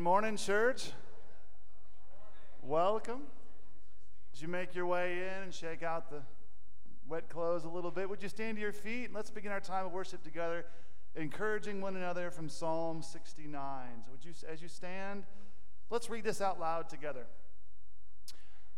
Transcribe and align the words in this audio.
Good 0.00 0.04
morning, 0.04 0.38
church. 0.38 0.92
Welcome. 2.62 3.20
As 4.32 4.40
you 4.40 4.48
make 4.48 4.74
your 4.74 4.86
way 4.86 5.18
in 5.18 5.42
and 5.42 5.52
shake 5.52 5.82
out 5.82 6.08
the 6.08 6.22
wet 7.06 7.28
clothes 7.28 7.64
a 7.64 7.68
little 7.68 7.90
bit, 7.90 8.08
would 8.08 8.22
you 8.22 8.30
stand 8.30 8.56
to 8.56 8.62
your 8.62 8.72
feet 8.72 9.04
and 9.04 9.14
let's 9.14 9.28
begin 9.28 9.52
our 9.52 9.60
time 9.60 9.84
of 9.84 9.92
worship 9.92 10.24
together, 10.24 10.64
encouraging 11.16 11.82
one 11.82 11.96
another 11.96 12.30
from 12.30 12.48
Psalm 12.48 13.02
69. 13.02 13.88
So, 14.06 14.12
would 14.12 14.24
you, 14.24 14.32
as 14.50 14.62
you 14.62 14.68
stand, 14.68 15.24
let's 15.90 16.08
read 16.08 16.24
this 16.24 16.40
out 16.40 16.58
loud 16.58 16.88
together. 16.88 17.26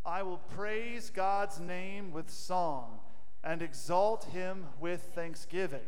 I 0.05 0.25
will 0.25 0.39
praise 0.39 1.09
God's 1.09 1.61
name 1.61 2.11
with 2.11 2.31
song 2.31 2.99
and 3.45 3.63
exalt 3.63 4.25
him 4.25 4.67
with 4.81 5.11
thanksgiving. 5.15 5.87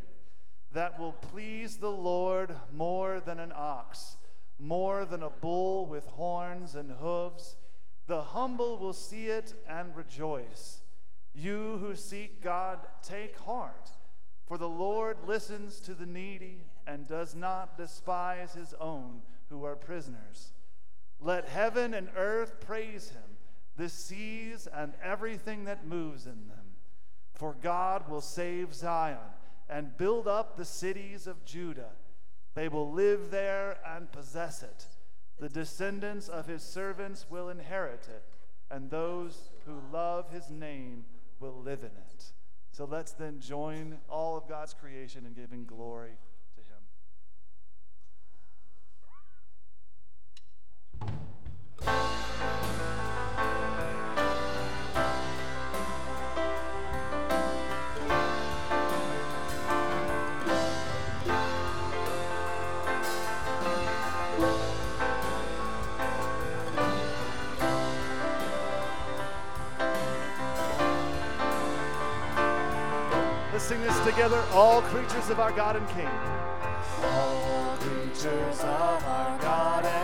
That 0.74 1.00
will 1.00 1.14
please 1.14 1.78
the 1.78 1.90
Lord 1.90 2.54
more 2.72 3.18
than 3.18 3.40
an 3.40 3.52
ox 3.52 4.16
more 4.64 5.04
than 5.04 5.22
a 5.22 5.30
bull 5.30 5.86
with 5.86 6.06
horns 6.06 6.74
and 6.74 6.90
hooves. 6.90 7.56
The 8.06 8.22
humble 8.22 8.78
will 8.78 8.92
see 8.92 9.26
it 9.26 9.54
and 9.68 9.94
rejoice. 9.94 10.80
You 11.34 11.78
who 11.78 11.94
seek 11.94 12.42
God, 12.42 12.78
take 13.02 13.38
heart, 13.38 13.90
for 14.46 14.56
the 14.58 14.68
Lord 14.68 15.18
listens 15.26 15.80
to 15.80 15.94
the 15.94 16.06
needy 16.06 16.64
and 16.86 17.06
does 17.06 17.34
not 17.34 17.76
despise 17.76 18.54
his 18.54 18.74
own 18.80 19.22
who 19.48 19.64
are 19.64 19.76
prisoners. 19.76 20.52
Let 21.20 21.48
heaven 21.48 21.94
and 21.94 22.08
earth 22.16 22.60
praise 22.60 23.10
him, 23.10 23.38
the 23.76 23.88
seas 23.88 24.68
and 24.72 24.92
everything 25.02 25.64
that 25.64 25.86
moves 25.86 26.26
in 26.26 26.48
them. 26.48 26.76
For 27.34 27.56
God 27.60 28.08
will 28.08 28.20
save 28.20 28.74
Zion 28.74 29.18
and 29.68 29.96
build 29.96 30.28
up 30.28 30.56
the 30.56 30.64
cities 30.64 31.26
of 31.26 31.44
Judah. 31.44 31.92
They 32.54 32.68
will 32.68 32.92
live 32.92 33.30
there 33.30 33.78
and 33.84 34.10
possess 34.12 34.62
it. 34.62 34.86
The 35.40 35.48
descendants 35.48 36.28
of 36.28 36.46
his 36.46 36.62
servants 36.62 37.26
will 37.28 37.48
inherit 37.48 38.06
it, 38.08 38.24
and 38.70 38.90
those 38.90 39.50
who 39.66 39.80
love 39.92 40.30
his 40.30 40.50
name 40.50 41.04
will 41.40 41.60
live 41.60 41.80
in 41.80 41.86
it. 41.86 42.32
So 42.70 42.84
let's 42.84 43.12
then 43.12 43.40
join 43.40 43.98
all 44.08 44.36
of 44.36 44.48
God's 44.48 44.74
creation 44.74 45.26
in 45.26 45.32
giving 45.32 45.64
glory 45.64 46.16
to 46.56 46.60
him. 51.88 52.20
Sing 73.64 73.80
this 73.80 73.98
together. 74.00 74.44
All 74.52 74.82
creatures 74.82 75.30
of 75.30 75.40
our 75.40 75.50
God 75.50 75.76
and 75.76 75.88
King. 75.88 76.06
All 77.02 77.76
creatures 77.78 78.60
of 78.60 79.04
our 79.06 79.38
God 79.38 79.86
and 79.86 80.03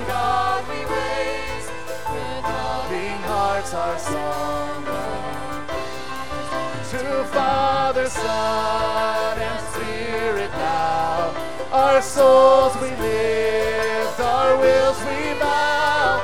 Son, 8.21 9.37
and 9.39 9.59
Spirit 9.73 10.51
now, 10.51 11.33
our 11.71 12.01
souls 12.01 12.75
we 12.75 12.89
lift, 12.89 14.19
our 14.19 14.57
wills 14.57 14.99
we 14.99 15.33
bow. 15.39 16.21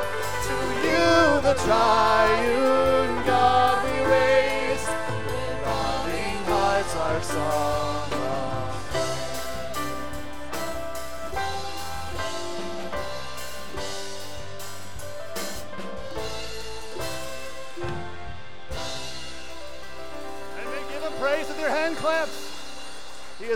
To 0.47 0.55
you, 0.85 1.41
the 1.41 1.55
triune 1.65 2.86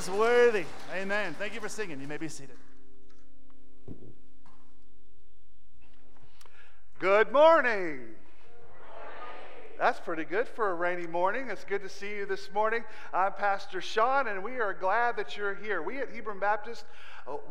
is 0.02 0.10
worthy. 0.10 0.66
Amen. 0.96 1.36
Thank 1.38 1.54
you 1.54 1.60
for 1.60 1.70
singing. 1.70 2.02
You 2.02 2.08
may 2.08 2.18
be 2.18 2.28
seated. 2.28 2.56
Good 6.98 7.32
morning. 7.32 8.00
That's 9.78 10.00
pretty 10.00 10.24
good 10.24 10.48
for 10.48 10.72
a 10.72 10.74
rainy 10.74 11.06
morning. 11.06 11.50
It's 11.50 11.64
good 11.66 11.84
to 11.84 11.90
see 11.90 12.16
you 12.16 12.26
this 12.26 12.52
morning. 12.52 12.84
I'm 13.14 13.34
Pastor 13.34 13.80
Sean, 13.80 14.28
and 14.28 14.44
we 14.44 14.60
are 14.60 14.74
glad 14.74 15.18
that 15.18 15.38
you're 15.38 15.56
here. 15.56 15.84
We 15.84 16.00
at 16.00 16.10
Hebron 16.10 16.40
Baptist, 16.40 16.86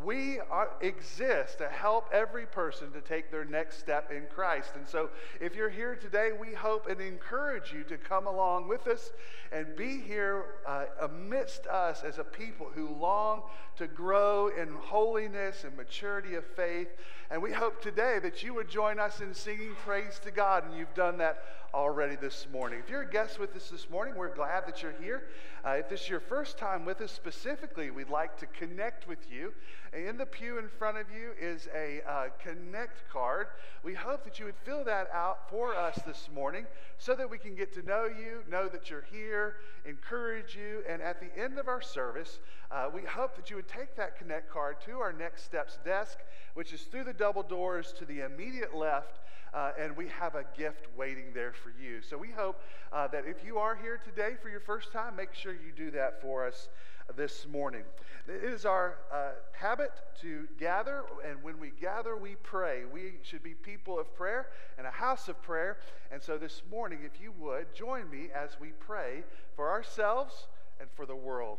we 0.05 0.41
are, 0.51 0.71
exist 0.81 1.59
to 1.59 1.69
help 1.69 2.09
every 2.13 2.47
person 2.47 2.91
to 2.93 3.01
take 3.01 3.31
their 3.31 3.45
next 3.45 3.79
step 3.79 4.11
in 4.11 4.27
Christ. 4.27 4.73
And 4.75 4.89
so, 4.89 5.11
if 5.41 5.55
you're 5.55 5.71
here 5.71 5.95
today, 5.95 6.31
we 6.39 6.53
hope 6.53 6.89
and 6.89 7.01
encourage 7.01 7.73
you 7.73 7.85
to 7.85 7.97
come 7.97 8.27
along 8.27 8.69
with 8.69 8.87
us 8.87 9.13
and 9.53 9.75
be 9.77 10.01
here 10.01 10.45
uh, 10.67 10.87
amidst 11.03 11.67
us 11.67 12.03
as 12.03 12.19
a 12.19 12.25
people 12.25 12.67
who 12.75 12.89
long 12.89 13.43
to 13.77 13.87
grow 13.87 14.49
in 14.49 14.69
holiness 14.69 15.65
and 15.65 15.77
maturity 15.77 16.35
of 16.35 16.45
faith. 16.45 16.89
And 17.31 17.41
we 17.41 17.53
hope 17.53 17.81
today 17.81 18.19
that 18.23 18.43
you 18.43 18.55
would 18.55 18.69
join 18.69 18.99
us 18.99 19.21
in 19.21 19.35
singing 19.35 19.75
praise 19.85 20.19
to 20.25 20.31
God, 20.31 20.65
and 20.67 20.77
you've 20.77 20.95
done 20.95 21.19
that 21.19 21.43
already 21.73 22.17
this 22.17 22.47
morning. 22.53 22.81
If 22.81 22.91
you're 22.91 23.03
a 23.03 23.11
guest 23.11 23.39
with 23.39 23.55
us 23.55 23.71
this 23.71 23.89
morning, 23.91 24.15
we're 24.17 24.35
glad 24.35 24.67
that 24.67 24.83
you're 24.83 24.95
here. 25.01 25.29
Uh, 25.65 25.73
if 25.73 25.89
this 25.89 26.03
is 26.03 26.09
your 26.09 26.21
first 26.21 26.59
time 26.59 26.85
with 26.85 27.01
us 27.01 27.13
specifically, 27.13 27.91
we'd 27.91 28.09
like 28.09 28.37
to 28.39 28.47
connect 28.47 29.07
with 29.07 29.31
you. 29.31 29.53
In 29.93 30.17
the 30.17 30.27
pew 30.27 30.59
in 30.59 30.69
front 30.69 30.99
of 30.99 31.07
you 31.11 31.31
is 31.41 31.69
a 31.75 32.01
uh, 32.09 32.29
connect 32.43 33.09
card. 33.11 33.49
We 33.85 33.95
hope 33.95 34.25
that 34.25 34.39
you 34.39 34.47
would 34.47 34.57
fill 34.65 34.85
that 34.85 35.11
out 35.13 35.49
for 35.49 35.75
us 35.77 35.99
this 36.07 36.29
morning 36.35 36.67
so 36.99 37.15
that 37.15 37.29
we 37.29 37.39
can 37.39 37.55
get 37.55 37.73
to 37.75 37.83
know 37.83 38.05
you, 38.05 38.43
know 38.51 38.69
that 38.69 38.91
you're 38.91 39.07
here, 39.13 39.57
encourage 39.85 40.57
you, 40.57 40.83
and 40.89 41.03
at 41.03 41.21
the 41.21 41.41
end 41.41 41.59
of 41.59 41.69
our 41.69 41.83
service, 41.83 42.41
uh, 42.71 42.89
we 42.93 43.03
hope 43.03 43.37
that 43.37 43.51
you 43.51 43.57
would 43.57 43.69
take 43.69 43.97
that 43.97 44.19
connect 44.19 44.51
card 44.51 44.77
to 44.87 44.99
our 44.99 45.13
Next 45.13 45.45
Steps 45.45 45.79
desk, 45.85 46.19
which 46.55 46.73
is 46.73 46.83
through 46.83 47.05
the 47.05 47.13
double 47.13 47.43
doors 47.43 47.93
to 47.99 48.05
the 48.05 48.21
immediate 48.21 48.75
left. 48.75 49.21
Uh, 49.53 49.73
and 49.79 49.97
we 49.97 50.07
have 50.09 50.35
a 50.35 50.45
gift 50.57 50.87
waiting 50.97 51.33
there 51.35 51.53
for 51.53 51.73
you. 51.83 52.01
So 52.03 52.17
we 52.17 52.31
hope 52.31 52.61
uh, 52.93 53.09
that 53.09 53.25
if 53.27 53.45
you 53.45 53.59
are 53.59 53.75
here 53.75 53.99
today 53.99 54.37
for 54.41 54.49
your 54.49 54.61
first 54.61 54.93
time, 54.93 55.17
make 55.17 55.35
sure 55.35 55.53
you 55.53 55.73
do 55.77 55.91
that 55.93 56.21
for 56.21 56.47
us 56.47 56.69
this 57.17 57.47
morning. 57.51 57.83
It 58.29 58.45
is 58.45 58.65
our 58.65 58.99
uh, 59.13 59.31
habit 59.53 59.91
to 60.21 60.47
gather, 60.59 61.03
and 61.27 61.43
when 61.43 61.59
we 61.59 61.73
gather, 61.81 62.17
we 62.17 62.37
pray. 62.43 62.83
We 62.93 63.15
should 63.23 63.43
be 63.43 63.55
people 63.55 63.99
of 63.99 64.15
prayer 64.15 64.49
and 64.79 64.87
a 64.87 64.91
house 64.91 65.29
of 65.29 65.43
prayer. 65.43 65.79
And 66.13 66.23
so 66.23 66.39
this 66.39 66.63
morning, 66.71 67.01
if 67.05 67.21
you 67.21 67.33
would, 67.39 67.75
join 67.75 68.09
me 68.09 68.29
as 68.35 68.51
we 68.61 68.69
pray 68.79 69.25
for 69.57 69.71
ourselves 69.71 70.47
and 70.81 70.89
for 70.95 71.07
the 71.07 71.17
world. 71.17 71.59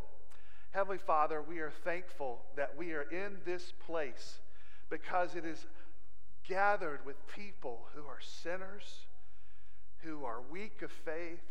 Heavenly 0.72 1.00
Father, 1.00 1.42
we 1.42 1.60
are 1.60 1.72
thankful 1.84 2.42
that 2.56 2.78
we 2.78 2.94
are 2.94 3.04
in 3.12 3.38
this 3.44 3.74
place 3.86 4.40
because 4.90 5.36
it 5.36 5.46
is 5.46 5.66
gathered 6.48 7.06
with 7.06 7.16
people 7.28 7.88
who 7.96 8.02
are 8.02 8.20
sinners, 8.22 9.06
who 10.00 10.26
are 10.26 10.42
weak 10.50 10.82
of 10.82 10.92
faith, 10.92 11.42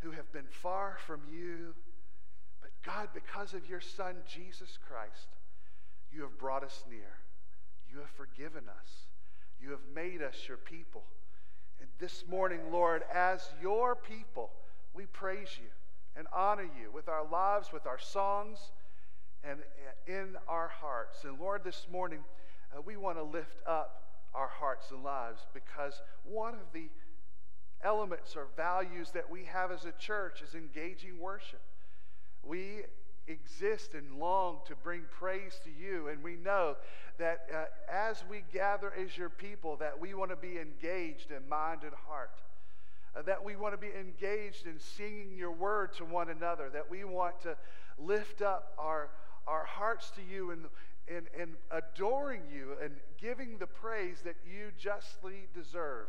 who 0.00 0.10
have 0.10 0.30
been 0.32 0.48
far 0.50 0.98
from 1.06 1.20
you. 1.32 1.74
But 2.60 2.70
God, 2.84 3.08
because 3.14 3.54
of 3.54 3.68
your 3.68 3.80
Son, 3.80 4.16
Jesus 4.26 4.78
Christ, 4.88 5.28
you 6.12 6.22
have 6.22 6.38
brought 6.38 6.64
us 6.64 6.84
near. 6.90 7.18
You 7.90 7.98
have 7.98 8.10
forgiven 8.10 8.64
us. 8.68 8.88
You 9.60 9.70
have 9.70 9.80
made 9.94 10.22
us 10.22 10.36
your 10.46 10.58
people. 10.58 11.04
And 11.80 11.88
this 11.98 12.24
morning, 12.28 12.60
Lord, 12.70 13.02
as 13.12 13.48
your 13.60 13.94
people, 13.94 14.50
we 14.94 15.06
praise 15.06 15.48
you 15.58 15.68
and 16.16 16.26
honor 16.32 16.64
you 16.64 16.90
with 16.92 17.08
our 17.08 17.24
lives, 17.26 17.72
with 17.72 17.86
our 17.86 17.98
songs, 17.98 18.58
and 19.44 19.60
in 20.06 20.36
our 20.48 20.68
hearts. 20.68 21.24
And 21.24 21.38
Lord, 21.38 21.62
this 21.64 21.86
morning, 21.90 22.20
uh, 22.76 22.80
we 22.84 22.96
want 22.96 23.16
to 23.18 23.22
lift 23.22 23.62
up 23.66 24.02
our 24.34 24.48
hearts 24.48 24.90
and 24.90 25.02
lives 25.02 25.40
because 25.54 26.00
one 26.24 26.54
of 26.54 26.72
the 26.72 26.88
elements 27.82 28.36
or 28.36 28.48
values 28.56 29.10
that 29.12 29.30
we 29.30 29.44
have 29.44 29.70
as 29.70 29.84
a 29.84 29.92
church 29.92 30.42
is 30.42 30.54
engaging 30.54 31.18
worship. 31.18 31.60
We 32.42 32.82
exist 33.28 33.94
and 33.94 34.18
long 34.18 34.58
to 34.66 34.74
bring 34.76 35.02
praise 35.10 35.60
to 35.64 35.70
you 35.70 36.08
and 36.08 36.22
we 36.22 36.36
know 36.36 36.76
that 37.18 37.46
uh, 37.52 37.64
as 37.92 38.22
we 38.30 38.44
gather 38.52 38.92
as 38.92 39.16
your 39.16 39.28
people 39.28 39.76
that 39.76 39.98
we 39.98 40.14
want 40.14 40.30
to 40.30 40.36
be 40.36 40.58
engaged 40.58 41.32
in 41.32 41.48
mind 41.48 41.80
and 41.82 41.92
heart 42.06 42.38
uh, 43.16 43.22
that 43.22 43.42
we 43.42 43.56
want 43.56 43.74
to 43.74 43.78
be 43.78 43.90
engaged 43.98 44.66
in 44.66 44.78
singing 44.78 45.34
your 45.36 45.50
word 45.50 45.92
to 45.92 46.04
one 46.04 46.28
another 46.28 46.70
that 46.72 46.88
we 46.88 47.02
want 47.02 47.40
to 47.40 47.56
lift 47.98 48.42
up 48.42 48.72
our 48.78 49.10
our 49.48 49.64
hearts 49.64 50.10
to 50.10 50.20
you 50.22 50.52
and 50.52 50.66
and, 51.08 51.26
and 51.38 51.52
adoring 51.70 52.42
you 52.52 52.72
and 52.82 52.94
giving 53.20 53.58
the 53.58 53.66
praise 53.66 54.18
that 54.24 54.36
you 54.44 54.72
justly 54.78 55.46
deserve. 55.54 56.08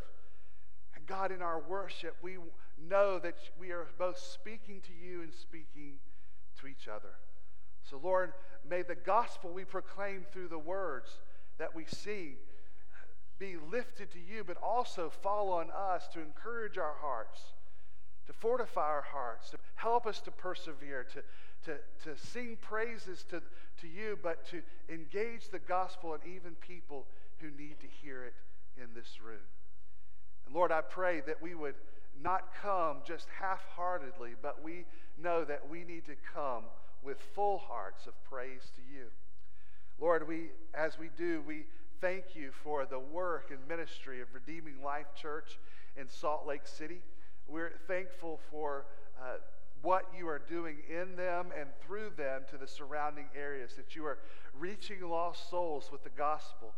And 0.96 1.06
God, 1.06 1.32
in 1.32 1.42
our 1.42 1.60
worship, 1.60 2.16
we 2.22 2.38
know 2.90 3.20
that 3.20 3.36
we 3.60 3.72
are 3.72 3.88
both 3.98 4.18
speaking 4.18 4.82
to 4.82 4.92
you 4.94 5.22
and 5.22 5.34
speaking 5.34 6.00
to 6.60 6.68
each 6.68 6.88
other. 6.88 7.14
So, 7.84 8.00
Lord, 8.04 8.34
may 8.68 8.82
the 8.82 8.96
gospel 8.96 9.52
we 9.52 9.64
proclaim 9.64 10.26
through 10.32 10.50
the 10.50 10.60
words 10.60 11.10
that 11.58 11.76
we 11.76 11.86
sing 11.86 12.36
be 13.40 13.56
lifted 13.72 14.12
to 14.12 14.20
you, 14.20 14.44
but 14.44 14.58
also 14.58 15.10
fall 15.10 15.52
on 15.54 15.68
us 15.70 16.08
to 16.14 16.22
encourage 16.22 16.78
our 16.78 16.96
hearts, 17.00 17.40
to 18.26 18.34
fortify 18.34 18.82
our 18.82 19.06
hearts, 19.14 19.52
to 19.52 19.58
help 19.76 20.08
us 20.08 20.20
to 20.22 20.32
persevere, 20.32 21.04
to, 21.04 21.22
to, 21.66 21.76
to 22.04 22.18
sing 22.18 22.58
praises 22.62 23.24
to, 23.30 23.42
to 23.82 23.88
you, 23.88 24.18
but 24.22 24.48
to 24.50 24.62
engage 24.90 25.50
the 25.50 25.60
gospel 25.60 26.14
and 26.14 26.24
even 26.26 26.56
people 26.56 27.06
who 27.40 27.48
need 27.52 27.80
to 27.80 27.88
hear 28.02 28.24
it 28.24 28.34
in 28.78 28.88
this 28.96 29.20
room. 29.24 29.38
And 30.46 30.56
Lord, 30.56 30.72
I 30.72 30.82
pray 30.82 31.22
that 31.22 31.42
we 31.42 31.56
would 31.56 31.76
not 32.22 32.54
come 32.62 32.98
just 33.06 33.28
half 33.40 33.64
heartedly, 33.76 34.32
but 34.42 34.64
we 34.64 34.86
know 35.22 35.44
that 35.46 35.70
we 35.70 35.84
need 35.84 36.06
to 36.06 36.16
come 36.34 36.64
with 37.04 37.18
full 37.36 37.58
hearts 37.58 38.08
of 38.08 38.14
praise 38.24 38.72
to 38.76 38.82
you. 38.94 39.06
Lord, 40.00 40.28
we, 40.28 40.52
as 40.74 40.98
we 40.98 41.10
do, 41.18 41.44
we 41.46 41.66
thank 42.02 42.36
you 42.36 42.52
for 42.64 42.86
the 42.86 43.00
work 43.00 43.52
and 43.52 43.60
ministry 43.68 44.22
of 44.22 44.28
Redeeming 44.34 44.82
Life 44.84 45.08
Church 45.20 45.60
in 45.96 46.08
Salt 46.08 46.46
Lake 46.48 46.66
City. 46.66 47.02
We're 47.48 47.74
thankful 47.88 48.40
for 48.52 48.86
uh, 49.20 49.38
what 49.82 50.06
you 50.18 50.28
are 50.28 50.42
doing 50.50 50.78
in 50.90 51.16
them 51.16 51.48
and 51.60 51.70
through 51.86 52.12
them 52.18 52.42
to 52.50 52.58
the 52.58 52.68
surrounding 52.68 53.28
areas, 53.36 53.74
that 53.76 53.96
you 53.96 54.06
are 54.06 54.18
reaching 54.58 55.08
lost 55.08 55.50
souls 55.50 55.90
with 55.92 56.04
the 56.04 56.10
gospel. 56.10 56.74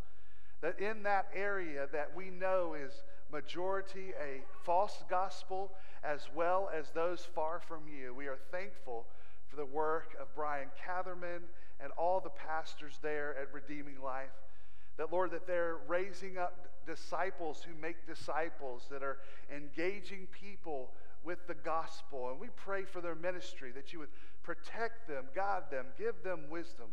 That 0.61 0.79
in 0.79 1.03
that 1.03 1.27
area 1.33 1.87
that 1.91 2.15
we 2.15 2.29
know 2.29 2.73
is 2.73 2.91
majority 3.31 4.13
a 4.21 4.41
false 4.65 5.03
gospel 5.09 5.71
as 6.03 6.27
well 6.35 6.69
as 6.77 6.89
those 6.89 7.27
far 7.33 7.59
from 7.59 7.81
you. 7.87 8.13
We 8.13 8.27
are 8.27 8.37
thankful 8.51 9.05
for 9.47 9.55
the 9.55 9.65
work 9.65 10.15
of 10.19 10.33
Bryan 10.35 10.69
Catherman 10.85 11.43
and 11.81 11.91
all 11.97 12.19
the 12.19 12.29
pastors 12.29 12.99
there 13.01 13.35
at 13.41 13.53
Redeeming 13.53 14.01
Life. 14.03 14.27
That, 14.97 15.13
Lord, 15.13 15.31
that 15.31 15.47
they're 15.47 15.77
raising 15.87 16.37
up 16.37 16.67
disciples 16.85 17.63
who 17.63 17.79
make 17.79 18.05
disciples, 18.05 18.83
that 18.91 19.01
are 19.01 19.17
engaging 19.55 20.27
people 20.31 20.91
with 21.23 21.45
the 21.47 21.53
gospel. 21.53 22.29
And 22.29 22.39
we 22.39 22.47
pray 22.55 22.83
for 22.85 23.01
their 23.01 23.15
ministry 23.15 23.71
that 23.71 23.93
you 23.93 23.99
would 23.99 24.09
protect 24.43 25.07
them, 25.07 25.25
guide 25.35 25.63
them, 25.71 25.85
give 25.97 26.23
them 26.23 26.49
wisdom. 26.49 26.87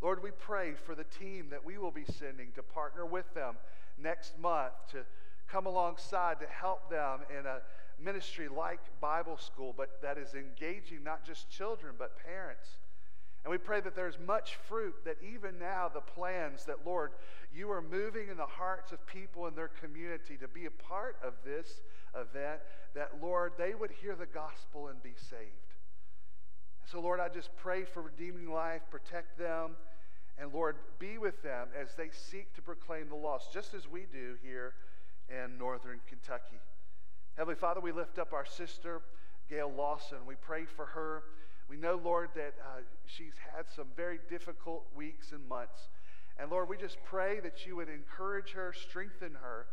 Lord, 0.00 0.22
we 0.22 0.30
pray 0.30 0.72
for 0.74 0.94
the 0.94 1.04
team 1.04 1.48
that 1.50 1.64
we 1.64 1.78
will 1.78 1.92
be 1.92 2.04
sending 2.18 2.50
to 2.56 2.62
partner 2.62 3.06
with 3.06 3.32
them 3.34 3.54
next 3.98 4.38
month 4.38 4.72
to 4.90 5.04
come 5.48 5.66
alongside 5.66 6.40
to 6.40 6.46
help 6.46 6.90
them 6.90 7.20
in 7.38 7.46
a 7.46 7.60
ministry 8.02 8.48
like 8.48 8.80
Bible 9.00 9.36
school, 9.36 9.74
but 9.76 10.00
that 10.02 10.18
is 10.18 10.34
engaging 10.34 11.04
not 11.04 11.24
just 11.24 11.48
children, 11.50 11.94
but 11.98 12.18
parents. 12.24 12.78
And 13.44 13.50
we 13.50 13.58
pray 13.58 13.80
that 13.80 13.96
there's 13.96 14.18
much 14.24 14.56
fruit, 14.68 14.94
that 15.04 15.16
even 15.22 15.58
now 15.58 15.90
the 15.92 16.00
plans 16.00 16.64
that, 16.66 16.86
Lord, 16.86 17.10
you 17.54 17.70
are 17.70 17.82
moving 17.82 18.28
in 18.28 18.36
the 18.36 18.46
hearts 18.46 18.92
of 18.92 19.04
people 19.06 19.46
in 19.46 19.54
their 19.54 19.70
community 19.80 20.36
to 20.38 20.48
be 20.48 20.66
a 20.66 20.70
part 20.70 21.16
of 21.24 21.34
this 21.44 21.82
event, 22.14 22.60
that, 22.94 23.10
Lord, 23.22 23.52
they 23.58 23.74
would 23.74 23.90
hear 23.90 24.14
the 24.14 24.26
gospel 24.26 24.88
and 24.88 25.02
be 25.02 25.14
saved. 25.30 25.72
So, 26.84 27.00
Lord, 27.00 27.20
I 27.20 27.28
just 27.28 27.54
pray 27.56 27.84
for 27.84 28.02
redeeming 28.02 28.50
life, 28.50 28.82
protect 28.90 29.38
them, 29.38 29.76
and, 30.38 30.52
Lord, 30.52 30.76
be 30.98 31.18
with 31.18 31.42
them 31.42 31.68
as 31.80 31.94
they 31.96 32.10
seek 32.10 32.54
to 32.54 32.62
proclaim 32.62 33.08
the 33.08 33.14
lost, 33.14 33.52
just 33.52 33.74
as 33.74 33.88
we 33.88 34.06
do 34.12 34.36
here 34.42 34.74
in 35.28 35.58
northern 35.58 36.00
Kentucky. 36.08 36.58
Heavenly 37.36 37.54
Father, 37.54 37.80
we 37.80 37.92
lift 37.92 38.18
up 38.18 38.32
our 38.32 38.44
sister, 38.44 39.00
Gail 39.48 39.72
Lawson. 39.74 40.18
We 40.26 40.34
pray 40.34 40.64
for 40.64 40.86
her. 40.86 41.22
We 41.68 41.76
know, 41.76 42.00
Lord, 42.02 42.30
that 42.34 42.54
uh, 42.60 42.80
she's 43.06 43.34
had 43.54 43.64
some 43.74 43.86
very 43.96 44.18
difficult 44.28 44.84
weeks 44.94 45.32
and 45.32 45.46
months. 45.48 45.88
And 46.38 46.50
Lord, 46.50 46.68
we 46.68 46.76
just 46.76 46.96
pray 47.04 47.40
that 47.40 47.66
you 47.66 47.76
would 47.76 47.88
encourage 47.88 48.52
her, 48.52 48.72
strengthen 48.72 49.34
her, 49.34 49.66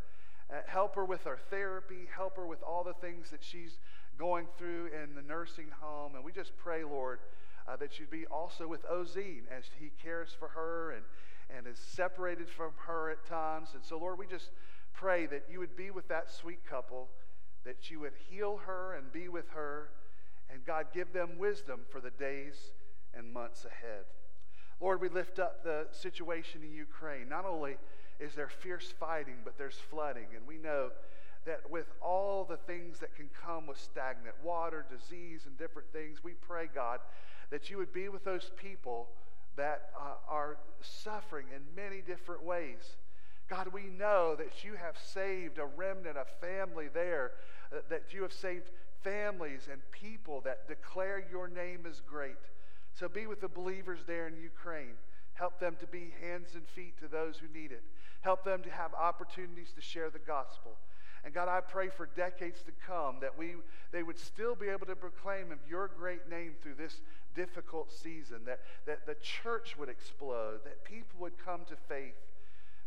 uh, 0.50 0.56
help 0.66 0.94
her 0.96 1.04
with 1.04 1.24
her 1.24 1.38
therapy, 1.50 2.08
help 2.14 2.36
her 2.36 2.46
with 2.46 2.62
all 2.62 2.84
the 2.84 2.94
things 2.94 3.30
that 3.30 3.42
she's 3.42 3.78
going 4.18 4.46
through 4.58 4.86
in 4.86 5.14
the 5.14 5.22
nursing 5.22 5.68
home. 5.80 6.14
And 6.14 6.24
we 6.24 6.32
just 6.32 6.56
pray, 6.56 6.84
Lord, 6.84 7.20
uh, 7.68 7.76
that 7.76 7.98
you'd 7.98 8.10
be 8.10 8.26
also 8.26 8.66
with 8.66 8.84
Ozine 8.86 9.42
as 9.56 9.64
he 9.78 9.90
cares 10.02 10.34
for 10.38 10.48
her 10.48 10.92
and, 10.92 11.04
and 11.56 11.66
is 11.66 11.78
separated 11.78 12.48
from 12.48 12.72
her 12.86 13.10
at 13.10 13.24
times. 13.26 13.70
And 13.74 13.84
so, 13.84 13.98
Lord, 13.98 14.18
we 14.18 14.26
just 14.26 14.50
pray 14.92 15.26
that 15.26 15.44
you 15.50 15.58
would 15.60 15.76
be 15.76 15.90
with 15.90 16.08
that 16.08 16.30
sweet 16.30 16.66
couple, 16.68 17.08
that 17.64 17.90
you 17.90 18.00
would 18.00 18.14
heal 18.28 18.60
her 18.66 18.94
and 18.94 19.12
be 19.12 19.28
with 19.28 19.48
her. 19.50 19.90
And 20.52 20.64
God, 20.66 20.86
give 20.92 21.12
them 21.12 21.38
wisdom 21.38 21.82
for 21.90 22.00
the 22.00 22.10
days 22.10 22.72
and 23.14 23.32
months 23.32 23.64
ahead. 23.64 24.04
Lord, 24.80 25.00
we 25.00 25.08
lift 25.08 25.38
up 25.38 25.62
the 25.62 25.86
situation 25.92 26.62
in 26.64 26.72
Ukraine. 26.72 27.28
Not 27.28 27.44
only 27.44 27.76
is 28.20 28.34
there 28.34 28.48
fierce 28.48 28.92
fighting, 28.98 29.36
but 29.44 29.56
there's 29.58 29.78
flooding. 29.90 30.26
And 30.36 30.46
we 30.46 30.58
know 30.58 30.90
that 31.46 31.70
with 31.70 31.86
all 32.02 32.44
the 32.44 32.58
things 32.58 32.98
that 32.98 33.14
can 33.16 33.30
come 33.42 33.66
with 33.66 33.78
stagnant 33.78 34.34
water, 34.44 34.84
disease, 34.90 35.42
and 35.46 35.56
different 35.58 35.90
things, 35.92 36.22
we 36.22 36.32
pray, 36.32 36.68
God, 36.72 37.00
that 37.50 37.70
you 37.70 37.78
would 37.78 37.92
be 37.92 38.08
with 38.08 38.24
those 38.24 38.50
people 38.56 39.08
that 39.56 39.90
uh, 39.98 40.14
are 40.28 40.58
suffering 40.80 41.46
in 41.54 41.62
many 41.74 42.02
different 42.02 42.44
ways. 42.44 42.96
God, 43.48 43.68
we 43.72 43.84
know 43.84 44.36
that 44.36 44.64
you 44.64 44.74
have 44.74 44.96
saved 44.96 45.58
a 45.58 45.66
remnant, 45.66 46.16
a 46.16 46.26
family 46.40 46.86
there, 46.92 47.32
uh, 47.72 47.78
that 47.88 48.12
you 48.12 48.22
have 48.22 48.32
saved 48.32 48.70
families 49.02 49.68
and 49.70 49.80
people 49.90 50.40
that 50.42 50.68
declare 50.68 51.24
your 51.30 51.48
name 51.48 51.84
is 51.86 52.00
great. 52.06 52.36
So 52.94 53.08
be 53.08 53.26
with 53.26 53.40
the 53.40 53.48
believers 53.48 54.00
there 54.06 54.28
in 54.28 54.36
Ukraine. 54.36 54.94
Help 55.34 55.58
them 55.58 55.76
to 55.80 55.86
be 55.86 56.12
hands 56.20 56.50
and 56.54 56.66
feet 56.68 56.98
to 57.00 57.08
those 57.08 57.38
who 57.38 57.48
need 57.58 57.72
it. 57.72 57.82
Help 58.20 58.44
them 58.44 58.62
to 58.62 58.70
have 58.70 58.92
opportunities 58.94 59.72
to 59.74 59.80
share 59.80 60.10
the 60.10 60.18
gospel. 60.18 60.76
And 61.24 61.34
God, 61.34 61.48
I 61.48 61.60
pray 61.60 61.88
for 61.88 62.08
decades 62.16 62.62
to 62.62 62.72
come 62.86 63.16
that 63.20 63.36
we, 63.36 63.54
they 63.92 64.02
would 64.02 64.18
still 64.18 64.54
be 64.54 64.68
able 64.68 64.86
to 64.86 64.96
proclaim 64.96 65.52
of 65.52 65.58
your 65.68 65.88
great 65.88 66.30
name 66.30 66.52
through 66.62 66.74
this 66.74 67.00
difficult 67.34 67.92
season, 67.92 68.40
that, 68.46 68.60
that 68.86 69.06
the 69.06 69.16
church 69.16 69.76
would 69.78 69.88
explode, 69.88 70.60
that 70.64 70.84
people 70.84 71.20
would 71.20 71.36
come 71.44 71.60
to 71.68 71.76
faith. 71.88 72.16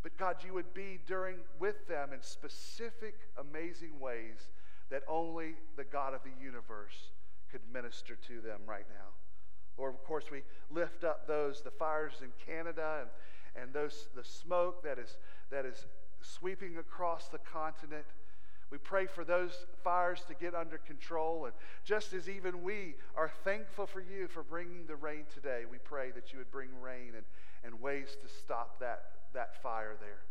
But 0.01 0.17
God, 0.17 0.37
you 0.45 0.53
would 0.53 0.73
be 0.73 0.99
during 1.07 1.37
with 1.59 1.87
them 1.87 2.11
in 2.11 2.21
specific, 2.21 3.15
amazing 3.37 3.99
ways 3.99 4.49
that 4.89 5.03
only 5.07 5.55
the 5.77 5.83
God 5.83 6.13
of 6.13 6.21
the 6.23 6.43
universe 6.43 7.11
could 7.51 7.61
minister 7.71 8.15
to 8.27 8.41
them 8.41 8.59
right 8.67 8.85
now. 8.89 9.11
Lord, 9.77 9.93
of 9.93 10.03
course, 10.03 10.25
we 10.31 10.41
lift 10.71 11.03
up 11.03 11.27
those, 11.27 11.61
the 11.61 11.71
fires 11.71 12.13
in 12.21 12.29
Canada 12.45 12.97
and, 13.01 13.09
and 13.55 13.73
those, 13.73 14.09
the 14.15 14.23
smoke 14.23 14.83
that 14.83 14.99
is, 14.99 15.17
that 15.51 15.65
is 15.65 15.85
sweeping 16.21 16.77
across 16.77 17.27
the 17.27 17.37
continent. 17.39 18.05
We 18.71 18.79
pray 18.79 19.05
for 19.05 19.23
those 19.23 19.51
fires 19.83 20.23
to 20.27 20.33
get 20.33 20.55
under 20.55 20.79
control. 20.79 21.45
And 21.45 21.53
just 21.83 22.13
as 22.13 22.27
even 22.27 22.63
we 22.63 22.95
are 23.15 23.29
thankful 23.43 23.85
for 23.85 24.01
you 24.01 24.27
for 24.27 24.41
bringing 24.41 24.87
the 24.87 24.95
rain 24.95 25.25
today, 25.31 25.63
we 25.69 25.77
pray 25.77 26.09
that 26.11 26.31
you 26.31 26.39
would 26.39 26.51
bring 26.51 26.69
rain 26.81 27.11
and, 27.15 27.25
and 27.63 27.79
ways 27.79 28.17
to 28.21 28.27
stop 28.27 28.79
that, 28.79 29.03
that 29.33 29.61
fire 29.61 29.95
there. 29.99 30.23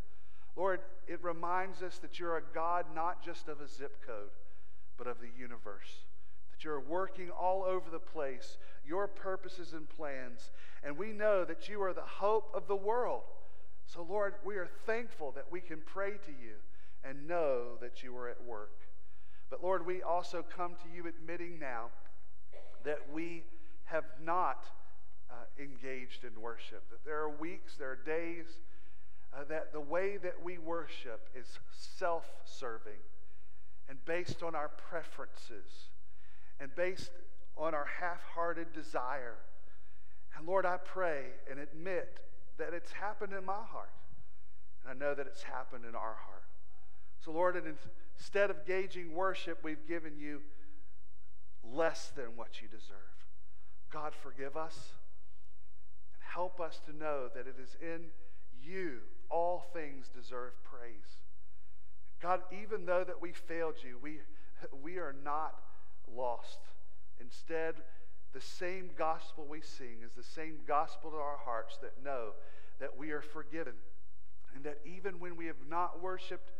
Lord, 0.56 0.80
it 1.06 1.22
reminds 1.22 1.82
us 1.82 1.98
that 1.98 2.18
you're 2.18 2.36
a 2.36 2.42
God 2.52 2.86
not 2.94 3.24
just 3.24 3.48
of 3.48 3.60
a 3.60 3.68
zip 3.68 4.04
code, 4.04 4.30
but 4.98 5.06
of 5.06 5.20
the 5.20 5.30
universe. 5.38 6.04
That 6.50 6.64
you're 6.64 6.80
working 6.80 7.30
all 7.30 7.62
over 7.62 7.90
the 7.90 7.98
place, 7.98 8.58
your 8.92 9.08
purposes 9.08 9.72
and 9.72 9.88
plans. 9.88 10.50
And 10.84 10.98
we 10.98 11.12
know 11.12 11.46
that 11.46 11.66
you 11.66 11.82
are 11.82 11.94
the 11.94 12.02
hope 12.02 12.50
of 12.52 12.68
the 12.68 12.76
world. 12.76 13.22
So, 13.86 14.06
Lord, 14.06 14.34
we 14.44 14.56
are 14.56 14.68
thankful 14.84 15.32
that 15.32 15.46
we 15.50 15.62
can 15.62 15.78
pray 15.86 16.10
to 16.10 16.30
you 16.30 16.56
and 17.02 17.26
know 17.26 17.78
that 17.80 18.02
you 18.02 18.14
are 18.18 18.28
at 18.28 18.44
work. 18.44 18.76
But, 19.48 19.64
Lord, 19.64 19.86
we 19.86 20.02
also 20.02 20.44
come 20.54 20.72
to 20.74 20.94
you 20.94 21.06
admitting 21.06 21.58
now 21.58 21.86
that 22.84 22.98
we 23.10 23.44
have 23.84 24.04
not 24.22 24.66
uh, 25.30 25.34
engaged 25.58 26.24
in 26.24 26.38
worship, 26.38 26.82
that 26.90 27.02
there 27.02 27.18
are 27.18 27.30
weeks, 27.30 27.76
there 27.78 27.92
are 27.92 28.00
days 28.04 28.44
uh, 29.32 29.44
that 29.48 29.72
the 29.72 29.80
way 29.80 30.18
that 30.18 30.44
we 30.44 30.58
worship 30.58 31.30
is 31.34 31.46
self 31.70 32.26
serving 32.44 33.00
and 33.88 34.04
based 34.04 34.42
on 34.42 34.54
our 34.54 34.68
preferences 34.68 35.88
and 36.60 36.74
based 36.76 37.10
on 37.56 37.74
our 37.74 37.86
half 38.00 38.22
hearted 38.34 38.72
desire. 38.72 39.36
And 40.36 40.46
Lord, 40.46 40.66
I 40.66 40.78
pray 40.78 41.24
and 41.50 41.60
admit 41.60 42.20
that 42.58 42.72
it's 42.74 42.92
happened 42.92 43.32
in 43.32 43.44
my 43.44 43.62
heart. 43.70 43.90
And 44.82 44.90
I 44.90 45.04
know 45.04 45.14
that 45.14 45.26
it's 45.26 45.42
happened 45.42 45.84
in 45.88 45.94
our 45.94 46.16
heart. 46.26 46.44
So, 47.24 47.30
Lord, 47.30 47.56
instead 48.16 48.50
of 48.50 48.66
gauging 48.66 49.14
worship, 49.14 49.58
we've 49.62 49.86
given 49.86 50.16
you 50.18 50.40
less 51.64 52.12
than 52.16 52.36
what 52.36 52.60
you 52.60 52.68
deserve. 52.68 52.98
God, 53.92 54.12
forgive 54.14 54.56
us 54.56 54.92
and 56.14 56.22
help 56.34 56.60
us 56.60 56.80
to 56.86 56.96
know 56.96 57.28
that 57.34 57.46
it 57.46 57.56
is 57.62 57.76
in 57.80 58.06
you 58.60 59.00
all 59.30 59.66
things 59.72 60.08
deserve 60.08 60.52
praise. 60.62 61.18
God, 62.20 62.40
even 62.52 62.86
though 62.86 63.04
that 63.04 63.20
we 63.20 63.32
failed 63.32 63.74
you, 63.82 63.98
we, 64.00 64.18
we 64.82 64.98
are 64.98 65.14
not 65.24 65.60
lost. 66.14 66.58
Instead, 67.22 67.74
the 68.32 68.40
same 68.40 68.90
gospel 68.98 69.46
we 69.48 69.60
sing 69.60 69.98
is 70.04 70.12
the 70.16 70.22
same 70.22 70.58
gospel 70.66 71.10
to 71.10 71.16
our 71.16 71.38
hearts 71.44 71.78
that 71.82 72.02
know 72.02 72.30
that 72.80 72.96
we 72.96 73.10
are 73.10 73.22
forgiven. 73.22 73.74
And 74.54 74.64
that 74.64 74.78
even 74.84 75.20
when 75.20 75.36
we 75.36 75.46
have 75.46 75.68
not 75.68 76.02
worshiped, 76.02 76.52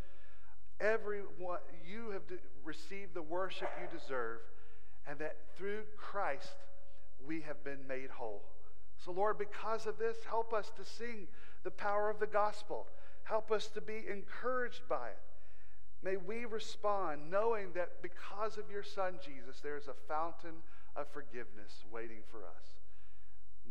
everyone, 0.81 1.59
you 1.87 2.11
have 2.11 2.23
received 2.65 3.15
the 3.15 3.23
worship 3.23 3.69
you 3.81 3.99
deserve. 3.99 4.39
And 5.07 5.19
that 5.19 5.37
through 5.57 5.83
Christ, 5.97 6.55
we 7.27 7.41
have 7.43 7.63
been 7.65 7.87
made 7.89 8.11
whole. 8.11 8.43
So, 9.05 9.11
Lord, 9.11 9.37
because 9.39 9.87
of 9.87 9.99
this, 9.99 10.17
help 10.29 10.53
us 10.53 10.71
to 10.77 10.85
sing 10.85 11.27
the 11.65 11.71
power 11.71 12.09
of 12.09 12.21
the 12.21 12.27
gospel. 12.27 12.87
Help 13.25 13.51
us 13.51 13.67
to 13.69 13.81
be 13.81 14.05
encouraged 14.09 14.83
by 14.89 15.09
it. 15.09 15.19
May 16.03 16.17
we 16.17 16.45
respond 16.45 17.31
knowing 17.31 17.69
that 17.75 18.03
because 18.03 18.59
of 18.59 18.71
your 18.71 18.83
Son, 18.83 19.15
Jesus, 19.25 19.61
there's 19.63 19.87
a 19.87 19.95
fountain 20.09 20.55
of 20.97 21.07
forgiveness 21.09 21.85
waiting 21.93 22.23
for 22.31 22.39
us. 22.39 22.81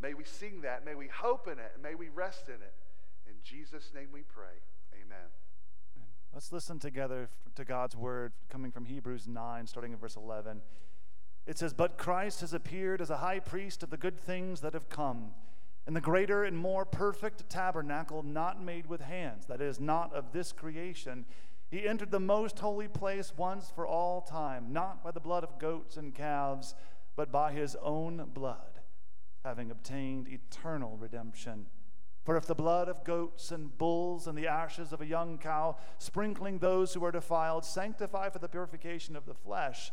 May 0.00 0.14
we 0.14 0.24
sing 0.24 0.62
that. 0.62 0.84
May 0.84 0.94
we 0.94 1.08
hope 1.08 1.46
in 1.46 1.58
it. 1.58 1.72
May 1.82 1.94
we 1.94 2.08
rest 2.08 2.48
in 2.48 2.54
it. 2.54 2.74
In 3.28 3.34
Jesus' 3.44 3.92
name 3.94 4.08
we 4.12 4.22
pray. 4.22 4.60
Amen. 4.94 5.28
Let's 6.32 6.50
listen 6.50 6.78
together 6.78 7.28
to 7.54 7.64
God's 7.64 7.94
word 7.94 8.32
coming 8.48 8.72
from 8.72 8.86
Hebrews 8.86 9.28
9, 9.28 9.66
starting 9.66 9.92
in 9.92 9.98
verse 9.98 10.16
11. 10.16 10.62
It 11.46 11.58
says, 11.58 11.74
But 11.74 11.98
Christ 11.98 12.40
has 12.40 12.54
appeared 12.54 13.02
as 13.02 13.10
a 13.10 13.18
high 13.18 13.40
priest 13.40 13.82
of 13.82 13.90
the 13.90 13.96
good 13.96 14.18
things 14.18 14.62
that 14.62 14.72
have 14.72 14.88
come 14.88 15.32
and 15.86 15.96
the 15.96 16.00
greater 16.00 16.44
and 16.44 16.56
more 16.56 16.84
perfect 16.84 17.48
tabernacle, 17.48 18.22
not 18.22 18.62
made 18.62 18.86
with 18.86 19.00
hands, 19.00 19.46
that 19.46 19.60
is, 19.60 19.80
not 19.80 20.14
of 20.14 20.32
this 20.32 20.52
creation, 20.52 21.24
he 21.72 21.88
entered 21.88 22.10
the 22.10 22.20
most 22.20 22.58
holy 22.58 22.86
place 22.86 23.32
once 23.34 23.72
for 23.74 23.86
all 23.86 24.20
time, 24.20 24.74
not 24.74 25.02
by 25.02 25.10
the 25.10 25.18
blood 25.18 25.42
of 25.42 25.58
goats 25.58 25.96
and 25.96 26.14
calves, 26.14 26.74
but 27.16 27.32
by 27.32 27.50
his 27.50 27.74
own 27.80 28.28
blood, 28.34 28.80
having 29.42 29.70
obtained 29.70 30.28
eternal 30.28 30.98
redemption. 30.98 31.64
For 32.24 32.36
if 32.36 32.44
the 32.44 32.54
blood 32.54 32.90
of 32.90 33.04
goats 33.04 33.50
and 33.50 33.76
bulls 33.78 34.26
and 34.26 34.36
the 34.36 34.48
ashes 34.48 34.92
of 34.92 35.00
a 35.00 35.06
young 35.06 35.38
cow, 35.38 35.78
sprinkling 35.96 36.58
those 36.58 36.92
who 36.92 37.02
are 37.06 37.10
defiled, 37.10 37.64
sanctify 37.64 38.28
for 38.28 38.38
the 38.38 38.50
purification 38.50 39.16
of 39.16 39.24
the 39.24 39.32
flesh, 39.32 39.92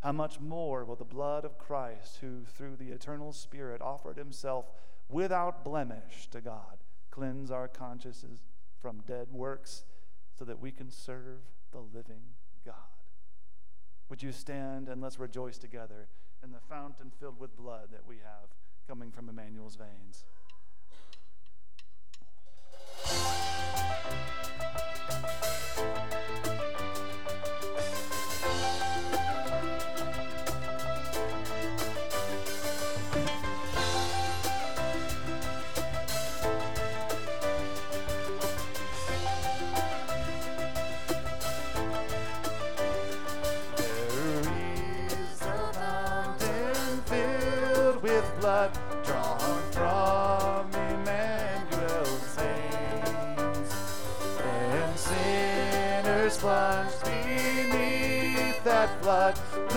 how 0.00 0.10
much 0.10 0.40
more 0.40 0.84
will 0.84 0.96
the 0.96 1.04
blood 1.04 1.44
of 1.44 1.58
Christ, 1.58 2.18
who 2.20 2.44
through 2.44 2.74
the 2.74 2.90
eternal 2.90 3.32
Spirit 3.32 3.80
offered 3.80 4.16
himself 4.16 4.72
without 5.08 5.62
blemish 5.64 6.28
to 6.32 6.40
God. 6.40 6.78
Cleanse 7.12 7.52
our 7.52 7.68
consciences 7.68 8.40
from 8.80 9.04
dead 9.06 9.28
works 9.30 9.84
so 10.40 10.46
that 10.46 10.58
we 10.58 10.70
can 10.70 10.90
serve 10.90 11.40
the 11.70 11.80
living 11.80 12.22
God. 12.64 12.74
Would 14.08 14.22
you 14.22 14.32
stand 14.32 14.88
and 14.88 15.02
let's 15.02 15.18
rejoice 15.18 15.58
together 15.58 16.08
in 16.42 16.50
the 16.50 16.60
fountain 16.66 17.12
filled 17.20 17.38
with 17.38 17.54
blood 17.58 17.88
that 17.92 18.06
we 18.06 18.16
have 18.24 18.48
coming 18.88 19.10
from 19.10 19.28
Emmanuel's 19.28 19.76
veins? 19.76 20.24
lose 25.76 26.09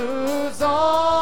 all 0.03 0.59
their 0.59 1.12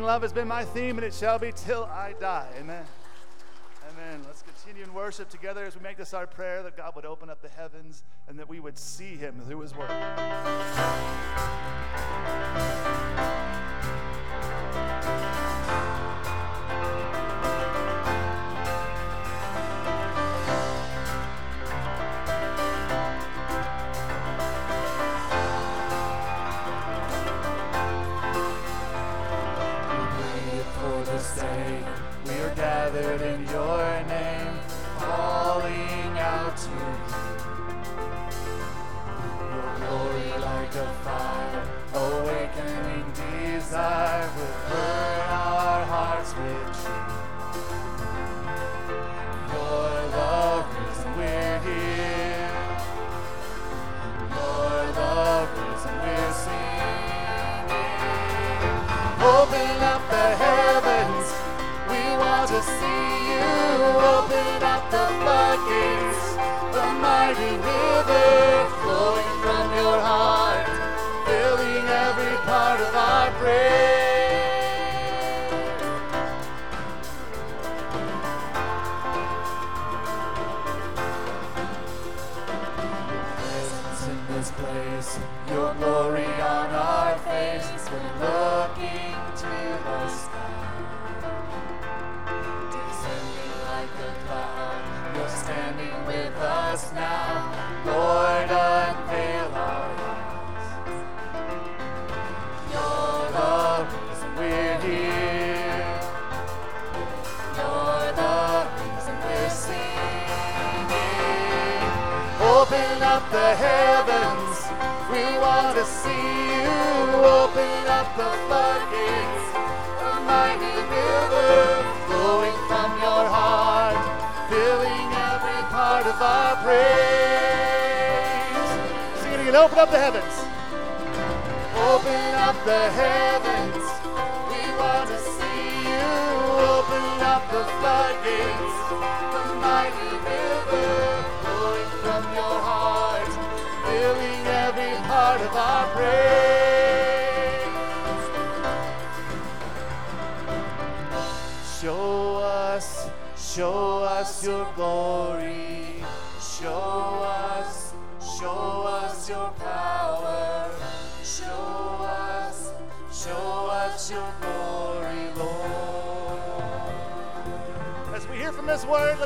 Loving 0.00 0.12
love 0.14 0.22
has 0.22 0.32
been 0.32 0.48
my 0.48 0.64
theme, 0.64 0.96
and 0.96 1.06
it 1.06 1.12
shall 1.12 1.38
be 1.38 1.52
till 1.52 1.84
I 1.84 2.14
die. 2.18 2.48
Amen. 2.58 2.86
Amen. 3.90 4.22
Let's 4.24 4.40
continue 4.40 4.82
in 4.82 4.94
worship 4.94 5.28
together 5.28 5.66
as 5.66 5.76
we 5.76 5.82
make 5.82 5.98
this 5.98 6.14
our 6.14 6.26
prayer 6.26 6.62
that 6.62 6.74
God 6.74 6.96
would 6.96 7.04
open 7.04 7.28
up 7.28 7.42
the 7.42 7.50
heavens 7.50 8.02
and 8.26 8.38
that 8.38 8.48
we 8.48 8.60
would 8.60 8.78
see 8.78 9.16
Him 9.16 9.38
through 9.46 9.60
His 9.60 9.76
Word. 9.76 9.90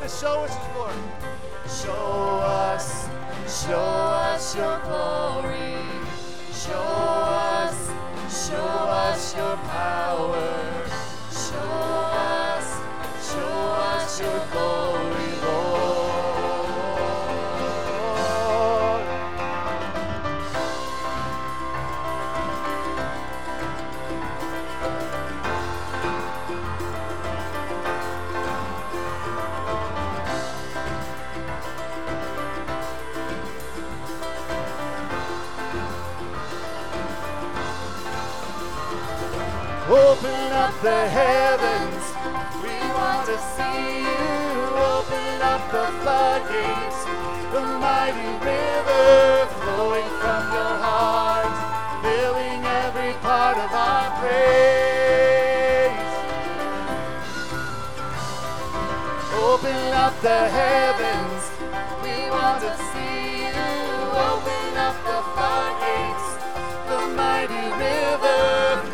to 0.05 0.11
show 0.11 0.41
us 0.41 0.55
His 0.55 0.75
glory. 0.75 0.95
Show 1.67 2.41
us, 2.45 3.09
show 3.49 3.81
us 3.81 4.55
your 4.55 4.79
glory. 4.81 5.81
Show 6.53 6.73
us, 6.75 7.89
show 8.29 8.57
us 8.57 9.35
your 9.35 9.57
power. 9.57 10.85
Show 11.31 11.73
us, 12.21 12.67
show 13.31 13.49
us 13.97 14.21
your 14.21 14.47
glory. 14.53 15.04
Open 40.25 40.53
up 40.53 40.73
the 40.81 41.09
heavens, 41.09 42.05
we 42.65 42.73
want 42.97 43.27
to 43.29 43.37
see 43.53 44.01
you. 44.01 44.25
Open 44.73 45.43
up 45.53 45.61
the 45.71 45.85
floodgates, 46.01 47.05
the 47.53 47.61
mighty 47.77 48.33
river 48.41 49.45
flowing 49.61 50.09
from 50.25 50.43
your 50.57 50.77
heart, 50.81 51.53
filling 52.01 52.65
every 52.65 53.13
part 53.21 53.59
of 53.59 53.71
our 53.71 54.09
praise. 54.25 55.93
Open 59.45 59.93
up 59.93 60.19
the 60.23 60.49
heavens, 60.49 61.43
we 62.01 62.31
want 62.31 62.63
to 62.63 62.73
see 62.97 63.45
you. 63.45 63.61
Open 64.33 64.73
up 64.89 64.97
the 65.05 65.21
floodgates, 65.37 66.29
the 66.89 67.01
mighty 67.13 67.67
river. 67.77 68.94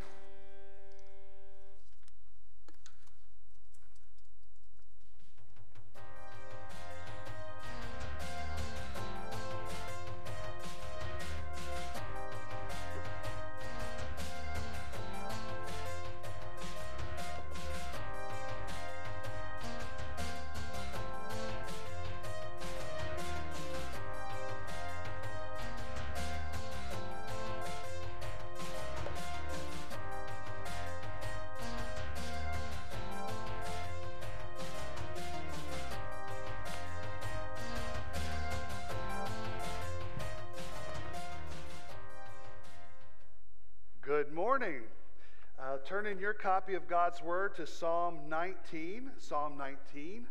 turn 46.01 46.11
in 46.11 46.19
your 46.19 46.33
copy 46.33 46.73
of 46.73 46.87
God's 46.87 47.21
Word 47.21 47.55
to 47.57 47.67
Psalm 47.67 48.17
19. 48.27 49.11
Psalm 49.19 49.55
19. 49.55 50.25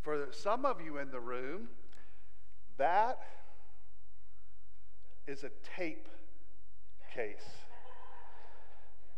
For 0.00 0.28
some 0.30 0.64
of 0.64 0.80
you 0.80 0.96
in 0.96 1.10
the 1.10 1.20
room, 1.20 1.68
that 2.78 3.18
is 5.26 5.44
a 5.44 5.50
tape 5.76 6.08
case. 7.14 7.44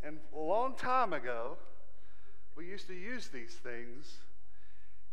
And 0.02 0.18
a 0.34 0.40
long 0.40 0.74
time 0.74 1.12
ago, 1.12 1.56
we 2.56 2.66
used 2.66 2.88
to 2.88 2.94
use 2.94 3.28
these 3.28 3.54
things. 3.54 4.18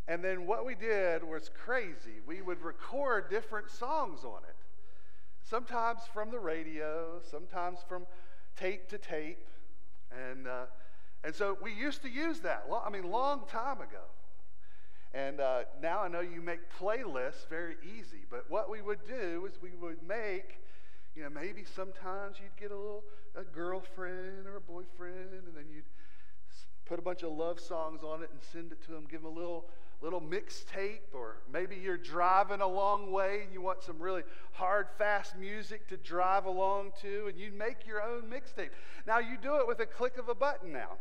And 0.08 0.24
then 0.24 0.48
what 0.48 0.66
we 0.66 0.74
did 0.74 1.24
was 1.24 1.52
crazy. 1.66 2.22
We 2.26 2.42
would 2.42 2.64
record 2.64 3.30
different 3.30 3.70
songs 3.70 4.24
on 4.24 4.40
it 4.50 4.56
sometimes 5.48 6.00
from 6.14 6.32
the 6.32 6.40
radio, 6.40 7.20
sometimes 7.30 7.80
from 7.88 8.06
tape 8.58 8.90
to 8.90 8.98
tape. 8.98 9.46
And, 10.12 10.48
uh, 10.48 10.66
and 11.24 11.36
so 11.36 11.58
we 11.62 11.74
used 11.74 12.02
to 12.04 12.10
use 12.10 12.40
that, 12.42 12.66
I 12.86 12.90
mean, 12.90 13.10
long 13.10 13.44
time 13.48 13.82
ago. 13.82 14.06
And 15.14 15.40
uh, 15.40 15.62
now 15.82 16.02
I 16.02 16.08
know 16.08 16.20
you 16.20 16.42
make 16.42 16.60
playlists 16.80 17.48
very 17.50 17.78
easy, 17.84 18.26
but 18.30 18.46
what 18.50 18.70
we 18.70 18.82
would 18.82 19.00
do 19.08 19.48
is 19.50 19.62
we 19.62 19.72
would 19.82 20.04
make, 20.08 20.60
you 21.16 21.24
know, 21.24 21.30
maybe 21.30 21.64
sometimes 21.64 22.38
you'd 22.40 22.56
get 22.60 22.72
a 22.72 22.78
little 22.78 23.04
a 23.36 23.44
girlfriend 23.44 24.48
or 24.48 24.58
a 24.58 24.62
boyfriend, 24.62 25.32
and 25.34 25.56
then 25.56 25.66
you'd 25.74 25.86
put 26.86 27.00
a 27.00 27.02
bunch 27.02 27.24
of 27.24 27.32
love 27.32 27.60
songs 27.60 28.02
on 28.04 28.24
it 28.24 28.30
and 28.32 28.42
send 28.52 28.72
it 28.72 28.84
to 28.86 28.92
them, 28.92 29.06
give 29.10 29.22
them 29.22 29.32
a 29.32 29.36
little 29.36 29.66
little 30.02 30.22
mixtape, 30.22 31.14
or 31.14 31.38
maybe 31.52 31.76
you're 31.76 31.98
driving 31.98 32.62
a 32.62 32.68
long 32.68 33.12
way 33.12 33.42
and 33.44 33.52
you 33.52 33.62
want 33.62 33.84
some 33.84 34.00
really 34.00 34.24
hard, 34.54 34.88
fast 34.98 35.38
music 35.38 35.88
to 35.88 35.98
drive 35.98 36.46
along 36.46 36.92
to, 37.02 37.28
and 37.28 37.40
you 37.40 37.52
make 37.52 37.86
your 37.88 38.02
own 38.02 38.24
mixtape. 38.24 38.70
Now 39.08 39.20
you 39.20 39.38
do 39.42 39.56
it 39.58 39.68
with 39.68 39.80
a 39.80 39.86
click 39.86 40.18
of 40.18 40.30
a 40.30 40.36
button 40.36 40.72
now. 40.72 40.92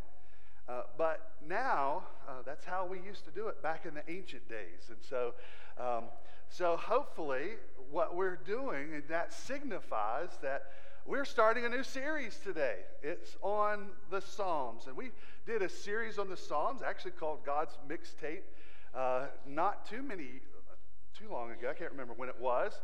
Uh, 0.68 0.82
but 0.98 1.32
now, 1.46 2.02
uh, 2.28 2.42
that's 2.44 2.64
how 2.64 2.84
we 2.84 2.98
used 3.00 3.24
to 3.24 3.30
do 3.30 3.46
it 3.48 3.62
back 3.62 3.86
in 3.86 3.94
the 3.94 4.02
ancient 4.10 4.48
days. 4.48 4.88
And 4.88 4.98
so, 5.00 5.34
um, 5.78 6.04
so 6.48 6.76
hopefully, 6.76 7.50
what 7.90 8.16
we're 8.16 8.38
doing, 8.44 8.94
and 8.94 9.04
that 9.08 9.32
signifies 9.32 10.30
that 10.42 10.64
we're 11.06 11.24
starting 11.24 11.64
a 11.64 11.68
new 11.68 11.84
series 11.84 12.36
today. 12.42 12.78
It's 13.00 13.36
on 13.42 13.90
the 14.10 14.20
Psalms. 14.20 14.88
And 14.88 14.96
we 14.96 15.10
did 15.46 15.62
a 15.62 15.68
series 15.68 16.18
on 16.18 16.28
the 16.28 16.36
Psalms, 16.36 16.82
actually 16.84 17.12
called 17.12 17.44
God's 17.46 17.78
Mixtape, 17.88 18.42
uh, 18.96 19.26
not 19.46 19.86
too 19.86 20.02
many, 20.02 20.40
too 21.16 21.28
long 21.30 21.50
ago. 21.50 21.68
I 21.70 21.74
can't 21.74 21.90
remember 21.90 22.14
when 22.16 22.28
it 22.28 22.40
was. 22.40 22.80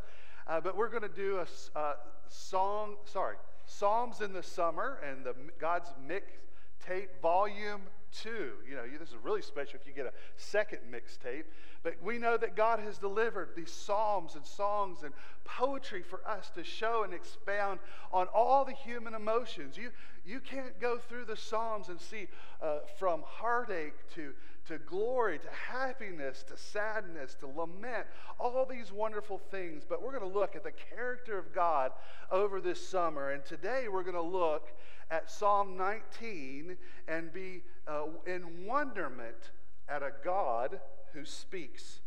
Uh, 0.47 0.59
but 0.61 0.75
we're 0.77 0.89
going 0.89 1.03
to 1.03 1.09
do 1.09 1.39
a, 1.39 1.79
uh, 1.79 1.93
song, 2.27 2.95
sorry, 3.05 3.37
Psalms 3.65 4.21
in 4.21 4.33
the 4.33 4.43
Summer 4.43 4.99
and 5.09 5.25
the 5.25 5.33
God's 5.59 5.89
Mixtape 6.05 7.07
Volume 7.21 7.81
2. 8.11 8.57
You 8.67 8.75
know, 8.75 8.83
you- 8.83 8.97
this 8.97 9.09
is 9.09 9.17
really 9.17 9.41
special 9.41 9.79
if 9.79 9.87
you 9.87 9.93
get 9.93 10.05
a 10.05 10.13
second 10.35 10.79
mixtape. 10.91 11.45
But 11.81 12.01
we 12.01 12.17
know 12.17 12.37
that 12.37 12.55
God 12.55 12.79
has 12.79 12.97
delivered 12.97 13.55
these 13.55 13.71
psalms 13.71 14.35
and 14.35 14.45
songs 14.45 15.03
and 15.03 15.13
poetry 15.43 16.01
for 16.03 16.25
us 16.27 16.49
to 16.51 16.63
show 16.63 17.03
and 17.03 17.13
expound 17.13 17.79
on 18.11 18.27
all 18.27 18.65
the 18.65 18.73
human 18.73 19.13
emotions. 19.13 19.77
You, 19.77 19.91
you 20.25 20.39
can't 20.39 20.79
go 20.79 20.97
through 20.97 21.25
the 21.25 21.37
psalms 21.37 21.89
and 21.89 21.99
see 21.99 22.27
uh, 22.61 22.79
from 22.97 23.23
heartache 23.25 24.09
to, 24.15 24.33
to 24.67 24.77
glory 24.79 25.39
to 25.39 25.47
happiness 25.71 26.43
to 26.47 26.57
sadness 26.57 27.35
to 27.35 27.47
lament, 27.47 28.05
all 28.39 28.65
these 28.65 28.91
wonderful 28.91 29.37
things. 29.51 29.83
But 29.87 30.01
we're 30.01 30.17
going 30.17 30.31
to 30.31 30.39
look 30.39 30.55
at 30.55 30.63
the 30.63 30.71
character 30.71 31.37
of 31.37 31.53
God 31.53 31.91
over 32.31 32.61
this 32.61 32.85
summer. 32.85 33.31
And 33.31 33.45
today 33.45 33.87
we're 33.91 34.03
going 34.03 34.15
to 34.15 34.21
look 34.21 34.69
at 35.11 35.29
Psalm 35.29 35.75
19 35.77 36.77
and 37.07 37.33
be 37.33 37.63
uh, 37.87 38.05
in 38.25 38.65
wonderment 38.65 39.51
at 39.89 40.01
a 40.01 40.11
God 40.23 40.79
who 41.13 41.25
speaks. 41.25 41.99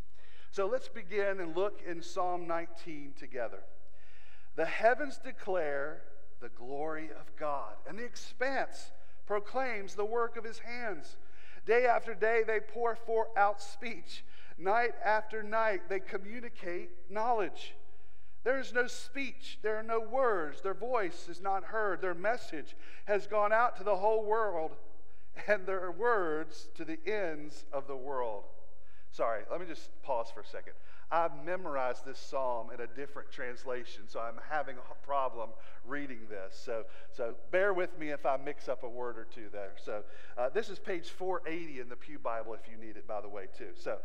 So 0.50 0.66
let's 0.66 0.88
begin 0.88 1.40
and 1.40 1.54
look 1.54 1.82
in 1.86 2.02
Psalm 2.02 2.46
19 2.46 3.12
together. 3.18 3.60
The 4.56 4.64
heavens 4.64 5.20
declare 5.22 6.00
the 6.40 6.48
glory 6.48 7.10
of 7.10 7.36
God, 7.38 7.74
and 7.86 7.98
the 7.98 8.04
expanse 8.04 8.90
proclaims 9.26 9.94
the 9.94 10.04
work 10.04 10.36
of 10.36 10.44
his 10.44 10.58
hands. 10.58 11.16
Day 11.66 11.86
after 11.86 12.14
day, 12.14 12.42
they 12.46 12.60
pour 12.60 12.94
forth 12.94 13.28
out 13.36 13.60
speech. 13.60 14.24
Night 14.56 14.94
after 15.04 15.42
night, 15.42 15.88
they 15.88 16.00
communicate 16.00 16.90
knowledge. 17.10 17.74
There 18.44 18.60
is 18.60 18.72
no 18.72 18.86
speech, 18.86 19.58
there 19.62 19.76
are 19.76 19.82
no 19.82 19.98
words, 19.98 20.62
their 20.62 20.72
voice 20.72 21.26
is 21.28 21.40
not 21.40 21.64
heard, 21.64 22.00
their 22.00 22.14
message 22.14 22.76
has 23.06 23.26
gone 23.26 23.52
out 23.52 23.76
to 23.78 23.84
the 23.84 23.96
whole 23.96 24.24
world, 24.24 24.76
and 25.48 25.66
their 25.66 25.90
words 25.90 26.68
to 26.76 26.84
the 26.84 26.98
ends 27.04 27.64
of 27.72 27.88
the 27.88 27.96
world. 27.96 28.44
Sorry, 29.10 29.42
let 29.50 29.60
me 29.60 29.66
just 29.66 29.90
pause 30.02 30.28
for 30.32 30.40
a 30.40 30.46
second. 30.46 30.74
I've 31.10 31.44
memorized 31.44 32.04
this 32.04 32.18
psalm 32.18 32.70
in 32.74 32.80
a 32.80 32.86
different 32.86 33.30
translation, 33.30 34.02
so 34.08 34.18
I'm 34.18 34.40
having 34.50 34.76
a 34.76 35.06
problem 35.06 35.50
reading 35.86 36.20
this. 36.28 36.60
So, 36.64 36.84
so 37.12 37.34
bear 37.52 37.72
with 37.72 37.96
me 37.98 38.10
if 38.10 38.26
I 38.26 38.36
mix 38.36 38.68
up 38.68 38.82
a 38.82 38.88
word 38.88 39.16
or 39.16 39.26
two 39.32 39.48
there. 39.52 39.72
So, 39.82 40.02
uh, 40.36 40.48
this 40.48 40.68
is 40.68 40.80
page 40.80 41.10
480 41.10 41.80
in 41.80 41.88
the 41.88 41.94
Pew 41.94 42.18
Bible 42.18 42.54
if 42.54 42.68
you 42.68 42.76
need 42.76 42.96
it, 42.96 43.06
by 43.06 43.20
the 43.20 43.28
way, 43.28 43.44
too. 43.56 43.70
So, 43.76 43.98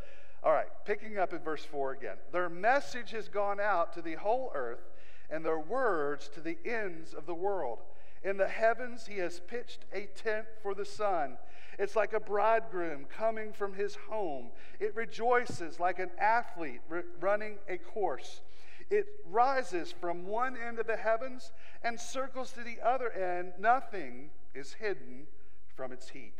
all 0.43 0.53
right, 0.53 0.69
picking 0.85 1.17
up 1.17 1.33
in 1.33 1.39
verse 1.39 1.63
4 1.65 1.93
again. 1.93 2.17
Their 2.31 2.49
message 2.49 3.11
has 3.11 3.27
gone 3.27 3.59
out 3.59 3.93
to 3.93 4.01
the 4.01 4.15
whole 4.15 4.51
earth, 4.53 4.91
and 5.29 5.43
their 5.43 5.59
words 5.59 6.29
to 6.35 6.41
the 6.41 6.57
ends 6.65 7.13
of 7.13 7.25
the 7.25 7.33
world. 7.33 7.79
In 8.23 8.37
the 8.37 8.47
heavens, 8.47 9.07
he 9.07 9.17
has 9.17 9.39
pitched 9.39 9.85
a 9.93 10.07
tent 10.15 10.45
for 10.61 10.75
the 10.75 10.85
sun. 10.85 11.37
It's 11.79 11.95
like 11.95 12.13
a 12.13 12.19
bridegroom 12.19 13.05
coming 13.05 13.53
from 13.53 13.73
his 13.73 13.95
home. 13.95 14.49
It 14.79 14.95
rejoices 14.95 15.79
like 15.79 15.99
an 15.99 16.11
athlete 16.19 16.81
running 17.19 17.57
a 17.67 17.77
course. 17.77 18.41
It 18.89 19.07
rises 19.25 19.91
from 19.91 20.27
one 20.27 20.55
end 20.57 20.77
of 20.77 20.85
the 20.85 20.97
heavens 20.97 21.51
and 21.83 21.99
circles 21.99 22.51
to 22.51 22.63
the 22.63 22.77
other 22.85 23.09
end. 23.11 23.53
Nothing 23.57 24.29
is 24.53 24.73
hidden 24.73 25.27
from 25.75 25.91
its 25.91 26.09
heat. 26.09 26.35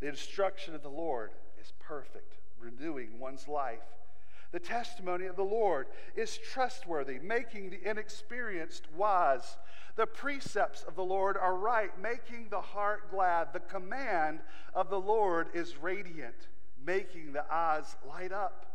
The 0.00 0.08
instruction 0.08 0.74
of 0.74 0.82
the 0.82 0.88
Lord 0.88 1.32
is 1.60 1.72
perfect, 1.78 2.38
renewing 2.58 3.18
one's 3.18 3.46
life. 3.46 3.78
The 4.52 4.58
testimony 4.58 5.26
of 5.26 5.36
the 5.36 5.44
Lord 5.44 5.86
is 6.16 6.36
trustworthy, 6.36 7.18
making 7.20 7.70
the 7.70 7.88
inexperienced 7.88 8.86
wise. 8.96 9.56
The 9.96 10.06
precepts 10.06 10.82
of 10.82 10.96
the 10.96 11.04
Lord 11.04 11.36
are 11.36 11.54
right, 11.54 11.90
making 12.00 12.48
the 12.50 12.60
heart 12.60 13.10
glad. 13.10 13.52
The 13.52 13.60
command 13.60 14.40
of 14.74 14.90
the 14.90 15.00
Lord 15.00 15.48
is 15.54 15.76
radiant, 15.76 16.48
making 16.84 17.32
the 17.32 17.44
eyes 17.52 17.96
light 18.08 18.32
up. 18.32 18.66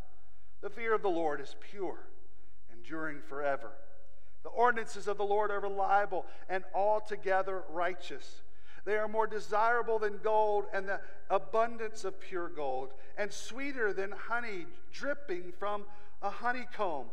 The 0.61 0.69
fear 0.69 0.93
of 0.93 1.01
the 1.01 1.09
Lord 1.09 1.41
is 1.41 1.55
pure, 1.71 1.99
enduring 2.71 3.21
forever. 3.27 3.71
The 4.43 4.49
ordinances 4.49 5.07
of 5.07 5.17
the 5.17 5.25
Lord 5.25 5.51
are 5.51 5.59
reliable 5.59 6.25
and 6.47 6.63
altogether 6.73 7.63
righteous. 7.69 8.41
They 8.85 8.97
are 8.97 9.07
more 9.07 9.27
desirable 9.27 9.97
than 9.97 10.19
gold 10.23 10.65
and 10.71 10.87
the 10.87 11.01
abundance 11.29 12.03
of 12.03 12.19
pure 12.19 12.49
gold, 12.49 12.93
and 13.17 13.33
sweeter 13.33 13.93
than 13.93 14.11
honey 14.11 14.67
dripping 14.93 15.53
from 15.57 15.85
a 16.21 16.29
honeycomb. 16.29 17.07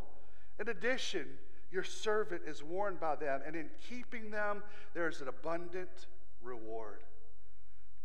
In 0.61 0.69
addition, 0.69 1.27
your 1.71 1.83
servant 1.83 2.43
is 2.47 2.63
warned 2.63 3.01
by 3.01 3.17
them, 3.17 3.41
and 3.47 3.57
in 3.57 3.71
keeping 3.89 4.31
them, 4.31 4.63
there 4.93 5.09
is 5.09 5.23
an 5.23 5.29
abundant 5.29 6.07
reward. 6.43 7.03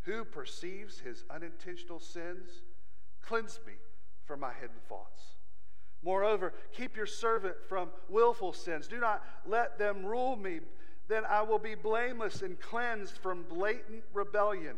Who 0.04 0.24
perceives 0.24 1.00
his 1.00 1.26
unintentional 1.30 2.00
sins? 2.00 2.62
Cleanse 3.22 3.60
me 3.68 3.74
from 4.24 4.40
my 4.40 4.54
hidden 4.54 4.78
thoughts. 4.88 5.36
Moreover, 6.02 6.54
keep 6.72 6.96
your 6.96 7.06
servant 7.06 7.56
from 7.68 7.90
willful 8.08 8.54
sins. 8.54 8.88
Do 8.88 9.00
not 9.00 9.22
let 9.46 9.78
them 9.78 10.06
rule 10.06 10.38
me. 10.38 10.62
Then 11.08 11.24
I 11.26 11.42
will 11.42 11.60
be 11.60 11.76
blameless 11.76 12.42
and 12.42 12.60
cleansed 12.60 13.18
from 13.18 13.44
blatant 13.44 14.04
rebellion. 14.14 14.76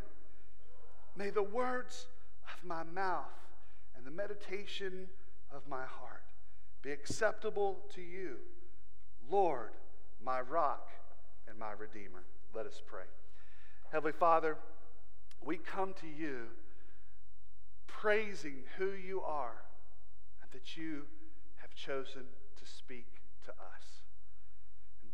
May 1.16 1.32
the 1.32 1.44
words 1.44 2.08
of 2.54 2.64
my 2.68 2.84
mouth 2.84 3.26
and 3.96 4.06
the 4.06 4.12
meditation 4.12 5.08
of 5.52 5.68
my 5.68 5.84
heart 5.86 6.24
be 6.82 6.92
acceptable 6.92 7.80
to 7.96 8.02
you, 8.02 8.38
Lord, 9.30 9.72
my 10.24 10.42
rock 10.42 10.90
and 11.48 11.58
my 11.58 11.72
redeemer. 11.72 12.24
Let 12.54 12.66
us 12.66 12.82
pray. 12.86 13.04
Heavenly 13.92 14.14
Father, 14.14 14.58
we 15.44 15.58
come 15.58 15.94
to 16.02 16.08
you 16.08 16.48
praising 17.88 18.64
who 18.78 18.92
you 18.92 19.22
are 19.22 19.64
and 20.42 20.52
that 20.52 20.78
you 20.78 21.04
have 21.58 21.74
chosen 21.76 22.24
to 22.56 22.66
speak 22.66 23.08
to 23.46 23.52
us. 23.52 23.99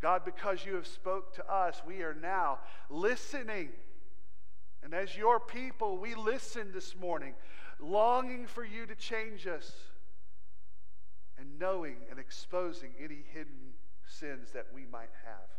God, 0.06 0.24
because 0.24 0.64
you 0.64 0.76
have 0.76 0.86
spoke 0.86 1.34
to 1.34 1.52
us, 1.52 1.82
we 1.84 2.04
are 2.04 2.14
now 2.14 2.60
listening. 2.92 3.70
And 4.84 4.94
as 4.94 5.18
your 5.18 5.40
people, 5.40 5.98
we 5.98 6.14
listen 6.14 6.72
this 6.72 6.96
morning, 6.96 7.34
longing 7.80 8.46
for 8.46 8.64
you 8.64 8.86
to 8.86 8.94
change 8.94 9.48
us 9.48 9.74
and 11.40 11.58
knowing 11.58 11.96
and 12.12 12.20
exposing 12.20 12.92
any 13.00 13.24
hidden 13.34 13.74
sins 14.06 14.52
that 14.52 14.68
we 14.76 14.86
might 14.92 15.10
have. 15.26 15.50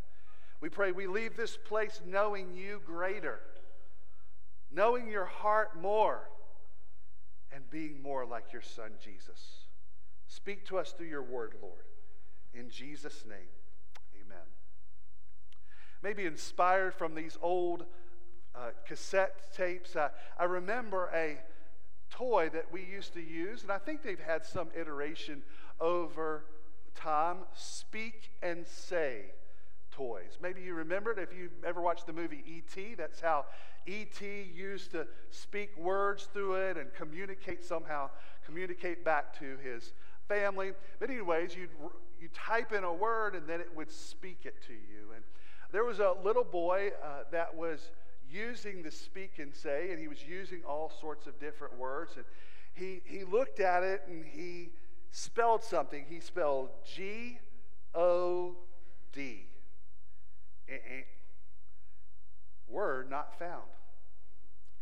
We 0.61 0.69
pray 0.69 0.93
we 0.93 1.07
leave 1.07 1.35
this 1.35 1.57
place 1.57 1.99
knowing 2.07 2.53
you 2.53 2.79
greater, 2.85 3.41
knowing 4.71 5.09
your 5.09 5.25
heart 5.25 5.77
more, 5.77 6.21
and 7.51 7.69
being 7.69 8.01
more 8.01 8.25
like 8.25 8.53
your 8.53 8.61
son 8.61 8.91
Jesus. 9.03 9.65
Speak 10.27 10.65
to 10.67 10.77
us 10.77 10.93
through 10.93 11.07
your 11.07 11.23
word, 11.23 11.55
Lord. 11.61 11.83
In 12.53 12.69
Jesus' 12.69 13.25
name. 13.27 13.56
Maybe 16.03 16.25
inspired 16.25 16.93
from 16.93 17.15
these 17.15 17.37
old 17.41 17.85
uh, 18.55 18.69
cassette 18.85 19.53
tapes, 19.55 19.95
uh, 19.95 20.09
I 20.39 20.45
remember 20.45 21.09
a 21.13 21.37
toy 22.09 22.49
that 22.53 22.71
we 22.71 22.83
used 22.83 23.13
to 23.13 23.21
use, 23.21 23.63
and 23.63 23.71
I 23.71 23.77
think 23.77 24.03
they've 24.03 24.19
had 24.19 24.45
some 24.45 24.69
iteration 24.79 25.43
over 25.79 26.45
time 26.95 27.37
Speak 27.53 28.31
and 28.41 28.65
Say 28.65 29.31
toys. 29.91 30.37
Maybe 30.41 30.61
you 30.61 30.75
remember 30.75 31.11
it 31.11 31.19
if 31.19 31.35
you've 31.37 31.63
ever 31.65 31.81
watched 31.81 32.05
the 32.05 32.13
movie 32.13 32.43
E.T., 32.47 32.95
that's 32.95 33.19
how 33.19 33.45
E.T. 33.87 34.51
used 34.53 34.91
to 34.91 35.07
speak 35.31 35.75
words 35.77 36.27
through 36.33 36.55
it 36.55 36.77
and 36.77 36.93
communicate 36.93 37.63
somehow, 37.63 38.09
communicate 38.45 39.03
back 39.03 39.37
to 39.39 39.57
his 39.63 39.93
family. 40.27 40.71
But, 40.99 41.09
anyways, 41.09 41.55
you'd, 41.55 41.69
you 42.19 42.29
type 42.33 42.73
in 42.73 42.83
a 42.83 42.93
word 42.93 43.35
and 43.35 43.47
then 43.47 43.59
it 43.59 43.69
would 43.75 43.91
speak 43.91 44.41
it 44.43 44.55
to 44.67 44.73
you. 44.73 45.13
And 45.15 45.23
there 45.71 45.83
was 45.83 45.99
a 45.99 46.13
little 46.23 46.43
boy 46.43 46.91
uh, 47.03 47.23
that 47.31 47.55
was 47.55 47.91
using 48.29 48.83
the 48.83 48.91
speak 48.91 49.39
and 49.39 49.53
say, 49.53 49.91
and 49.91 49.99
he 49.99 50.07
was 50.07 50.23
using 50.23 50.61
all 50.67 50.91
sorts 51.01 51.27
of 51.27 51.39
different 51.39 51.77
words. 51.77 52.15
And 52.15 52.25
he, 52.73 53.01
he 53.05 53.23
looked 53.23 53.59
at 53.59 53.83
it 53.83 54.03
and 54.07 54.25
he 54.25 54.69
spelled 55.11 55.63
something. 55.63 56.05
He 56.07 56.19
spelled 56.19 56.69
G 56.85 57.39
O 57.95 58.55
D. 59.13 59.45
Eh, 60.69 60.73
eh. 60.73 61.01
Word 62.67 63.09
not 63.09 63.39
found. 63.39 63.63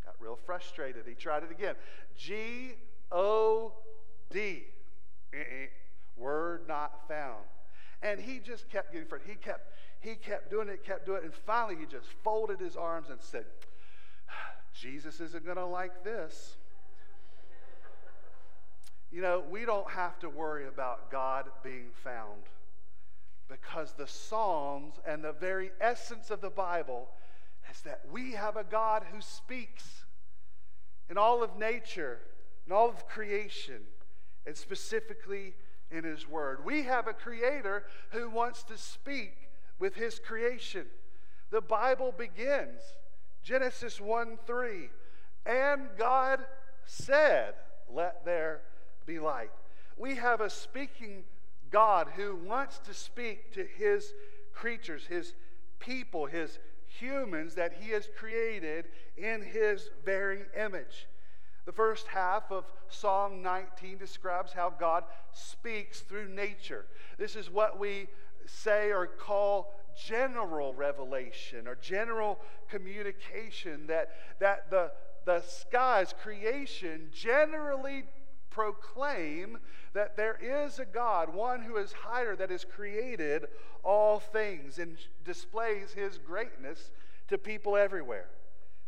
Got 0.04 0.16
real 0.20 0.38
frustrated. 0.46 1.04
He 1.08 1.14
tried 1.14 1.44
it 1.44 1.52
again. 1.52 1.76
G 2.18 2.72
O 3.12 3.74
D. 4.30 4.64
Eh, 5.34 5.68
Word 6.18 6.68
not 6.68 7.08
found. 7.08 7.44
And 8.02 8.20
he 8.20 8.40
just 8.40 8.70
kept 8.70 8.92
getting 8.92 9.08
frustrated. 9.08 9.38
He 9.40 9.44
kept, 9.44 9.72
he 10.06 10.16
kept 10.16 10.52
doing 10.52 10.70
it, 10.70 10.84
kept 10.84 11.08
doing 11.08 11.18
it, 11.20 11.24
and 11.26 11.34
finally 11.34 11.76
he 11.80 11.86
just 11.86 12.08
folded 12.24 12.60
his 12.60 12.76
arms 12.76 13.10
and 13.10 13.20
said, 13.20 13.46
Jesus 14.74 15.20
isn't 15.20 15.44
going 15.44 15.58
to 15.58 15.66
like 15.66 16.04
this. 16.04 16.58
You 19.12 19.22
know, 19.22 19.44
we 19.50 19.66
don't 19.66 19.90
have 19.90 20.20
to 20.20 20.30
worry 20.30 20.68
about 20.68 21.10
God 21.10 21.46
being 21.64 21.88
found 22.04 22.44
because 23.48 23.94
the 23.94 24.08
Psalms 24.08 24.96
and 25.08 25.24
the 25.24 25.32
very 25.32 25.72
essence 25.82 26.30
of 26.30 26.42
the 26.42 26.50
Bible 26.50 27.08
is 27.72 27.82
that 27.82 28.02
we 28.12 28.34
have 28.34 28.58
a 28.58 28.64
God 28.64 29.04
who 29.12 29.22
speaks 29.22 30.04
in 31.10 31.18
all 31.18 31.42
of 31.44 31.58
nature, 31.58 32.20
in 32.68 32.74
all 32.74 32.90
of 32.90 33.08
creation, 33.08 33.82
and 34.46 34.56
specifically 34.56 35.54
in 35.90 36.04
His 36.04 36.28
Word. 36.28 36.66
We 36.66 36.84
have 36.84 37.08
a 37.08 37.14
Creator 37.14 37.86
who 38.12 38.30
wants 38.30 38.64
to 38.64 38.78
speak 38.78 39.45
with 39.80 39.96
His 39.96 40.20
creation. 40.20 40.86
The 41.52 41.62
Bible 41.62 42.14
begins 42.18 42.82
Genesis 43.44 44.02
1 44.02 44.40
3, 44.48 44.90
and 45.46 45.88
God 45.98 46.46
said, 46.86 47.54
Let 47.94 48.26
there 48.26 48.62
be 49.06 49.20
light. 49.20 49.52
We 49.98 50.16
have 50.16 50.42
a 50.42 50.50
speaking 50.50 51.24
God 51.70 52.08
who 52.16 52.36
wants 52.36 52.80
to 52.80 52.94
speak 52.94 53.54
to 53.54 53.64
his 53.64 54.14
creatures, 54.54 55.06
his 55.06 55.34
people, 55.80 56.26
his 56.26 56.60
humans 56.88 57.56
that 57.56 57.74
he 57.80 57.92
has 57.92 58.08
created 58.18 58.86
in 59.18 59.42
his 59.42 59.90
very 60.06 60.44
image. 60.58 61.08
The 61.66 61.72
first 61.72 62.08
half 62.08 62.52
of 62.52 62.66
Psalm 62.90 63.42
19 63.42 63.98
describes 63.98 64.54
how 64.54 64.70
God 64.70 65.04
speaks 65.34 66.02
through 66.02 66.30
nature. 66.30 66.86
This 67.18 67.36
is 67.36 67.50
what 67.50 67.80
we 67.80 68.08
say 68.46 68.92
or 68.92 69.08
call 69.08 69.74
general 69.96 70.74
revelation 70.74 71.68
or 71.68 71.76
general 71.76 72.40
communication 72.70 73.88
that, 73.88 74.10
that 74.40 74.70
the, 74.70 74.92
the 75.26 75.42
skies, 75.42 76.14
creation, 76.22 77.10
generally 77.14 78.04
proclaim 78.50 79.58
that 79.94 80.16
there 80.16 80.38
is 80.42 80.80
a 80.80 80.86
God, 80.86 81.34
one 81.34 81.62
who 81.62 81.78
is 81.78 81.92
higher, 81.92 82.36
that 82.36 82.50
has 82.50 82.66
created 82.66 83.48
all 83.84 84.20
things 84.20 84.80
and 84.80 84.98
displays 85.24 85.92
his 85.92 86.18
greatness 86.18 86.92
to 87.28 87.38
people 87.38 87.76
everywhere. 87.76 88.28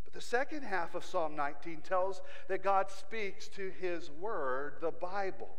But 0.04 0.14
the 0.14 0.22
second 0.22 0.64
half 0.64 0.96
of 0.96 1.04
Psalm 1.04 1.36
19 1.36 1.82
tells 1.82 2.22
that 2.48 2.64
God 2.64 2.90
speaks 2.90 3.48
to 3.50 3.72
his 3.80 4.10
word, 4.10 4.76
the 4.80 4.92
Bible. 4.92 5.50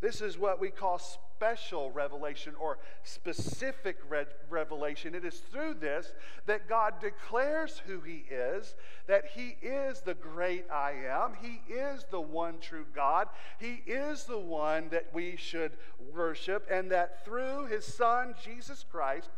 This 0.00 0.20
is 0.20 0.38
what 0.38 0.60
we 0.60 0.70
call 0.70 0.98
special 1.42 1.90
revelation 1.90 2.54
or 2.60 2.78
specific 3.02 3.96
re- 4.08 4.26
revelation. 4.48 5.12
It 5.12 5.24
is 5.24 5.40
through 5.50 5.74
this 5.74 6.12
that 6.46 6.68
God 6.68 7.00
declares 7.00 7.82
who 7.84 7.98
He 8.00 8.24
is, 8.30 8.76
that 9.08 9.24
He 9.34 9.56
is 9.60 10.02
the 10.02 10.14
great 10.14 10.70
I 10.70 10.92
am, 11.10 11.32
He 11.42 11.60
is 11.72 12.06
the 12.12 12.20
one 12.20 12.60
true 12.60 12.86
God, 12.94 13.26
He 13.58 13.82
is 13.88 14.22
the 14.22 14.38
one 14.38 14.88
that 14.90 15.06
we 15.12 15.34
should 15.36 15.72
worship, 16.14 16.64
and 16.70 16.92
that 16.92 17.24
through 17.24 17.66
His 17.66 17.84
Son, 17.84 18.36
Jesus 18.44 18.84
Christ, 18.88 19.30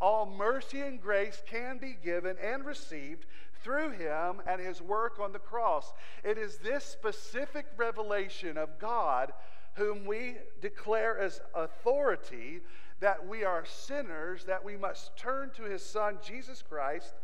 all 0.00 0.24
mercy 0.24 0.80
and 0.80 0.98
grace 0.98 1.42
can 1.46 1.76
be 1.76 1.94
given 2.02 2.36
and 2.42 2.64
received 2.64 3.26
through 3.62 3.90
him 3.90 4.40
and 4.46 4.58
his 4.58 4.80
work 4.80 5.18
on 5.20 5.34
the 5.34 5.38
cross. 5.38 5.92
It 6.24 6.38
is 6.38 6.56
this 6.56 6.82
specific 6.82 7.66
revelation 7.76 8.56
of 8.56 8.78
God 8.78 9.34
whom 9.74 10.04
we 10.04 10.36
declare 10.60 11.18
as 11.18 11.40
authority 11.54 12.60
that 13.00 13.26
we 13.26 13.44
are 13.44 13.64
sinners, 13.64 14.44
that 14.44 14.64
we 14.64 14.76
must 14.76 15.16
turn 15.16 15.50
to 15.56 15.62
his 15.62 15.82
Son, 15.82 16.18
Jesus 16.22 16.62
Christ. 16.62 17.14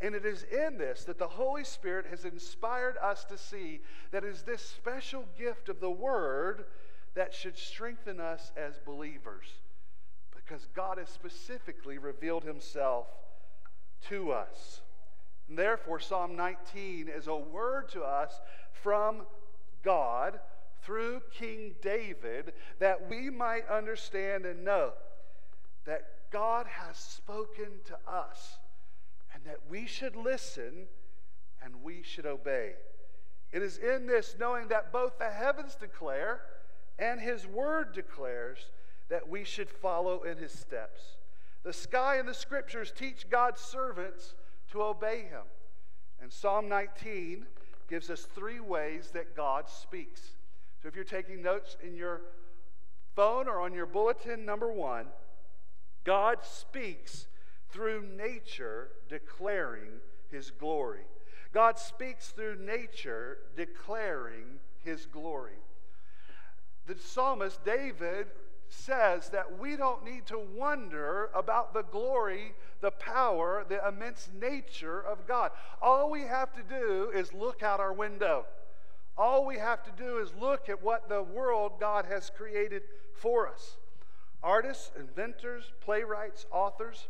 And 0.00 0.14
it 0.14 0.24
is 0.24 0.44
in 0.44 0.78
this 0.78 1.04
that 1.04 1.18
the 1.18 1.26
Holy 1.26 1.64
Spirit 1.64 2.06
has 2.10 2.24
inspired 2.24 2.96
us 2.98 3.24
to 3.24 3.38
see 3.38 3.80
that 4.10 4.24
is 4.24 4.42
this 4.42 4.62
special 4.62 5.24
gift 5.36 5.68
of 5.68 5.80
the 5.80 5.90
Word 5.90 6.66
that 7.14 7.34
should 7.34 7.56
strengthen 7.56 8.20
us 8.20 8.52
as 8.56 8.78
believers. 8.84 9.46
Because 10.34 10.68
God 10.74 10.98
has 10.98 11.08
specifically 11.08 11.98
revealed 11.98 12.44
himself 12.44 13.06
to 14.08 14.30
us. 14.30 14.82
And 15.48 15.58
therefore, 15.58 15.98
Psalm 15.98 16.36
19 16.36 17.08
is 17.08 17.26
a 17.26 17.36
word 17.36 17.88
to 17.90 18.02
us 18.02 18.40
from 18.82 19.22
God 19.82 20.38
through 20.88 21.20
King 21.30 21.74
David 21.82 22.54
that 22.78 23.10
we 23.10 23.28
might 23.28 23.68
understand 23.68 24.46
and 24.46 24.64
know 24.64 24.92
that 25.84 26.30
God 26.32 26.64
has 26.66 26.96
spoken 26.96 27.80
to 27.84 27.98
us 28.10 28.56
and 29.34 29.44
that 29.44 29.58
we 29.68 29.84
should 29.86 30.16
listen 30.16 30.86
and 31.62 31.82
we 31.82 32.02
should 32.02 32.24
obey. 32.24 32.72
It 33.52 33.62
is 33.62 33.76
in 33.76 34.06
this 34.06 34.36
knowing 34.40 34.68
that 34.68 34.90
both 34.90 35.18
the 35.18 35.28
heavens 35.28 35.74
declare 35.74 36.40
and 36.98 37.20
his 37.20 37.46
word 37.46 37.92
declares 37.92 38.70
that 39.10 39.28
we 39.28 39.44
should 39.44 39.68
follow 39.68 40.22
in 40.22 40.38
his 40.38 40.52
steps. 40.52 41.18
The 41.64 41.74
sky 41.74 42.16
and 42.16 42.26
the 42.26 42.32
scriptures 42.32 42.94
teach 42.96 43.28
God's 43.28 43.60
servants 43.60 44.32
to 44.72 44.82
obey 44.82 45.24
him. 45.28 45.44
And 46.22 46.32
Psalm 46.32 46.66
19 46.66 47.44
gives 47.90 48.08
us 48.08 48.26
three 48.34 48.60
ways 48.60 49.10
that 49.12 49.36
God 49.36 49.68
speaks. 49.68 50.37
So 50.82 50.88
if 50.88 50.94
you're 50.94 51.04
taking 51.04 51.42
notes 51.42 51.76
in 51.82 51.94
your 51.94 52.22
phone 53.16 53.48
or 53.48 53.60
on 53.60 53.72
your 53.72 53.86
bulletin, 53.86 54.44
number 54.44 54.72
one, 54.72 55.06
God 56.04 56.38
speaks 56.42 57.26
through 57.70 58.04
nature 58.16 58.88
declaring 59.08 60.00
his 60.30 60.50
glory. 60.50 61.04
God 61.52 61.78
speaks 61.78 62.28
through 62.28 62.58
nature 62.64 63.38
declaring 63.56 64.60
his 64.84 65.06
glory. 65.06 65.58
The 66.86 66.96
psalmist 66.96 67.64
David 67.64 68.28
says 68.68 69.30
that 69.30 69.58
we 69.58 69.76
don't 69.76 70.04
need 70.04 70.26
to 70.26 70.38
wonder 70.38 71.30
about 71.34 71.74
the 71.74 71.82
glory, 71.82 72.54
the 72.80 72.90
power, 72.90 73.64
the 73.68 73.86
immense 73.86 74.28
nature 74.38 75.00
of 75.00 75.26
God. 75.26 75.50
All 75.80 76.10
we 76.10 76.22
have 76.22 76.52
to 76.54 76.62
do 76.62 77.10
is 77.14 77.32
look 77.32 77.62
out 77.62 77.80
our 77.80 77.92
window. 77.92 78.46
All 79.18 79.44
we 79.44 79.56
have 79.58 79.82
to 79.82 79.90
do 79.90 80.18
is 80.18 80.32
look 80.40 80.68
at 80.68 80.82
what 80.82 81.08
the 81.08 81.22
world 81.22 81.72
God 81.80 82.06
has 82.06 82.30
created 82.30 82.82
for 83.12 83.48
us. 83.48 83.76
Artists, 84.42 84.92
inventors, 84.96 85.72
playwrights, 85.80 86.46
authors 86.52 87.08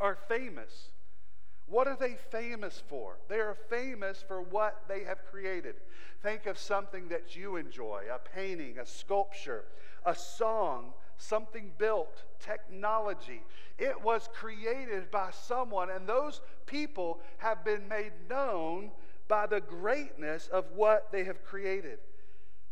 are 0.00 0.16
famous. 0.28 0.90
What 1.66 1.88
are 1.88 1.96
they 1.96 2.16
famous 2.30 2.80
for? 2.86 3.18
They 3.28 3.40
are 3.40 3.56
famous 3.68 4.22
for 4.26 4.40
what 4.40 4.84
they 4.88 5.02
have 5.02 5.24
created. 5.28 5.74
Think 6.22 6.46
of 6.46 6.58
something 6.58 7.08
that 7.08 7.34
you 7.34 7.56
enjoy 7.56 8.04
a 8.08 8.20
painting, 8.20 8.78
a 8.78 8.86
sculpture, 8.86 9.64
a 10.04 10.14
song, 10.14 10.92
something 11.18 11.72
built, 11.76 12.22
technology. 12.38 13.42
It 13.78 14.00
was 14.00 14.28
created 14.32 15.10
by 15.10 15.30
someone, 15.32 15.90
and 15.90 16.08
those 16.08 16.40
people 16.66 17.18
have 17.38 17.64
been 17.64 17.88
made 17.88 18.12
known 18.30 18.92
by 19.28 19.46
the 19.46 19.60
greatness 19.60 20.48
of 20.48 20.64
what 20.74 21.10
they 21.12 21.24
have 21.24 21.44
created. 21.44 21.98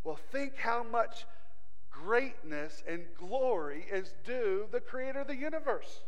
Well, 0.03 0.19
think 0.31 0.57
how 0.57 0.83
much 0.83 1.27
greatness 1.91 2.83
and 2.89 3.03
glory 3.19 3.87
is 3.91 4.15
due 4.25 4.67
the 4.71 4.81
creator 4.81 5.21
of 5.21 5.29
the 5.29 5.37
universe, 5.37 6.01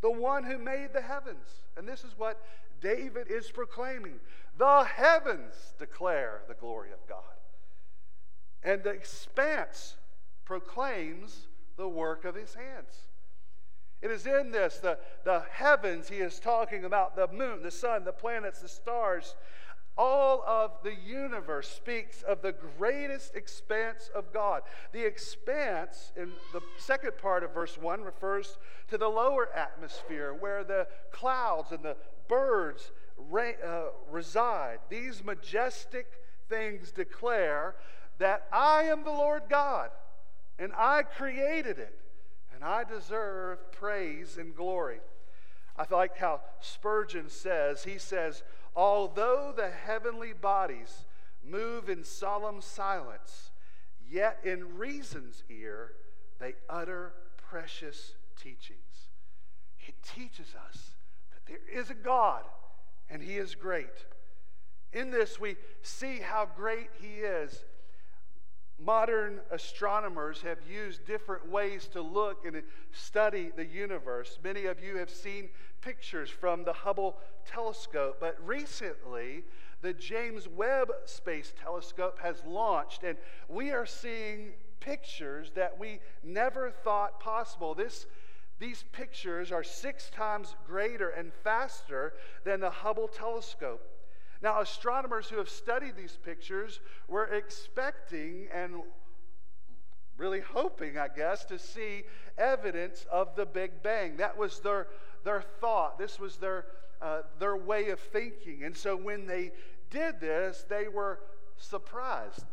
the 0.00 0.10
one 0.10 0.44
who 0.44 0.58
made 0.58 0.88
the 0.92 1.00
heavens. 1.00 1.48
And 1.76 1.86
this 1.86 2.04
is 2.04 2.12
what 2.16 2.42
David 2.80 3.28
is 3.30 3.50
proclaiming 3.50 4.20
the 4.58 4.84
heavens 4.84 5.54
declare 5.78 6.42
the 6.48 6.54
glory 6.54 6.90
of 6.92 6.98
God, 7.08 7.18
and 8.62 8.82
the 8.82 8.90
expanse 8.90 9.96
proclaims 10.44 11.46
the 11.76 11.88
work 11.88 12.24
of 12.24 12.34
his 12.34 12.52
hands. 12.54 13.08
It 14.02 14.10
is 14.10 14.26
in 14.26 14.50
this, 14.50 14.78
the, 14.78 14.98
the 15.24 15.44
heavens, 15.50 16.08
he 16.08 16.16
is 16.16 16.40
talking 16.40 16.84
about 16.84 17.16
the 17.16 17.28
moon, 17.28 17.62
the 17.62 17.70
sun, 17.70 18.04
the 18.04 18.12
planets, 18.12 18.60
the 18.60 18.68
stars. 18.68 19.34
All 19.96 20.42
of 20.46 20.72
the 20.82 20.94
universe 20.94 21.68
speaks 21.68 22.22
of 22.22 22.40
the 22.40 22.54
greatest 22.78 23.34
expanse 23.34 24.10
of 24.14 24.32
God. 24.32 24.62
The 24.92 25.04
expanse, 25.04 26.12
in 26.16 26.32
the 26.52 26.60
second 26.78 27.18
part 27.18 27.42
of 27.42 27.52
verse 27.52 27.76
1, 27.76 28.02
refers 28.02 28.56
to 28.88 28.96
the 28.96 29.08
lower 29.08 29.48
atmosphere 29.54 30.32
where 30.32 30.64
the 30.64 30.86
clouds 31.10 31.72
and 31.72 31.82
the 31.82 31.96
birds 32.28 32.92
re, 33.16 33.54
uh, 33.64 33.88
reside. 34.10 34.78
These 34.88 35.22
majestic 35.22 36.06
things 36.48 36.92
declare 36.92 37.74
that 38.18 38.46
I 38.52 38.84
am 38.84 39.04
the 39.04 39.10
Lord 39.10 39.42
God 39.48 39.90
and 40.60 40.72
I 40.76 41.02
created 41.02 41.78
it, 41.78 41.98
and 42.54 42.62
I 42.62 42.84
deserve 42.84 43.72
praise 43.72 44.36
and 44.36 44.54
glory. 44.54 45.00
I 45.76 45.86
like 45.90 46.18
how 46.18 46.42
Spurgeon 46.60 47.30
says, 47.30 47.82
he 47.82 47.96
says, 47.96 48.42
although 48.74 49.52
the 49.54 49.70
heavenly 49.70 50.32
bodies 50.32 51.04
move 51.44 51.88
in 51.88 52.04
solemn 52.04 52.60
silence, 52.60 53.50
yet 54.08 54.38
in 54.44 54.76
reason's 54.76 55.42
ear 55.48 55.92
they 56.38 56.54
utter 56.68 57.12
precious 57.36 58.14
teachings. 58.40 59.08
It 59.86 59.94
teaches 60.02 60.54
us 60.68 60.96
that 61.32 61.46
there 61.46 61.80
is 61.80 61.90
a 61.90 61.94
God 61.94 62.42
and 63.08 63.22
he 63.22 63.36
is 63.36 63.54
great. 63.54 64.06
In 64.92 65.10
this, 65.10 65.38
we 65.38 65.56
see 65.82 66.18
how 66.18 66.48
great 66.56 66.90
he 67.00 67.16
is 67.16 67.64
modern 68.84 69.40
astronomers 69.50 70.40
have 70.42 70.58
used 70.68 71.04
different 71.06 71.48
ways 71.50 71.88
to 71.88 72.00
look 72.00 72.44
and 72.44 72.62
study 72.92 73.50
the 73.54 73.66
universe. 73.66 74.38
Many 74.42 74.66
of 74.66 74.82
you 74.82 74.96
have 74.96 75.10
seen 75.10 75.48
pictures 75.80 76.30
from 76.30 76.64
the 76.64 76.72
Hubble 76.72 77.18
telescope, 77.46 78.18
but 78.20 78.36
recently 78.44 79.44
the 79.82 79.92
James 79.92 80.48
Webb 80.48 80.92
Space 81.04 81.52
Telescope 81.62 82.18
has 82.22 82.42
launched, 82.44 83.02
and 83.02 83.16
we 83.48 83.70
are 83.70 83.86
seeing 83.86 84.52
pictures 84.80 85.52
that 85.54 85.78
we 85.78 86.00
never 86.22 86.70
thought 86.70 87.20
possible. 87.20 87.74
This 87.74 88.06
these 88.58 88.84
pictures 88.92 89.52
are 89.52 89.64
six 89.64 90.10
times 90.10 90.54
greater 90.66 91.08
and 91.08 91.32
faster 91.32 92.12
than 92.44 92.60
the 92.60 92.68
Hubble 92.68 93.08
telescope. 93.08 93.89
Now, 94.42 94.60
astronomers 94.60 95.28
who 95.28 95.36
have 95.36 95.50
studied 95.50 95.96
these 95.96 96.16
pictures 96.24 96.80
were 97.08 97.26
expecting 97.26 98.48
and 98.54 98.82
really 100.16 100.40
hoping, 100.40 100.98
I 100.98 101.08
guess, 101.08 101.44
to 101.46 101.58
see 101.58 102.04
evidence 102.38 103.06
of 103.10 103.36
the 103.36 103.46
Big 103.46 103.82
Bang. 103.82 104.16
That 104.16 104.36
was 104.36 104.60
their, 104.60 104.86
their 105.24 105.42
thought. 105.60 105.98
This 105.98 106.18
was 106.18 106.36
their, 106.36 106.66
uh, 107.02 107.22
their 107.38 107.56
way 107.56 107.90
of 107.90 108.00
thinking. 108.00 108.64
And 108.64 108.76
so 108.76 108.96
when 108.96 109.26
they 109.26 109.52
did 109.90 110.20
this, 110.20 110.64
they 110.68 110.88
were 110.88 111.20
surprised 111.56 112.44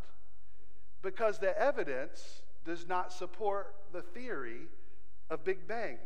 because 1.02 1.40
the 1.40 1.58
evidence 1.58 2.42
does 2.66 2.86
not 2.88 3.14
support 3.14 3.74
the 3.94 4.02
theory 4.02 4.68
of 5.30 5.46
Big 5.46 5.68
Bang. 5.68 5.98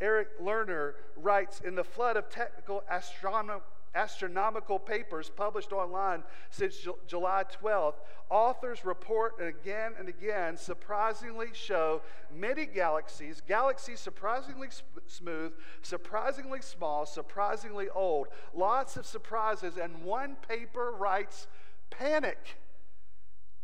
Eric 0.00 0.40
Lerner 0.40 0.92
writes 1.16 1.60
In 1.60 1.74
the 1.74 1.84
flood 1.84 2.16
of 2.16 2.30
technical 2.30 2.84
astronomy 2.90 3.60
astronomical 3.94 4.78
papers 4.78 5.30
published 5.34 5.72
online 5.72 6.22
since 6.50 6.86
July 7.06 7.44
12th, 7.62 7.94
authors 8.30 8.84
report 8.84 9.34
again 9.40 9.92
and 9.98 10.08
again 10.08 10.56
surprisingly 10.56 11.48
show 11.52 12.02
many 12.34 12.66
galaxies, 12.66 13.42
galaxies 13.46 14.00
surprisingly 14.00 14.68
smooth, 15.06 15.52
surprisingly 15.82 16.60
small, 16.60 17.06
surprisingly 17.06 17.88
old. 17.88 18.28
Lots 18.54 18.96
of 18.96 19.06
surprises, 19.06 19.76
and 19.76 20.02
one 20.02 20.36
paper 20.48 20.92
writes 20.92 21.46
panic 21.90 22.58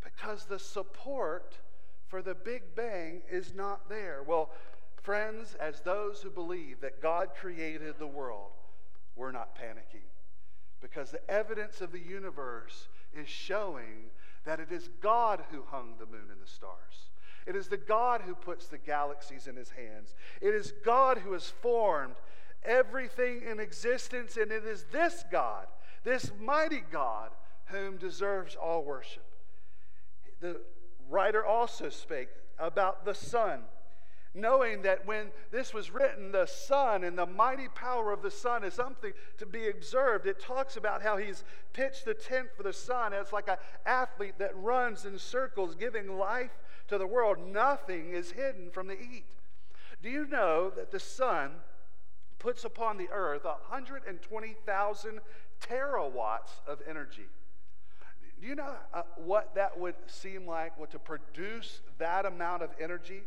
because 0.02 0.44
the 0.46 0.58
support 0.58 1.58
for 2.06 2.22
the 2.22 2.34
Big 2.34 2.62
Bang 2.74 3.22
is 3.30 3.54
not 3.54 3.88
there. 3.88 4.22
Well, 4.22 4.50
friends, 5.02 5.56
as 5.60 5.80
those 5.80 6.22
who 6.22 6.30
believe 6.30 6.80
that 6.80 7.02
God 7.02 7.30
created 7.38 7.96
the 7.98 8.06
world, 8.06 8.50
we're 9.16 9.32
not 9.32 9.56
panicking 9.56 10.03
because 10.84 11.10
the 11.10 11.30
evidence 11.30 11.80
of 11.80 11.92
the 11.92 11.98
universe 11.98 12.88
is 13.14 13.26
showing 13.26 14.10
that 14.44 14.60
it 14.60 14.70
is 14.70 14.90
God 15.00 15.42
who 15.50 15.62
hung 15.70 15.94
the 15.98 16.04
moon 16.04 16.26
and 16.30 16.42
the 16.42 16.46
stars. 16.46 17.08
It 17.46 17.56
is 17.56 17.68
the 17.68 17.78
God 17.78 18.20
who 18.20 18.34
puts 18.34 18.66
the 18.66 18.76
galaxies 18.76 19.46
in 19.46 19.56
his 19.56 19.70
hands. 19.70 20.14
It 20.42 20.52
is 20.54 20.74
God 20.84 21.16
who 21.16 21.32
has 21.32 21.48
formed 21.48 22.16
everything 22.62 23.40
in 23.50 23.60
existence, 23.60 24.36
and 24.36 24.52
it 24.52 24.66
is 24.66 24.84
this 24.92 25.24
God, 25.32 25.68
this 26.04 26.30
mighty 26.38 26.82
God, 26.92 27.30
whom 27.68 27.96
deserves 27.96 28.54
all 28.54 28.84
worship. 28.84 29.24
The 30.42 30.60
writer 31.08 31.42
also 31.42 31.88
spake 31.88 32.28
about 32.58 33.06
the 33.06 33.14
sun 33.14 33.60
knowing 34.34 34.82
that 34.82 35.06
when 35.06 35.30
this 35.52 35.72
was 35.72 35.92
written, 35.92 36.32
the 36.32 36.46
sun 36.46 37.04
and 37.04 37.16
the 37.16 37.26
mighty 37.26 37.68
power 37.68 38.12
of 38.12 38.20
the 38.20 38.30
sun 38.30 38.64
is 38.64 38.74
something 38.74 39.12
to 39.38 39.46
be 39.46 39.68
observed. 39.68 40.26
It 40.26 40.40
talks 40.40 40.76
about 40.76 41.02
how 41.02 41.16
he's 41.16 41.44
pitched 41.72 42.04
the 42.04 42.14
tent 42.14 42.48
for 42.56 42.64
the 42.64 42.72
sun. 42.72 43.12
It's 43.12 43.32
like 43.32 43.48
an 43.48 43.56
athlete 43.86 44.34
that 44.38 44.56
runs 44.56 45.04
in 45.04 45.18
circles, 45.18 45.76
giving 45.76 46.18
life 46.18 46.50
to 46.88 46.98
the 46.98 47.06
world. 47.06 47.38
Nothing 47.46 48.10
is 48.10 48.32
hidden 48.32 48.70
from 48.70 48.88
the 48.88 48.96
heat. 48.96 49.24
Do 50.02 50.10
you 50.10 50.26
know 50.26 50.70
that 50.76 50.90
the 50.90 51.00
sun 51.00 51.52
puts 52.40 52.64
upon 52.64 52.98
the 52.98 53.08
earth 53.10 53.44
120,000 53.44 55.20
terawatts 55.62 56.50
of 56.66 56.82
energy? 56.88 57.28
Do 58.40 58.48
you 58.48 58.56
know 58.56 58.74
uh, 58.92 59.02
what 59.16 59.54
that 59.54 59.78
would 59.78 59.94
seem 60.06 60.46
like 60.46 60.78
what, 60.78 60.90
to 60.90 60.98
produce 60.98 61.80
that 61.98 62.26
amount 62.26 62.62
of 62.62 62.70
energy? 62.78 63.22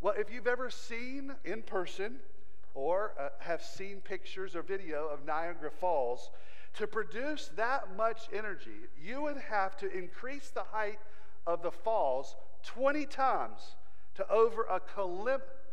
Well, 0.00 0.14
if 0.16 0.30
you've 0.30 0.46
ever 0.46 0.70
seen 0.70 1.34
in 1.44 1.62
person 1.62 2.16
or 2.74 3.14
uh, 3.18 3.30
have 3.40 3.62
seen 3.62 4.00
pictures 4.00 4.54
or 4.54 4.62
video 4.62 5.08
of 5.08 5.24
Niagara 5.24 5.72
Falls, 5.72 6.30
to 6.74 6.86
produce 6.86 7.50
that 7.56 7.96
much 7.96 8.28
energy, 8.32 8.86
you 9.02 9.22
would 9.22 9.38
have 9.38 9.76
to 9.78 9.90
increase 9.90 10.50
the 10.50 10.62
height 10.62 11.00
of 11.46 11.62
the 11.62 11.72
falls 11.72 12.36
20 12.64 13.06
times 13.06 13.74
to 14.14 14.30
over 14.30 14.62
a 14.64 14.80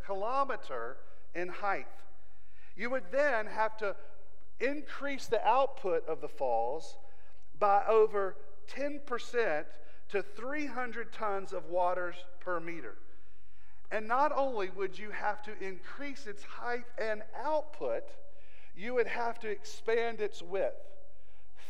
kilometer 0.06 0.98
in 1.36 1.50
height. 1.50 1.86
You 2.76 2.90
would 2.90 3.12
then 3.12 3.46
have 3.46 3.78
to 3.78 3.96
increase 4.60 5.28
the 5.28 5.46
output 5.46 6.08
of 6.08 6.22
the 6.22 6.28
falls 6.28 6.98
by 7.60 7.84
over 7.88 8.38
10% 8.76 9.66
to 10.10 10.22
300 10.22 11.14
tons 11.14 11.54
of 11.54 11.66
waters 11.66 12.16
per 12.40 12.60
meter. 12.60 12.96
And 13.92 14.08
not 14.08 14.32
only 14.36 14.70
would 14.70 14.98
you 14.98 15.12
have 15.12 15.42
to 15.44 15.52
increase 15.64 16.28
its 16.28 16.44
height 16.44 16.86
and 16.98 17.22
output, 17.44 18.04
you 18.76 18.94
would 18.96 19.08
have 19.08 19.40
to 19.40 19.50
expand 19.50 20.22
its 20.22 20.42
width. 20.42 20.76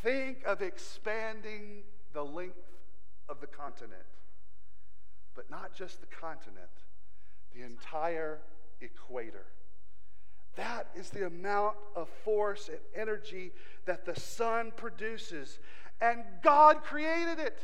Think 0.02 0.44
of 0.44 0.62
expanding 0.62 1.82
the 2.12 2.24
length 2.24 2.56
of 3.28 3.40
the 3.40 3.46
continent, 3.46 4.02
but 5.34 5.50
not 5.50 5.74
just 5.74 6.00
the 6.00 6.06
continent, 6.06 6.70
the 7.54 7.62
entire 7.62 8.38
equator. 8.80 9.46
That 10.56 10.88
is 10.94 11.10
the 11.10 11.26
amount 11.26 11.76
of 11.94 12.08
force 12.24 12.68
and 12.68 12.78
energy 12.94 13.52
that 13.84 14.06
the 14.06 14.18
sun 14.18 14.72
produces, 14.74 15.58
and 16.00 16.24
God 16.42 16.82
created 16.82 17.38
it. 17.38 17.58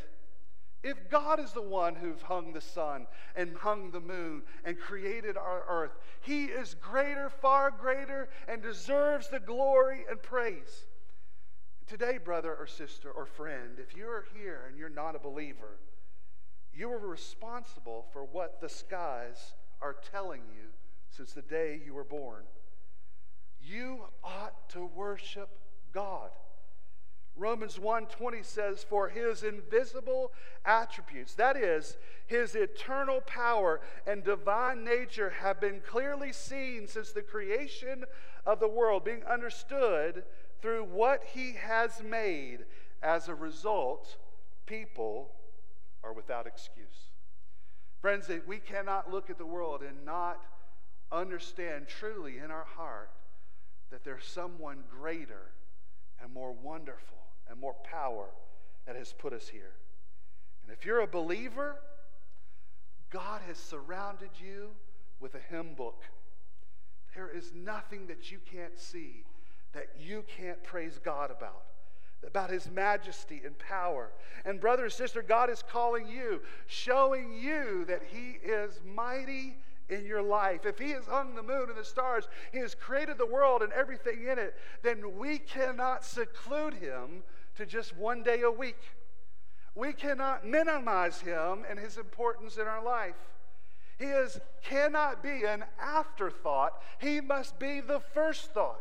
If 0.82 1.08
God 1.08 1.38
is 1.38 1.52
the 1.52 1.62
one 1.62 1.94
who 1.94 2.14
hung 2.24 2.52
the 2.52 2.60
sun 2.60 3.06
and 3.36 3.56
hung 3.56 3.90
the 3.90 4.00
moon 4.00 4.42
and 4.64 4.78
created 4.78 5.36
our 5.36 5.64
earth, 5.68 5.92
He 6.20 6.46
is 6.46 6.74
greater, 6.74 7.28
far 7.28 7.70
greater, 7.70 8.28
and 8.48 8.60
deserves 8.60 9.28
the 9.28 9.38
glory 9.38 10.04
and 10.10 10.20
praise. 10.20 10.86
Today, 11.86 12.18
brother 12.18 12.54
or 12.54 12.66
sister 12.66 13.10
or 13.10 13.26
friend, 13.26 13.78
if 13.78 13.96
you 13.96 14.06
are 14.06 14.24
here 14.34 14.64
and 14.68 14.76
you're 14.76 14.88
not 14.88 15.14
a 15.14 15.20
believer, 15.20 15.78
you 16.74 16.90
are 16.90 16.98
responsible 16.98 18.06
for 18.12 18.24
what 18.24 18.60
the 18.60 18.68
skies 18.68 19.54
are 19.80 19.96
telling 20.10 20.42
you 20.54 20.68
since 21.10 21.32
the 21.32 21.42
day 21.42 21.80
you 21.84 21.94
were 21.94 22.04
born. 22.04 22.42
You 23.60 24.06
ought 24.24 24.68
to 24.70 24.86
worship 24.86 25.50
God. 25.92 26.30
Romans 27.36 27.78
1:20 27.78 28.44
says 28.44 28.84
for 28.84 29.08
his 29.08 29.42
invisible 29.42 30.32
attributes 30.64 31.34
that 31.34 31.56
is 31.56 31.96
his 32.26 32.54
eternal 32.54 33.20
power 33.22 33.80
and 34.06 34.22
divine 34.22 34.84
nature 34.84 35.30
have 35.30 35.60
been 35.60 35.80
clearly 35.80 36.32
seen 36.32 36.86
since 36.86 37.10
the 37.12 37.22
creation 37.22 38.04
of 38.44 38.60
the 38.60 38.68
world 38.68 39.04
being 39.04 39.24
understood 39.24 40.24
through 40.60 40.84
what 40.84 41.24
he 41.24 41.54
has 41.54 42.02
made. 42.02 42.64
As 43.02 43.28
a 43.28 43.34
result 43.34 44.16
people 44.66 45.32
are 46.04 46.12
without 46.12 46.46
excuse. 46.46 47.10
Friends 48.00 48.30
we 48.46 48.58
cannot 48.58 49.10
look 49.10 49.30
at 49.30 49.38
the 49.38 49.46
world 49.46 49.82
and 49.82 50.04
not 50.04 50.44
understand 51.10 51.88
truly 51.88 52.38
in 52.38 52.50
our 52.50 52.64
heart 52.64 53.10
that 53.90 54.04
there's 54.04 54.24
someone 54.24 54.84
greater 54.88 55.52
and 56.20 56.32
more 56.32 56.52
wonderful 56.52 57.21
and 57.52 57.60
more 57.60 57.76
power 57.84 58.30
that 58.86 58.96
has 58.96 59.12
put 59.12 59.32
us 59.32 59.46
here. 59.46 59.74
And 60.64 60.76
if 60.76 60.84
you're 60.84 61.00
a 61.00 61.06
believer, 61.06 61.76
God 63.10 63.42
has 63.46 63.58
surrounded 63.58 64.30
you 64.42 64.70
with 65.20 65.34
a 65.34 65.54
hymn 65.54 65.74
book. 65.74 66.02
There 67.14 67.28
is 67.28 67.52
nothing 67.54 68.06
that 68.06 68.32
you 68.32 68.38
can't 68.50 68.78
see 68.78 69.24
that 69.74 69.90
you 70.00 70.24
can't 70.36 70.62
praise 70.64 70.98
God 71.02 71.30
about 71.30 71.62
about 72.24 72.50
his 72.50 72.70
majesty 72.70 73.42
and 73.44 73.58
power. 73.58 74.12
And, 74.44 74.60
brother 74.60 74.84
and 74.84 74.92
sister, 74.92 75.22
God 75.22 75.50
is 75.50 75.60
calling 75.60 76.06
you, 76.06 76.40
showing 76.68 77.32
you 77.32 77.84
that 77.86 78.04
he 78.12 78.38
is 78.48 78.80
mighty 78.84 79.56
in 79.92 80.06
your 80.06 80.22
life. 80.22 80.64
If 80.64 80.78
He 80.78 80.90
has 80.90 81.06
hung 81.06 81.34
the 81.34 81.42
moon 81.42 81.68
and 81.68 81.76
the 81.76 81.84
stars, 81.84 82.28
He 82.52 82.58
has 82.58 82.74
created 82.74 83.18
the 83.18 83.26
world 83.26 83.62
and 83.62 83.72
everything 83.72 84.24
in 84.24 84.38
it, 84.38 84.54
then 84.82 85.16
we 85.18 85.38
cannot 85.38 86.04
seclude 86.04 86.74
Him 86.74 87.22
to 87.56 87.66
just 87.66 87.96
one 87.96 88.22
day 88.22 88.42
a 88.42 88.50
week. 88.50 88.80
We 89.74 89.92
cannot 89.92 90.46
minimize 90.46 91.20
Him 91.20 91.64
and 91.68 91.78
His 91.78 91.96
importance 91.96 92.56
in 92.56 92.66
our 92.66 92.82
life. 92.82 93.16
He 93.98 94.06
is, 94.06 94.40
cannot 94.62 95.22
be 95.22 95.44
an 95.44 95.64
afterthought, 95.80 96.82
He 96.98 97.20
must 97.20 97.58
be 97.58 97.80
the 97.80 98.00
first 98.00 98.52
thought. 98.52 98.80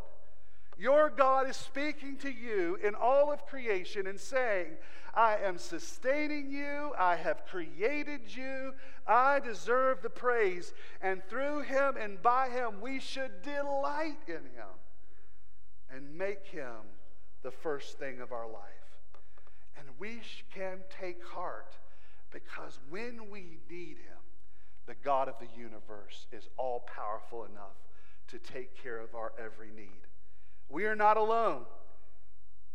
Your 0.78 1.09
God 1.09 1.47
is 1.47 1.57
speaking 1.57 2.17
to 2.17 2.32
you 2.32 2.78
in 2.84 2.95
all 2.95 3.32
of 3.32 3.45
creation 3.45 4.07
and 4.07 4.19
saying, 4.19 4.72
I 5.13 5.38
am 5.38 5.57
sustaining 5.57 6.49
you. 6.49 6.93
I 6.97 7.17
have 7.17 7.45
created 7.45 8.36
you. 8.36 8.74
I 9.05 9.39
deserve 9.39 10.01
the 10.01 10.09
praise. 10.09 10.74
And 11.01 11.22
through 11.30 11.61
him 11.61 11.97
and 11.99 12.22
by 12.22 12.49
him, 12.49 12.82
we 12.82 12.99
should 12.99 13.43
delight 13.43 14.17
in 14.28 14.34
him 14.55 14.74
and 15.93 16.17
make 16.17 16.47
him 16.47 16.78
the 17.44 17.52
first 17.52 17.98
thing 18.00 18.22
of 18.22 18.32
our 18.32 18.48
life. 18.48 18.64
And 19.78 19.88
we 20.00 20.22
can 20.54 20.80
take 21.00 21.24
heart 21.24 21.76
because 22.32 22.80
when 22.89 23.30
we 23.30 23.60
need 23.70 23.98
him, 23.98 24.22
the 24.88 24.96
God 25.04 25.28
of 25.28 25.36
the 25.39 25.48
universe 25.58 26.28
is 26.32 26.48
all 26.58 26.86
powerful 26.96 27.46
enough 27.46 27.78
to 28.28 28.39
take 28.39 28.82
care 28.82 29.00
of 29.00 29.16
our 29.16 29.34
every 29.38 29.70
need. 29.76 30.08
We 30.70 30.86
are 30.86 30.96
not 30.96 31.18
alone, 31.18 31.66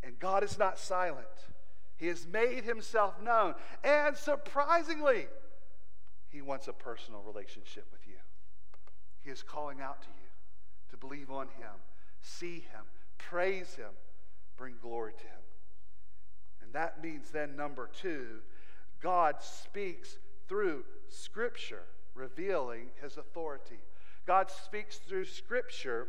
and 0.03 0.19
God 0.19 0.45
is 0.45 0.59
not 0.59 0.79
silent. 0.79 1.27
He 1.97 2.09
has 2.09 2.27
made 2.27 2.65
himself 2.65 3.21
known. 3.23 3.55
And 3.83 4.17
surprisingly, 4.17 5.27
he 6.29 6.43
wants 6.43 6.69
a 6.69 6.73
personal 6.73 7.23
relationship 7.23 7.87
with 7.91 8.07
you. 8.07 8.19
He 9.23 9.31
is 9.31 9.43
calling 9.43 9.81
out 9.81 10.03
to 10.03 10.09
you 10.09 10.29
to 10.91 10.97
believe 10.97 11.31
on 11.31 11.47
him, 11.49 11.73
see 12.21 12.57
him, 12.57 12.85
praise 13.19 13.75
him, 13.75 13.91
bring 14.57 14.75
glory 14.81 15.13
to 15.13 15.25
him. 15.25 15.33
And 16.63 16.73
that 16.73 17.03
means 17.03 17.31
then, 17.31 17.57
number 17.57 17.89
two, 18.01 18.41
God 19.03 19.37
speaks 19.41 20.19
through 20.49 20.85
Scripture, 21.09 21.85
revealing 22.15 22.89
his 23.01 23.17
authority. 23.17 23.79
God 24.27 24.51
speaks 24.51 24.99
through 24.99 25.27
Scripture, 25.27 26.09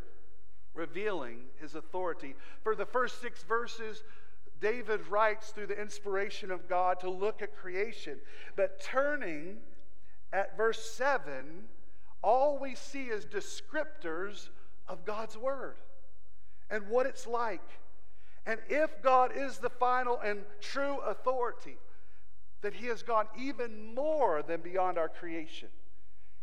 revealing 0.74 1.42
his 1.60 1.76
authority. 1.76 2.36
For 2.64 2.76
the 2.76 2.86
first 2.86 3.22
six 3.22 3.44
verses, 3.44 4.04
David 4.60 5.08
writes 5.08 5.50
through 5.50 5.68
the 5.68 5.80
inspiration 5.80 6.52
of 6.52 6.68
God 6.68 7.00
to 7.02 7.10
look 7.10 7.42
at 7.42 7.56
creation. 7.56 8.20
But 8.56 8.80
turning 8.82 9.58
at 10.34 10.58
verse 10.58 10.92
7, 10.92 11.66
all 12.24 12.58
we 12.58 12.76
see 12.76 13.06
is 13.06 13.26
descriptors 13.26 14.50
of 14.88 15.06
God's 15.06 15.38
word 15.38 15.76
and 16.70 16.88
what 16.90 17.06
it's 17.06 17.28
like. 17.28 17.62
And 18.48 18.60
if 18.68 19.04
God 19.04 19.32
is 19.36 19.60
the 19.60 19.70
final 19.70 20.20
and 20.20 20.40
true 20.60 20.98
authority, 21.02 21.78
that 22.62 22.74
He 22.74 22.88
has 22.88 23.04
gone 23.04 23.28
even 23.38 23.94
more 23.94 24.42
than 24.42 24.62
beyond 24.62 24.98
our 24.98 25.10
creation. 25.10 25.70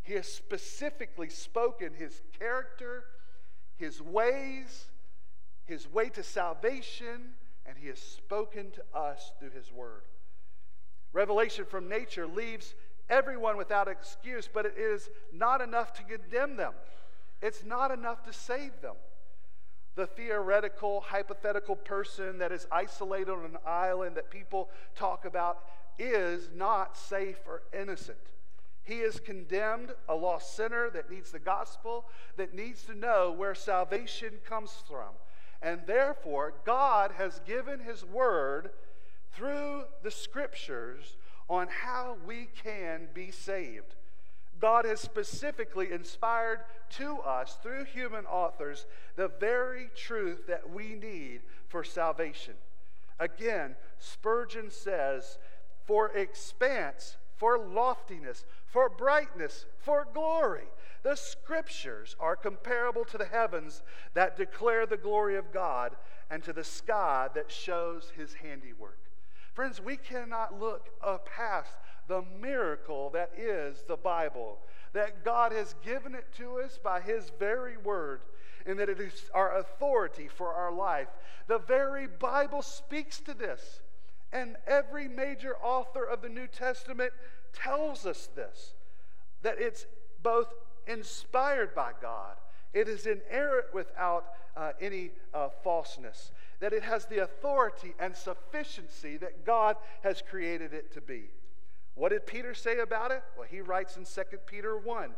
He 0.02 0.12
has 0.12 0.28
specifically 0.28 1.30
spoken 1.30 1.94
His 1.94 2.22
character, 2.38 3.04
His 3.76 4.00
ways, 4.00 4.84
His 5.64 5.90
way 5.90 6.10
to 6.10 6.22
salvation, 6.22 7.32
and 7.66 7.76
he 7.78 7.88
has 7.88 7.98
spoken 7.98 8.70
to 8.72 8.98
us 8.98 9.32
through 9.38 9.50
his 9.50 9.72
word. 9.72 10.02
Revelation 11.12 11.64
from 11.64 11.88
nature 11.88 12.26
leaves 12.26 12.74
everyone 13.08 13.56
without 13.56 13.88
excuse, 13.88 14.48
but 14.52 14.66
it 14.66 14.74
is 14.76 15.08
not 15.32 15.60
enough 15.60 15.92
to 15.94 16.02
condemn 16.02 16.56
them. 16.56 16.72
It's 17.40 17.64
not 17.64 17.90
enough 17.90 18.22
to 18.24 18.32
save 18.32 18.80
them. 18.80 18.96
The 19.96 20.06
theoretical, 20.06 21.00
hypothetical 21.00 21.76
person 21.76 22.38
that 22.38 22.52
is 22.52 22.66
isolated 22.72 23.30
on 23.30 23.44
an 23.44 23.58
island 23.64 24.16
that 24.16 24.30
people 24.30 24.70
talk 24.96 25.24
about 25.24 25.58
is 25.98 26.50
not 26.54 26.96
safe 26.96 27.38
or 27.46 27.62
innocent. 27.72 28.18
He 28.82 29.00
is 29.00 29.18
condemned, 29.18 29.92
a 30.08 30.14
lost 30.14 30.54
sinner 30.54 30.90
that 30.90 31.10
needs 31.10 31.30
the 31.30 31.38
gospel, 31.38 32.06
that 32.36 32.54
needs 32.54 32.82
to 32.84 32.94
know 32.94 33.32
where 33.32 33.54
salvation 33.54 34.34
comes 34.44 34.82
from. 34.88 35.14
And 35.62 35.80
therefore, 35.86 36.52
God 36.66 37.12
has 37.16 37.40
given 37.46 37.80
His 37.80 38.04
word 38.04 38.70
through 39.32 39.84
the 40.02 40.10
scriptures 40.10 41.16
on 41.48 41.68
how 41.68 42.16
we 42.26 42.48
can 42.62 43.08
be 43.14 43.30
saved. 43.30 43.94
God 44.60 44.84
has 44.84 45.00
specifically 45.00 45.92
inspired 45.92 46.60
to 46.90 47.18
us 47.18 47.58
through 47.62 47.84
human 47.84 48.24
authors 48.26 48.86
the 49.16 49.28
very 49.40 49.90
truth 49.94 50.46
that 50.46 50.70
we 50.70 50.94
need 50.94 51.40
for 51.68 51.84
salvation. 51.84 52.54
Again, 53.18 53.76
Spurgeon 53.98 54.70
says, 54.70 55.38
For 55.86 56.10
expanse, 56.10 57.16
for 57.36 57.58
loftiness, 57.58 58.44
for 58.66 58.88
brightness, 58.88 59.66
for 59.78 60.06
glory, 60.12 60.64
the 61.02 61.16
scriptures 61.16 62.16
are 62.18 62.36
comparable 62.36 63.04
to 63.04 63.18
the 63.18 63.26
heavens 63.26 63.82
that 64.14 64.36
declare 64.36 64.86
the 64.86 64.96
glory 64.96 65.36
of 65.36 65.52
God 65.52 65.96
and 66.30 66.42
to 66.44 66.52
the 66.52 66.64
sky 66.64 67.28
that 67.34 67.50
shows 67.50 68.12
his 68.16 68.34
handiwork. 68.34 68.98
Friends, 69.52 69.80
we 69.80 69.96
cannot 69.96 70.58
look 70.58 70.88
past 71.26 71.76
the 72.08 72.22
miracle 72.40 73.10
that 73.10 73.30
is 73.36 73.82
the 73.88 73.96
Bible. 73.96 74.58
That 74.92 75.24
God 75.24 75.52
has 75.52 75.74
given 75.84 76.14
it 76.14 76.26
to 76.38 76.60
us 76.60 76.78
by 76.82 77.00
His 77.00 77.32
very 77.38 77.76
word, 77.76 78.20
and 78.66 78.78
that 78.78 78.88
it 78.88 79.00
is 79.00 79.30
our 79.34 79.58
authority 79.58 80.28
for 80.28 80.52
our 80.52 80.72
life. 80.72 81.08
The 81.48 81.58
very 81.58 82.06
Bible 82.06 82.62
speaks 82.62 83.20
to 83.20 83.34
this. 83.34 83.80
And 84.32 84.56
every 84.66 85.06
major 85.06 85.56
author 85.62 86.04
of 86.04 86.20
the 86.20 86.28
New 86.28 86.48
Testament 86.48 87.12
tells 87.52 88.04
us 88.04 88.28
this 88.34 88.74
that 89.42 89.60
it's 89.60 89.86
both 90.22 90.48
inspired 90.86 91.74
by 91.74 91.92
God, 92.00 92.36
it 92.72 92.88
is 92.88 93.06
inerrant 93.06 93.66
without 93.74 94.24
uh, 94.56 94.72
any 94.80 95.10
uh, 95.34 95.50
falseness, 95.62 96.32
that 96.60 96.72
it 96.72 96.82
has 96.82 97.04
the 97.06 97.22
authority 97.22 97.94
and 98.00 98.16
sufficiency 98.16 99.18
that 99.18 99.44
God 99.44 99.76
has 100.02 100.22
created 100.22 100.72
it 100.72 100.92
to 100.94 101.00
be. 101.00 101.24
What 101.94 102.10
did 102.10 102.26
Peter 102.26 102.54
say 102.54 102.78
about 102.78 103.10
it? 103.10 103.22
Well, 103.36 103.46
he 103.48 103.60
writes 103.60 103.96
in 103.96 104.04
2 104.04 104.38
Peter 104.46 104.76
1 104.76 105.10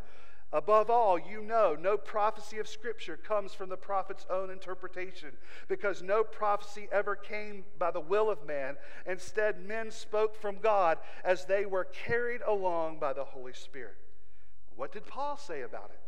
Above 0.53 0.91
all, 0.91 1.19
you 1.19 1.43
know, 1.43 1.77
no 1.79 1.97
prophecy 1.97 2.59
of 2.59 2.69
Scripture 2.69 3.17
comes 3.17 3.53
from 3.53 3.69
the 3.69 3.77
prophet's 3.77 4.25
own 4.31 4.49
interpretation, 4.49 5.33
because 5.67 6.03
no 6.03 6.23
prophecy 6.23 6.89
ever 6.93 7.17
came 7.17 7.65
by 7.79 7.91
the 7.91 8.01
will 8.01 8.31
of 8.31 8.47
man. 8.47 8.77
Instead, 9.07 9.67
men 9.67 9.91
spoke 9.91 10.41
from 10.41 10.59
God 10.59 10.99
as 11.25 11.45
they 11.45 11.67
were 11.67 11.85
carried 11.85 12.43
along 12.47 13.01
by 13.01 13.13
the 13.13 13.25
Holy 13.25 13.53
Spirit. 13.53 13.97
What 14.77 14.93
did 14.93 15.07
Paul 15.07 15.37
say 15.37 15.63
about 15.63 15.91
it? 15.93 16.01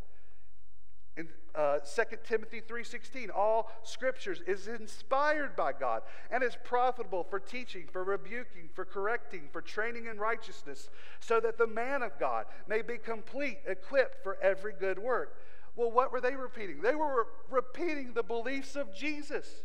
In 1.18 1.26
uh, 1.56 1.80
2 1.80 2.02
Timothy 2.24 2.60
3:16, 2.60 3.30
all 3.34 3.72
scriptures 3.82 4.40
is 4.46 4.68
inspired 4.68 5.56
by 5.56 5.72
God 5.72 6.02
and 6.30 6.44
is 6.44 6.56
profitable 6.62 7.24
for 7.24 7.40
teaching, 7.40 7.88
for 7.92 8.04
rebuking, 8.04 8.68
for 8.72 8.84
correcting, 8.84 9.48
for 9.52 9.60
training 9.60 10.06
in 10.06 10.18
righteousness, 10.18 10.88
so 11.18 11.40
that 11.40 11.58
the 11.58 11.66
man 11.66 12.02
of 12.02 12.16
God 12.20 12.46
may 12.68 12.82
be 12.82 12.98
complete, 12.98 13.58
equipped 13.66 14.22
for 14.22 14.38
every 14.40 14.72
good 14.72 15.00
work. 15.00 15.34
Well, 15.74 15.90
what 15.90 16.12
were 16.12 16.20
they 16.20 16.36
repeating? 16.36 16.82
They 16.82 16.94
were 16.94 17.26
repeating 17.50 18.12
the 18.12 18.22
beliefs 18.22 18.76
of 18.76 18.94
Jesus. 18.94 19.64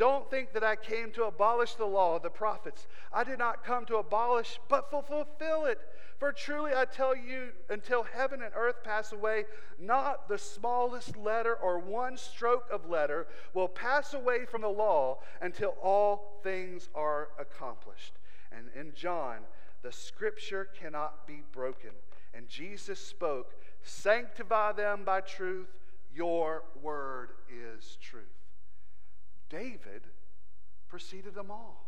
Don't 0.00 0.30
think 0.30 0.54
that 0.54 0.64
I 0.64 0.76
came 0.76 1.10
to 1.10 1.24
abolish 1.24 1.74
the 1.74 1.84
law 1.84 2.16
of 2.16 2.22
the 2.22 2.30
prophets. 2.30 2.86
I 3.12 3.22
did 3.22 3.38
not 3.38 3.62
come 3.62 3.84
to 3.84 3.96
abolish, 3.96 4.58
but 4.66 4.88
fulfill 4.88 5.66
it. 5.66 5.78
For 6.18 6.32
truly 6.32 6.72
I 6.74 6.86
tell 6.86 7.14
you, 7.14 7.50
until 7.68 8.04
heaven 8.04 8.40
and 8.40 8.50
earth 8.56 8.82
pass 8.82 9.12
away, 9.12 9.44
not 9.78 10.26
the 10.26 10.38
smallest 10.38 11.18
letter 11.18 11.54
or 11.54 11.78
one 11.78 12.16
stroke 12.16 12.64
of 12.72 12.88
letter 12.88 13.26
will 13.52 13.68
pass 13.68 14.14
away 14.14 14.46
from 14.46 14.62
the 14.62 14.68
law 14.68 15.18
until 15.42 15.76
all 15.82 16.40
things 16.42 16.88
are 16.94 17.28
accomplished. 17.38 18.14
And 18.50 18.70
in 18.74 18.94
John, 18.94 19.40
the 19.82 19.92
scripture 19.92 20.70
cannot 20.80 21.26
be 21.26 21.42
broken. 21.52 21.90
And 22.32 22.48
Jesus 22.48 22.98
spoke, 22.98 23.52
Sanctify 23.82 24.72
them 24.72 25.04
by 25.04 25.20
truth, 25.20 25.68
your 26.10 26.62
word 26.80 27.32
is 27.50 27.98
truth. 28.00 28.39
David 29.50 30.02
preceded 30.88 31.34
them 31.34 31.50
all 31.50 31.86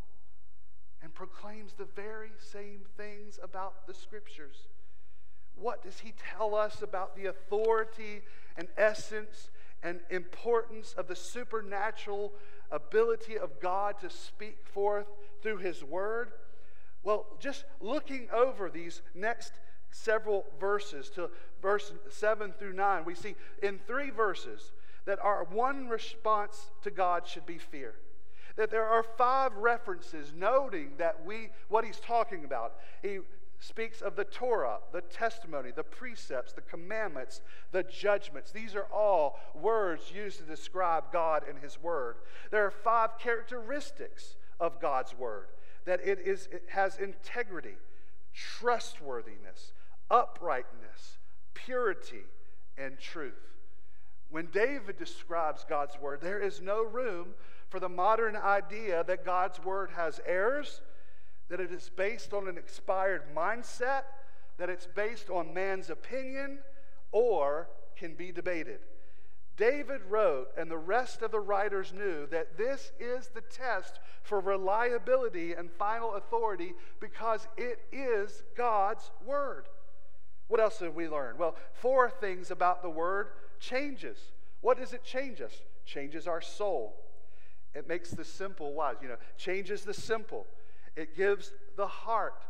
and 1.02 1.14
proclaims 1.14 1.72
the 1.72 1.86
very 1.96 2.30
same 2.38 2.82
things 2.96 3.38
about 3.42 3.86
the 3.86 3.94
scriptures. 3.94 4.68
What 5.54 5.82
does 5.82 6.00
he 6.00 6.12
tell 6.36 6.54
us 6.54 6.82
about 6.82 7.16
the 7.16 7.26
authority 7.26 8.22
and 8.56 8.68
essence 8.76 9.50
and 9.82 10.00
importance 10.10 10.94
of 10.96 11.08
the 11.08 11.16
supernatural 11.16 12.32
ability 12.70 13.38
of 13.38 13.60
God 13.60 13.98
to 14.00 14.10
speak 14.10 14.58
forth 14.64 15.06
through 15.42 15.58
his 15.58 15.82
word? 15.82 16.32
Well, 17.02 17.26
just 17.40 17.64
looking 17.80 18.28
over 18.32 18.70
these 18.70 19.02
next 19.14 19.52
several 19.90 20.46
verses 20.58 21.10
to 21.10 21.30
verse 21.60 21.92
7 22.10 22.52
through 22.58 22.72
9, 22.72 23.04
we 23.04 23.14
see 23.14 23.34
in 23.62 23.78
three 23.86 24.10
verses 24.10 24.72
that 25.04 25.18
our 25.20 25.44
one 25.44 25.88
response 25.88 26.70
to 26.82 26.90
God 26.90 27.26
should 27.26 27.46
be 27.46 27.58
fear. 27.58 27.94
That 28.56 28.70
there 28.70 28.86
are 28.86 29.02
five 29.02 29.54
references 29.56 30.32
noting 30.36 30.92
that 30.98 31.24
we, 31.24 31.50
what 31.68 31.84
he's 31.84 32.00
talking 32.00 32.44
about. 32.44 32.74
He 33.02 33.18
speaks 33.58 34.02
of 34.02 34.16
the 34.16 34.24
Torah, 34.24 34.78
the 34.92 35.00
testimony, 35.00 35.70
the 35.70 35.84
precepts, 35.84 36.52
the 36.52 36.60
commandments, 36.60 37.40
the 37.70 37.84
judgments. 37.84 38.50
These 38.50 38.74
are 38.74 38.86
all 38.92 39.38
words 39.54 40.12
used 40.14 40.38
to 40.38 40.44
describe 40.44 41.04
God 41.12 41.44
and 41.48 41.58
his 41.58 41.80
word. 41.80 42.16
There 42.50 42.66
are 42.66 42.70
five 42.70 43.18
characteristics 43.18 44.36
of 44.58 44.80
God's 44.80 45.16
word 45.16 45.46
that 45.84 46.00
it, 46.04 46.20
is, 46.20 46.48
it 46.52 46.64
has 46.70 46.98
integrity, 46.98 47.76
trustworthiness, 48.34 49.72
uprightness, 50.10 51.18
purity, 51.54 52.24
and 52.76 52.98
truth. 52.98 53.51
When 54.32 54.46
David 54.46 54.96
describes 54.96 55.66
God's 55.68 55.98
word, 56.00 56.22
there 56.22 56.40
is 56.40 56.62
no 56.62 56.82
room 56.82 57.34
for 57.68 57.78
the 57.78 57.88
modern 57.90 58.34
idea 58.34 59.04
that 59.04 59.26
God's 59.26 59.62
word 59.62 59.90
has 59.94 60.20
errors, 60.26 60.80
that 61.50 61.60
it 61.60 61.70
is 61.70 61.90
based 61.94 62.32
on 62.32 62.48
an 62.48 62.56
expired 62.56 63.24
mindset, 63.36 64.04
that 64.56 64.70
it's 64.70 64.86
based 64.86 65.28
on 65.28 65.52
man's 65.52 65.90
opinion, 65.90 66.60
or 67.12 67.68
can 67.94 68.14
be 68.14 68.32
debated. 68.32 68.78
David 69.58 70.00
wrote, 70.08 70.48
and 70.56 70.70
the 70.70 70.78
rest 70.78 71.20
of 71.20 71.30
the 71.30 71.38
writers 71.38 71.92
knew, 71.92 72.26
that 72.28 72.56
this 72.56 72.90
is 72.98 73.28
the 73.28 73.42
test 73.42 74.00
for 74.22 74.40
reliability 74.40 75.52
and 75.52 75.70
final 75.70 76.14
authority 76.14 76.72
because 77.00 77.46
it 77.58 77.80
is 77.92 78.44
God's 78.56 79.10
word. 79.26 79.66
What 80.48 80.58
else 80.58 80.78
have 80.78 80.94
we 80.94 81.06
learned? 81.06 81.38
Well, 81.38 81.54
four 81.74 82.08
things 82.08 82.50
about 82.50 82.80
the 82.82 82.88
word 82.88 83.28
changes. 83.62 84.18
What 84.60 84.78
does 84.78 84.92
it 84.92 85.04
change 85.04 85.40
us? 85.40 85.52
Changes 85.86 86.26
our 86.26 86.40
soul. 86.40 86.96
It 87.74 87.88
makes 87.88 88.10
the 88.10 88.24
simple 88.24 88.74
wise, 88.74 88.96
you 89.00 89.08
know, 89.08 89.16
changes 89.38 89.82
the 89.82 89.94
simple. 89.94 90.46
It 90.96 91.16
gives 91.16 91.52
the 91.76 91.86
heart. 91.86 92.44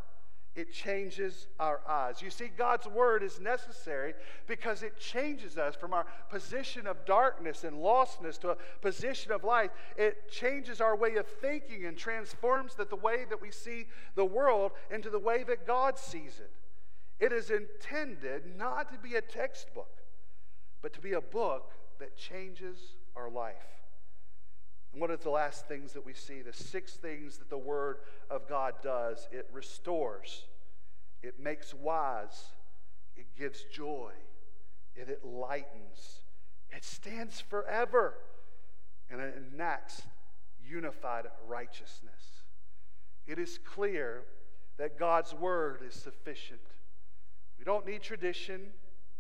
It 0.55 0.73
changes 0.73 1.47
our 1.59 1.81
eyes. 1.89 2.21
You 2.21 2.29
see, 2.29 2.49
God's 2.55 2.87
word 2.87 3.23
is 3.23 3.41
necessary 3.41 4.13
because 4.47 4.83
it 4.83 4.99
changes 4.99 5.57
us 5.57 5.75
from 5.75 5.95
our 5.95 6.05
position 6.29 6.87
of 6.87 7.07
darkness 7.07 7.65
and 7.65 7.79
lostness 7.79 8.39
to 8.41 8.51
a 8.51 8.57
position 8.83 9.33
of 9.33 9.45
light. 9.45 9.71
It 9.97 10.31
changes 10.31 10.81
our 10.81 10.95
way 10.95 11.15
of 11.15 11.27
thinking 11.27 11.87
and 11.87 11.97
transforms 11.97 12.75
the, 12.75 12.85
the 12.85 12.97
way 12.97 13.25
that 13.31 13.41
we 13.41 13.51
see 13.51 13.87
the 14.15 14.27
world 14.27 14.73
into 14.91 15.09
the 15.09 15.19
way 15.19 15.43
that 15.45 15.67
God 15.67 15.99
sees 15.99 16.39
it. 16.39 16.53
It 17.19 17.33
is 17.33 17.51
intended 17.51 18.59
not 18.59 18.93
to 18.93 18.99
be 18.99 19.15
a 19.15 19.23
textbook, 19.23 20.02
but 20.83 20.93
to 20.93 21.01
be 21.01 21.13
a 21.13 21.21
book 21.21 21.71
that 22.01 22.17
changes 22.17 22.79
our 23.17 23.31
life. 23.31 23.55
And 24.93 25.01
what 25.01 25.11
are 25.11 25.17
the 25.17 25.31
last 25.31 25.67
things 25.67 25.93
that 25.93 26.05
we 26.05 26.13
see? 26.13 26.43
The 26.43 26.53
six 26.53 26.95
things 26.95 27.39
that 27.39 27.49
the 27.49 27.57
Word 27.57 27.99
of 28.29 28.49
God 28.49 28.75
does 28.83 29.29
it 29.33 29.49
restores, 29.53 30.45
it 31.23 31.41
makes 31.41 31.73
wise, 31.73 32.47
it 33.17 33.27
gives 33.39 33.65
joy, 33.73 34.11
it 34.95 35.21
enlightens, 35.25 36.21
it 36.71 36.85
stands 36.85 37.41
forever, 37.41 38.15
and 39.11 39.21
it 39.21 39.35
enacts 39.55 40.03
unified 40.67 41.27
righteousness. 41.47 42.43
It 43.27 43.39
is 43.39 43.59
clear 43.65 44.25
that 44.79 44.99
God's 44.99 45.33
Word 45.33 45.81
is 45.87 45.95
sufficient. 45.95 46.61
We 47.59 47.65
don't 47.65 47.87
need 47.87 48.03
tradition, 48.03 48.73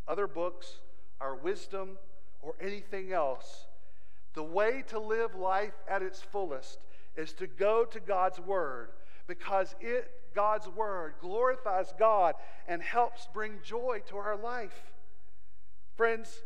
other 0.08 0.26
books, 0.26 0.80
our 1.22 1.36
wisdom, 1.36 1.96
or 2.42 2.54
anything 2.60 3.12
else. 3.12 3.66
The 4.34 4.42
way 4.42 4.82
to 4.88 4.98
live 4.98 5.34
life 5.34 5.74
at 5.88 6.02
its 6.02 6.20
fullest 6.20 6.78
is 7.16 7.32
to 7.34 7.46
go 7.46 7.84
to 7.84 8.00
God's 8.00 8.40
Word 8.40 8.88
because 9.26 9.74
it, 9.80 10.10
God's 10.34 10.68
Word, 10.68 11.14
glorifies 11.20 11.92
God 11.98 12.34
and 12.66 12.82
helps 12.82 13.28
bring 13.32 13.58
joy 13.62 14.00
to 14.08 14.16
our 14.16 14.36
life. 14.36 14.92
Friends, 15.96 16.42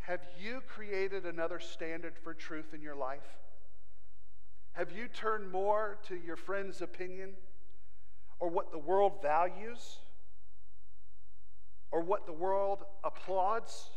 have 0.00 0.20
you 0.40 0.60
created 0.66 1.24
another 1.24 1.60
standard 1.60 2.14
for 2.22 2.34
truth 2.34 2.74
in 2.74 2.82
your 2.82 2.96
life? 2.96 3.38
Have 4.72 4.92
you 4.92 5.08
turned 5.08 5.50
more 5.50 5.98
to 6.08 6.16
your 6.16 6.36
friend's 6.36 6.82
opinion 6.82 7.30
or 8.40 8.48
what 8.48 8.70
the 8.70 8.78
world 8.78 9.22
values 9.22 9.98
or 11.90 12.00
what 12.00 12.26
the 12.26 12.32
world 12.32 12.84
applauds? 13.04 13.90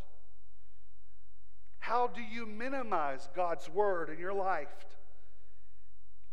How 1.82 2.08
do 2.08 2.22
you 2.22 2.46
minimize 2.46 3.28
God's 3.36 3.68
word 3.68 4.10
in 4.10 4.20
your 4.20 4.34
life? 4.34 4.70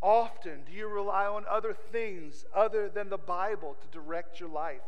Often, 0.01 0.65
do 0.67 0.73
you 0.73 0.87
rely 0.87 1.27
on 1.27 1.45
other 1.51 1.73
things 1.73 2.45
other 2.55 2.89
than 2.89 3.09
the 3.09 3.19
Bible 3.19 3.75
to 3.81 3.89
direct 3.89 4.39
your 4.39 4.51
life? 4.51 4.83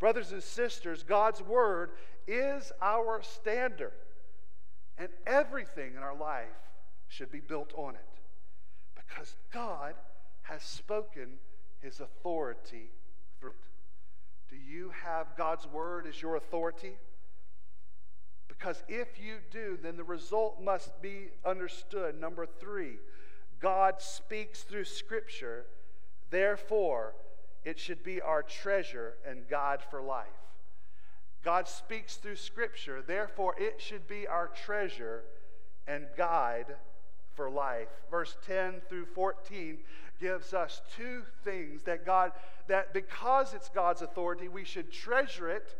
Brothers 0.00 0.32
and 0.32 0.42
sisters, 0.42 1.02
God's 1.02 1.42
word 1.42 1.90
is 2.26 2.72
our 2.80 3.20
standard, 3.22 3.92
and 4.96 5.08
everything 5.26 5.94
in 5.94 6.02
our 6.02 6.16
life 6.16 6.48
should 7.08 7.30
be 7.30 7.40
built 7.40 7.72
on 7.76 7.94
it 7.94 8.20
because 8.96 9.36
God 9.52 9.94
has 10.42 10.62
spoken 10.62 11.34
his 11.80 12.00
authority 12.00 12.90
through 13.38 13.50
it. 13.50 14.50
Do 14.50 14.56
you 14.56 14.90
have 15.04 15.36
God's 15.36 15.66
word 15.66 16.06
as 16.06 16.20
your 16.20 16.36
authority? 16.36 16.94
Because 18.48 18.82
if 18.88 19.20
you 19.20 19.36
do, 19.50 19.78
then 19.82 19.96
the 19.96 20.04
result 20.04 20.60
must 20.62 21.00
be 21.02 21.28
understood. 21.44 22.20
Number 22.20 22.46
three, 22.46 22.98
God 23.60 24.00
speaks 24.00 24.62
through 24.62 24.84
Scripture, 24.84 25.64
therefore, 26.30 27.14
it 27.64 27.78
should 27.78 28.02
be 28.02 28.20
our 28.20 28.42
treasure 28.42 29.14
and 29.26 29.48
guide 29.48 29.80
for 29.90 30.02
life. 30.02 30.26
God 31.42 31.68
speaks 31.68 32.16
through 32.16 32.36
Scripture, 32.36 33.02
therefore, 33.02 33.54
it 33.58 33.80
should 33.80 34.06
be 34.08 34.26
our 34.26 34.48
treasure 34.48 35.24
and 35.86 36.06
guide 36.16 36.76
for 37.34 37.50
life. 37.50 37.88
Verse 38.10 38.36
10 38.46 38.82
through 38.88 39.06
14 39.06 39.78
gives 40.20 40.54
us 40.54 40.80
two 40.96 41.22
things 41.42 41.82
that 41.82 42.06
God, 42.06 42.32
that 42.68 42.94
because 42.94 43.52
it's 43.52 43.68
God's 43.68 44.02
authority, 44.02 44.48
we 44.48 44.64
should 44.64 44.92
treasure 44.92 45.50
it 45.50 45.74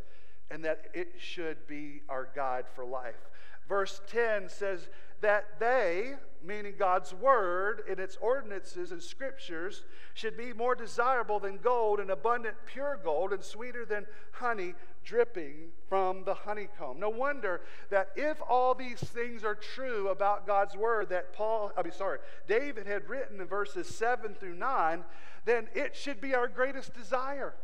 and 0.51 0.65
that 0.65 0.87
it 0.95 1.15
should 1.19 1.67
be 1.67 2.03
our 2.09 2.29
guide 2.35 2.65
for 2.75 2.85
life. 2.85 3.29
Verse 3.69 4.01
10 4.09 4.49
says 4.49 4.89
that 5.21 5.59
they, 5.59 6.15
meaning 6.45 6.75
God's 6.79 7.15
word 7.15 7.83
and 7.89 7.99
its 7.99 8.17
ordinances 8.21 8.93
and 8.93 9.03
scriptures, 9.03 9.85
should 10.13 10.37
be 10.37 10.53
more 10.53 10.75
desirable 10.75 11.41
than 11.41 11.57
gold 11.57 11.99
and 11.99 12.11
abundant 12.11 12.57
pure 12.67 13.01
gold 13.03 13.33
and 13.33 13.43
sweeter 13.43 13.87
than 13.87 14.07
honey 14.33 14.75
dripping 15.03 15.71
from 15.89 16.25
the 16.25 16.35
honeycomb. 16.35 17.01
No 17.01 17.09
wonder 17.09 17.63
that 17.91 18.11
if 18.17 18.39
all 18.47 18.75
these 18.75 19.01
things 19.01 19.45
are 19.45 19.55
true 19.55 20.09
about 20.09 20.47
God's 20.47 20.77
word 20.77 21.09
that 21.09 21.33
Paul, 21.33 21.73
I 21.77 21.83
mean, 21.83 21.93
sorry, 21.93 22.19
David 22.47 22.87
had 22.87 23.09
written 23.09 23.41
in 23.41 23.47
verses 23.47 23.89
7 23.89 24.35
through 24.35 24.57
9, 24.57 25.05
then 25.47 25.69
it 25.75 25.97
should 25.97 26.21
be 26.21 26.35
our 26.35 26.49
greatest 26.49 26.95
desire. 26.95 27.55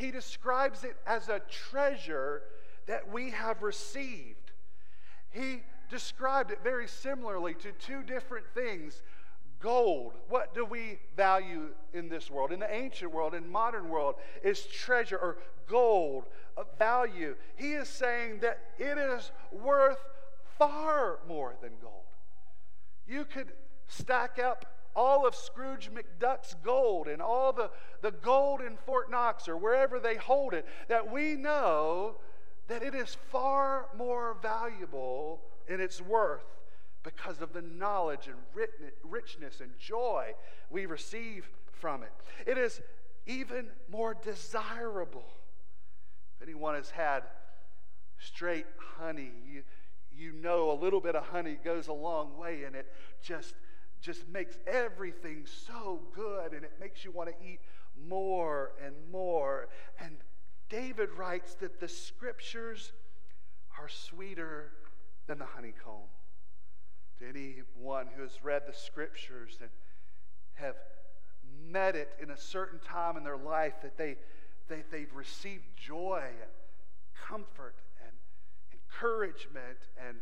He 0.00 0.10
describes 0.10 0.82
it 0.82 0.96
as 1.06 1.28
a 1.28 1.42
treasure 1.50 2.40
that 2.86 3.12
we 3.12 3.32
have 3.32 3.62
received. 3.62 4.52
He 5.28 5.62
described 5.90 6.50
it 6.50 6.60
very 6.64 6.88
similarly 6.88 7.52
to 7.54 7.72
two 7.72 8.02
different 8.02 8.46
things 8.54 9.02
gold. 9.60 10.14
What 10.30 10.54
do 10.54 10.64
we 10.64 11.00
value 11.18 11.68
in 11.92 12.08
this 12.08 12.30
world? 12.30 12.50
In 12.50 12.60
the 12.60 12.74
ancient 12.74 13.12
world, 13.12 13.34
in 13.34 13.46
modern 13.52 13.90
world, 13.90 14.14
is 14.42 14.64
treasure 14.64 15.18
or 15.18 15.36
gold, 15.68 16.24
value. 16.78 17.36
He 17.56 17.74
is 17.74 17.86
saying 17.86 18.40
that 18.40 18.58
it 18.78 18.96
is 18.96 19.30
worth 19.52 19.98
far 20.58 21.18
more 21.28 21.56
than 21.60 21.72
gold. 21.82 21.92
You 23.06 23.26
could 23.26 23.52
stack 23.86 24.38
up 24.38 24.64
all 24.94 25.26
of 25.26 25.34
Scrooge 25.34 25.90
McDuck's 25.92 26.54
gold 26.62 27.08
and 27.08 27.22
all 27.22 27.52
the, 27.52 27.70
the 28.02 28.10
gold 28.10 28.60
in 28.60 28.76
Fort 28.76 29.10
Knox 29.10 29.48
or 29.48 29.56
wherever 29.56 29.98
they 29.98 30.16
hold 30.16 30.54
it, 30.54 30.66
that 30.88 31.10
we 31.12 31.34
know 31.34 32.16
that 32.68 32.82
it 32.82 32.94
is 32.94 33.16
far 33.30 33.86
more 33.96 34.36
valuable 34.42 35.40
in 35.68 35.80
its 35.80 36.00
worth 36.00 36.44
because 37.02 37.40
of 37.40 37.52
the 37.52 37.62
knowledge 37.62 38.28
and 38.28 38.36
richness 39.02 39.60
and 39.60 39.70
joy 39.78 40.34
we 40.70 40.86
receive 40.86 41.48
from 41.72 42.02
it. 42.02 42.12
It 42.46 42.58
is 42.58 42.80
even 43.26 43.68
more 43.90 44.14
desirable. 44.14 45.24
If 46.36 46.46
anyone 46.46 46.74
has 46.74 46.90
had 46.90 47.22
straight 48.18 48.66
honey, 48.98 49.32
you, 49.50 49.62
you 50.14 50.32
know 50.32 50.70
a 50.70 50.78
little 50.78 51.00
bit 51.00 51.16
of 51.16 51.24
honey 51.24 51.58
goes 51.62 51.88
a 51.88 51.92
long 51.92 52.36
way 52.38 52.64
and 52.64 52.76
it 52.76 52.86
just 53.22 53.54
just 54.00 54.28
makes 54.28 54.58
everything 54.66 55.46
so 55.46 56.00
good 56.14 56.52
and 56.52 56.64
it 56.64 56.72
makes 56.80 57.04
you 57.04 57.10
want 57.10 57.28
to 57.28 57.34
eat 57.46 57.60
more 58.08 58.72
and 58.84 58.94
more. 59.10 59.68
And 59.98 60.18
David 60.68 61.10
writes 61.16 61.54
that 61.56 61.80
the 61.80 61.88
scriptures 61.88 62.92
are 63.78 63.88
sweeter 63.88 64.72
than 65.26 65.38
the 65.38 65.44
honeycomb 65.44 66.08
to 67.18 67.28
anyone 67.28 68.06
who 68.14 68.22
has 68.22 68.42
read 68.42 68.62
the 68.66 68.72
scriptures 68.72 69.58
and 69.60 69.70
have 70.54 70.76
met 71.68 71.96
it 71.96 72.10
in 72.22 72.30
a 72.30 72.36
certain 72.36 72.78
time 72.80 73.16
in 73.16 73.24
their 73.24 73.36
life 73.36 73.74
that 73.82 73.96
they, 73.96 74.16
they, 74.68 74.82
they've 74.90 75.14
received 75.14 75.64
joy 75.76 76.22
and 76.24 76.50
comfort 77.28 77.76
and 78.04 78.12
encouragement 78.72 79.78
and 80.08 80.16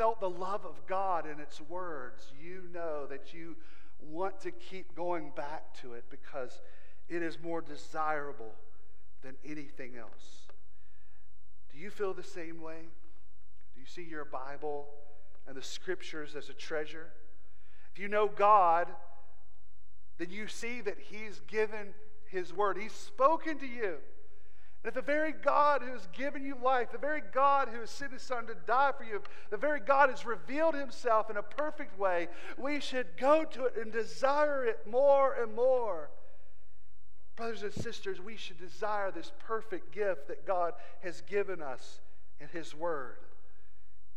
felt 0.00 0.18
the 0.18 0.30
love 0.30 0.64
of 0.64 0.86
God 0.86 1.26
in 1.26 1.38
its 1.38 1.60
words, 1.60 2.32
you 2.42 2.62
know 2.72 3.04
that 3.10 3.34
you 3.34 3.54
want 4.00 4.40
to 4.40 4.50
keep 4.50 4.96
going 4.96 5.30
back 5.36 5.78
to 5.82 5.92
it 5.92 6.04
because 6.08 6.62
it 7.10 7.22
is 7.22 7.38
more 7.42 7.60
desirable 7.60 8.54
than 9.20 9.34
anything 9.44 9.98
else. 9.98 10.46
Do 11.70 11.78
you 11.78 11.90
feel 11.90 12.14
the 12.14 12.22
same 12.22 12.62
way? 12.62 12.78
Do 13.74 13.78
you 13.78 13.86
see 13.86 14.02
your 14.02 14.24
Bible 14.24 14.86
and 15.46 15.54
the 15.54 15.62
scriptures 15.62 16.34
as 16.34 16.48
a 16.48 16.54
treasure. 16.54 17.08
If 17.92 18.00
you 18.00 18.08
know 18.08 18.26
God, 18.26 18.86
then 20.16 20.30
you 20.30 20.46
see 20.46 20.80
that 20.80 20.96
He's 20.98 21.42
given 21.46 21.88
His 22.24 22.54
word, 22.54 22.78
He's 22.78 22.94
spoken 22.94 23.58
to 23.58 23.66
you. 23.66 23.96
If 24.82 24.94
the 24.94 25.02
very 25.02 25.32
God 25.32 25.82
who 25.82 25.92
has 25.92 26.08
given 26.14 26.42
you 26.42 26.56
life, 26.62 26.90
the 26.90 26.98
very 26.98 27.20
God 27.32 27.68
who 27.68 27.80
has 27.80 27.90
sent 27.90 28.12
his 28.12 28.22
son 28.22 28.46
to 28.46 28.54
die 28.66 28.92
for 28.96 29.04
you, 29.04 29.20
the 29.50 29.58
very 29.58 29.80
God 29.80 30.08
has 30.08 30.24
revealed 30.24 30.74
himself 30.74 31.28
in 31.28 31.36
a 31.36 31.42
perfect 31.42 31.98
way, 31.98 32.28
we 32.56 32.80
should 32.80 33.06
go 33.18 33.44
to 33.44 33.66
it 33.66 33.74
and 33.76 33.92
desire 33.92 34.64
it 34.64 34.78
more 34.86 35.34
and 35.34 35.54
more. 35.54 36.08
Brothers 37.36 37.62
and 37.62 37.74
sisters, 37.74 38.20
we 38.20 38.36
should 38.36 38.58
desire 38.58 39.10
this 39.10 39.32
perfect 39.38 39.92
gift 39.92 40.28
that 40.28 40.46
God 40.46 40.72
has 41.02 41.20
given 41.22 41.60
us 41.60 42.00
in 42.40 42.48
his 42.48 42.74
word 42.74 43.16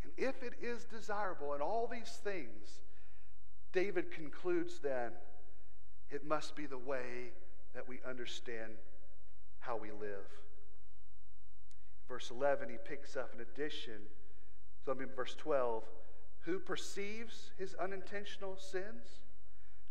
And 0.03 0.13
if 0.17 0.43
it 0.43 0.53
is 0.61 0.85
desirable 0.85 1.53
in 1.53 1.61
all 1.61 1.89
these 1.91 2.19
things, 2.23 2.79
David 3.73 4.11
concludes 4.11 4.79
then, 4.79 5.11
it 6.09 6.25
must 6.25 6.55
be 6.55 6.67
the 6.67 6.77
way 6.77 7.31
that 7.73 7.87
we 7.87 7.99
understand 8.07 8.73
how 9.59 9.77
we 9.77 9.91
live. 9.91 10.27
Verse 12.07 12.29
11, 12.31 12.69
he 12.69 12.77
picks 12.83 13.15
up 13.15 13.33
an 13.33 13.41
addition. 13.41 14.01
So 14.83 14.91
I 14.91 15.01
in 15.01 15.09
verse 15.15 15.35
12, 15.35 15.83
who 16.41 16.59
perceives 16.59 17.51
his 17.57 17.73
unintentional 17.75 18.57
sins? 18.57 19.21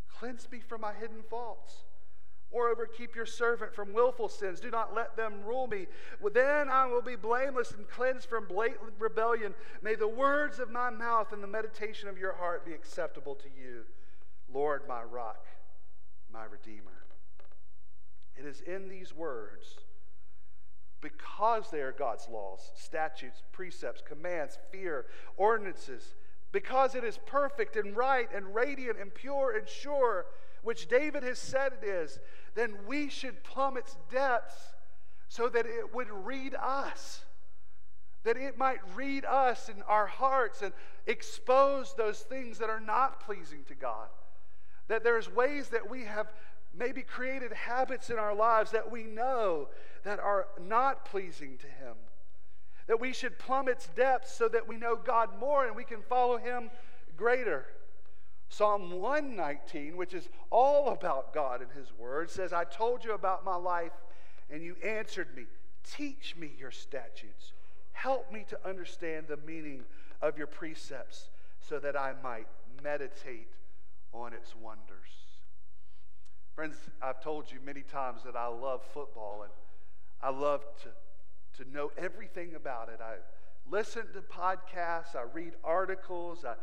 Cleanse 0.07 0.47
me 0.51 0.59
from 0.59 0.81
my 0.81 0.93
hidden 0.93 1.23
faults. 1.29 1.85
Moreover, 2.51 2.85
keep 2.85 3.15
your 3.15 3.25
servant 3.25 3.73
from 3.73 3.93
willful 3.93 4.29
sins. 4.29 4.59
Do 4.59 4.69
not 4.69 4.93
let 4.93 5.17
them 5.17 5.43
rule 5.43 5.65
me. 5.65 5.87
Then 6.33 6.69
I 6.69 6.85
will 6.85 7.01
be 7.01 7.15
blameless 7.15 7.71
and 7.71 7.89
cleansed 7.89 8.29
from 8.29 8.47
blatant 8.47 8.93
rebellion. 8.99 9.55
May 9.81 9.95
the 9.95 10.07
words 10.07 10.59
of 10.59 10.69
my 10.69 10.91
mouth 10.91 11.33
and 11.33 11.41
the 11.41 11.47
meditation 11.47 12.07
of 12.07 12.19
your 12.19 12.33
heart 12.33 12.63
be 12.63 12.73
acceptable 12.73 13.33
to 13.33 13.47
you, 13.59 13.85
Lord, 14.53 14.83
my 14.87 15.01
rock, 15.01 15.47
my 16.31 16.43
redeemer. 16.43 17.05
It 18.35 18.45
is 18.45 18.61
in 18.61 18.87
these 18.87 19.15
words, 19.15 19.77
because 21.03 21.69
they 21.69 21.81
are 21.81 21.91
God's 21.91 22.27
laws, 22.27 22.71
statutes, 22.73 23.43
precepts, 23.51 24.01
commands, 24.01 24.57
fear, 24.71 25.05
ordinances, 25.37 26.15
because 26.51 26.95
it 26.95 27.03
is 27.03 27.19
perfect 27.27 27.75
and 27.75 27.95
right 27.95 28.27
and 28.33 28.55
radiant 28.55 28.99
and 28.99 29.13
pure 29.13 29.55
and 29.55 29.67
sure 29.67 30.25
which 30.63 30.87
David 30.87 31.23
has 31.23 31.37
said 31.37 31.73
it 31.81 31.85
is, 31.85 32.19
then 32.55 32.73
we 32.87 33.09
should 33.09 33.43
plumb 33.43 33.77
its 33.77 33.97
depths 34.09 34.55
so 35.27 35.49
that 35.49 35.65
it 35.65 35.93
would 35.93 36.09
read 36.09 36.55
us. 36.55 37.25
That 38.23 38.37
it 38.37 38.57
might 38.57 38.79
read 38.95 39.25
us 39.25 39.67
in 39.67 39.81
our 39.83 40.07
hearts 40.07 40.61
and 40.61 40.73
expose 41.05 41.93
those 41.97 42.19
things 42.19 42.59
that 42.59 42.69
are 42.69 42.79
not 42.79 43.19
pleasing 43.19 43.65
to 43.67 43.75
God. 43.75 44.07
That 44.87 45.03
there's 45.03 45.29
ways 45.29 45.69
that 45.69 45.89
we 45.89 46.05
have 46.05 46.31
maybe 46.73 47.01
created 47.01 47.53
habits 47.53 48.09
in 48.09 48.17
our 48.17 48.33
lives 48.33 48.71
that 48.71 48.91
we 48.91 49.03
know 49.03 49.69
that 50.03 50.19
are 50.19 50.47
not 50.61 51.05
pleasing 51.05 51.57
to 51.57 51.67
Him. 51.67 51.95
That 52.87 52.99
we 52.99 53.13
should 53.13 53.39
plumb 53.39 53.69
its 53.69 53.87
depths 53.95 54.33
so 54.33 54.47
that 54.49 54.67
we 54.67 54.75
know 54.75 54.95
God 54.95 55.39
more 55.39 55.65
and 55.65 55.75
we 55.75 55.83
can 55.83 56.01
follow 56.01 56.37
Him 56.37 56.69
greater. 57.15 57.65
Psalm 58.49 58.91
119, 58.91 59.97
which 59.97 60.13
is 60.13 60.29
all 60.49 60.89
about 60.89 61.33
God 61.33 61.61
and 61.61 61.71
His 61.71 61.91
Word, 61.97 62.29
says, 62.29 62.53
I 62.53 62.65
told 62.65 63.03
you 63.03 63.13
about 63.13 63.45
my 63.45 63.55
life, 63.55 63.93
and 64.51 64.61
you 64.61 64.75
answered 64.83 65.35
me. 65.35 65.45
Teach 65.83 66.35
me 66.37 66.51
your 66.59 66.71
statutes. 66.71 67.53
Help 67.93 68.31
me 68.31 68.45
to 68.49 68.67
understand 68.67 69.27
the 69.27 69.37
meaning 69.37 69.83
of 70.21 70.37
your 70.37 70.47
precepts 70.47 71.29
so 71.59 71.79
that 71.79 71.97
I 71.97 72.13
might 72.21 72.47
meditate 72.83 73.49
on 74.13 74.33
its 74.33 74.55
wonders. 74.55 75.22
Friends, 76.55 76.75
I've 77.01 77.19
told 77.19 77.51
you 77.51 77.57
many 77.65 77.81
times 77.81 78.21
that 78.25 78.35
I 78.35 78.45
love 78.45 78.81
football 78.93 79.41
and 79.41 79.51
I 80.21 80.29
love 80.29 80.63
to, 80.83 81.63
to 81.63 81.71
know 81.71 81.91
everything 81.97 82.53
about 82.55 82.89
it. 82.89 82.99
I 83.01 83.15
listen 83.69 84.03
to 84.13 84.21
podcasts, 84.21 85.15
I 85.15 85.23
read 85.33 85.53
articles, 85.63 86.45
I, 86.45 86.53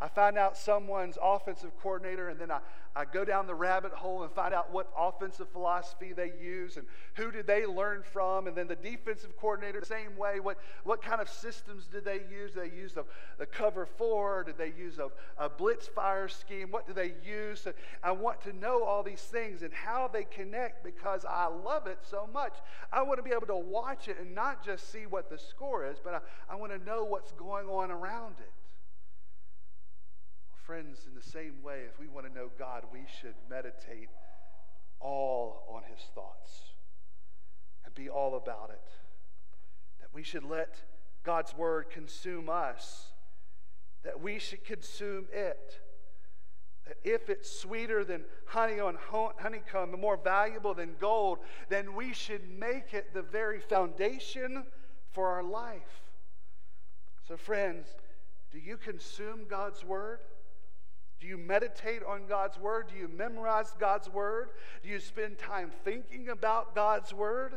I 0.00 0.06
find 0.06 0.38
out 0.38 0.56
someone's 0.56 1.18
offensive 1.20 1.72
coordinator, 1.80 2.28
and 2.28 2.38
then 2.38 2.52
I, 2.52 2.60
I 2.94 3.04
go 3.04 3.24
down 3.24 3.48
the 3.48 3.54
rabbit 3.54 3.92
hole 3.92 4.22
and 4.22 4.32
find 4.32 4.54
out 4.54 4.72
what 4.72 4.92
offensive 4.96 5.48
philosophy 5.48 6.12
they 6.12 6.32
use 6.40 6.76
and 6.76 6.86
who 7.14 7.32
did 7.32 7.46
they 7.48 7.66
learn 7.66 8.02
from. 8.02 8.46
And 8.46 8.56
then 8.56 8.68
the 8.68 8.76
defensive 8.76 9.36
coordinator, 9.36 9.80
the 9.80 9.86
same 9.86 10.16
way. 10.16 10.38
What, 10.38 10.58
what 10.84 11.02
kind 11.02 11.20
of 11.20 11.28
systems 11.28 11.86
did 11.86 12.04
they 12.04 12.20
use? 12.30 12.52
Did 12.52 12.70
they 12.70 12.76
use 12.76 12.92
the, 12.92 13.04
the 13.38 13.46
cover 13.46 13.86
four? 13.86 14.44
Did 14.44 14.56
they 14.56 14.72
use 14.76 14.98
a, 14.98 15.10
a 15.36 15.48
blitz 15.48 15.88
fire 15.88 16.28
scheme? 16.28 16.70
What 16.70 16.86
do 16.86 16.92
they 16.92 17.14
use? 17.24 17.66
I 18.02 18.12
want 18.12 18.40
to 18.42 18.52
know 18.52 18.84
all 18.84 19.02
these 19.02 19.22
things 19.22 19.62
and 19.62 19.72
how 19.72 20.08
they 20.12 20.24
connect 20.24 20.84
because 20.84 21.24
I 21.24 21.46
love 21.46 21.88
it 21.88 21.98
so 22.02 22.28
much. 22.32 22.54
I 22.92 23.02
want 23.02 23.18
to 23.18 23.24
be 23.24 23.30
able 23.30 23.46
to 23.48 23.56
watch 23.56 24.06
it 24.06 24.18
and 24.20 24.32
not 24.34 24.64
just 24.64 24.92
see 24.92 25.06
what 25.06 25.28
the 25.28 25.38
score 25.38 25.84
is, 25.84 25.98
but 26.02 26.14
I, 26.14 26.52
I 26.52 26.56
want 26.56 26.72
to 26.72 26.78
know 26.84 27.02
what's 27.04 27.32
going 27.32 27.66
on 27.66 27.90
around 27.90 28.36
it. 28.38 28.52
Friends, 30.68 31.06
in 31.08 31.14
the 31.14 31.22
same 31.22 31.62
way, 31.62 31.84
if 31.88 31.98
we 31.98 32.08
want 32.08 32.26
to 32.26 32.32
know 32.34 32.50
God, 32.58 32.84
we 32.92 33.06
should 33.22 33.32
meditate 33.48 34.10
all 35.00 35.62
on 35.66 35.82
his 35.90 35.98
thoughts 36.14 36.74
and 37.86 37.94
be 37.94 38.10
all 38.10 38.36
about 38.36 38.68
it. 38.68 38.90
That 40.00 40.08
we 40.12 40.22
should 40.22 40.44
let 40.44 40.82
God's 41.24 41.54
word 41.56 41.88
consume 41.88 42.50
us, 42.50 43.12
that 44.04 44.20
we 44.20 44.38
should 44.38 44.62
consume 44.62 45.24
it. 45.32 45.80
That 46.86 46.98
if 47.02 47.30
it's 47.30 47.50
sweeter 47.50 48.04
than 48.04 48.26
honey 48.44 48.78
on 48.78 48.98
honeycomb 49.38 49.94
and 49.94 50.02
more 50.02 50.18
valuable 50.22 50.74
than 50.74 50.96
gold, 51.00 51.38
then 51.70 51.94
we 51.94 52.12
should 52.12 52.42
make 52.46 52.92
it 52.92 53.14
the 53.14 53.22
very 53.22 53.60
foundation 53.60 54.64
for 55.12 55.28
our 55.28 55.42
life. 55.42 56.02
So, 57.26 57.38
friends, 57.38 57.86
do 58.52 58.58
you 58.58 58.76
consume 58.76 59.46
God's 59.48 59.82
word? 59.82 60.18
Do 61.20 61.26
you 61.26 61.36
meditate 61.36 62.02
on 62.04 62.26
God's 62.28 62.58
word? 62.58 62.88
Do 62.92 62.98
you 62.98 63.08
memorize 63.08 63.74
God's 63.78 64.08
word? 64.08 64.50
Do 64.82 64.88
you 64.88 65.00
spend 65.00 65.38
time 65.38 65.72
thinking 65.84 66.28
about 66.28 66.74
God's 66.74 67.12
word? 67.12 67.54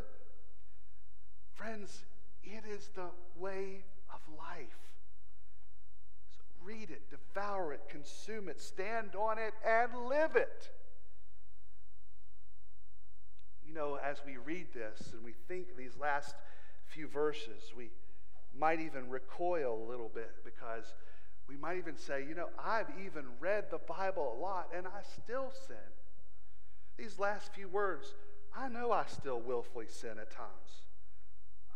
Friends, 1.54 2.06
it 2.44 2.64
is 2.68 2.90
the 2.96 3.10
way 3.38 3.84
of 4.12 4.20
life. 4.38 4.80
So 6.36 6.42
read 6.64 6.90
it, 6.90 7.04
devour 7.12 7.74
it, 7.74 7.82
consume 7.88 8.50
it, 8.50 8.60
stand 8.60 9.16
on 9.16 9.38
it, 9.38 9.54
and 9.66 10.08
live 10.08 10.36
it. 10.36 10.70
You 13.68 13.76
know, 13.76 14.00
as 14.04 14.18
we 14.26 14.38
read 14.38 14.68
this 14.74 15.14
and 15.14 15.24
we 15.24 15.34
think 15.48 15.78
these 15.78 15.96
last 15.98 16.36
few 16.88 17.08
verses, 17.08 17.72
we 17.78 17.92
might 18.58 18.80
even 18.80 19.08
recoil 19.08 19.82
a 19.82 19.88
little 19.90 20.10
bit 20.14 20.32
because 20.44 20.94
we 21.52 21.58
might 21.58 21.78
even 21.78 21.98
say, 21.98 22.26
you 22.28 22.34
know, 22.34 22.48
I've 22.58 22.88
even 23.06 23.26
read 23.42 23.66
the 23.70 23.80
Bible 23.80 24.38
a 24.38 24.42
lot 24.42 24.70
and 24.76 24.88
I 24.88 25.02
still 25.22 25.52
sin. 25.68 25.76
These 26.98 27.20
last 27.20 27.54
few 27.54 27.68
words, 27.68 28.14
I 28.56 28.70
know 28.70 28.92
I 28.94 29.04
still 29.08 29.42
willfully 29.42 29.88
sin 29.90 30.12
at 30.12 30.32
times. 30.32 30.86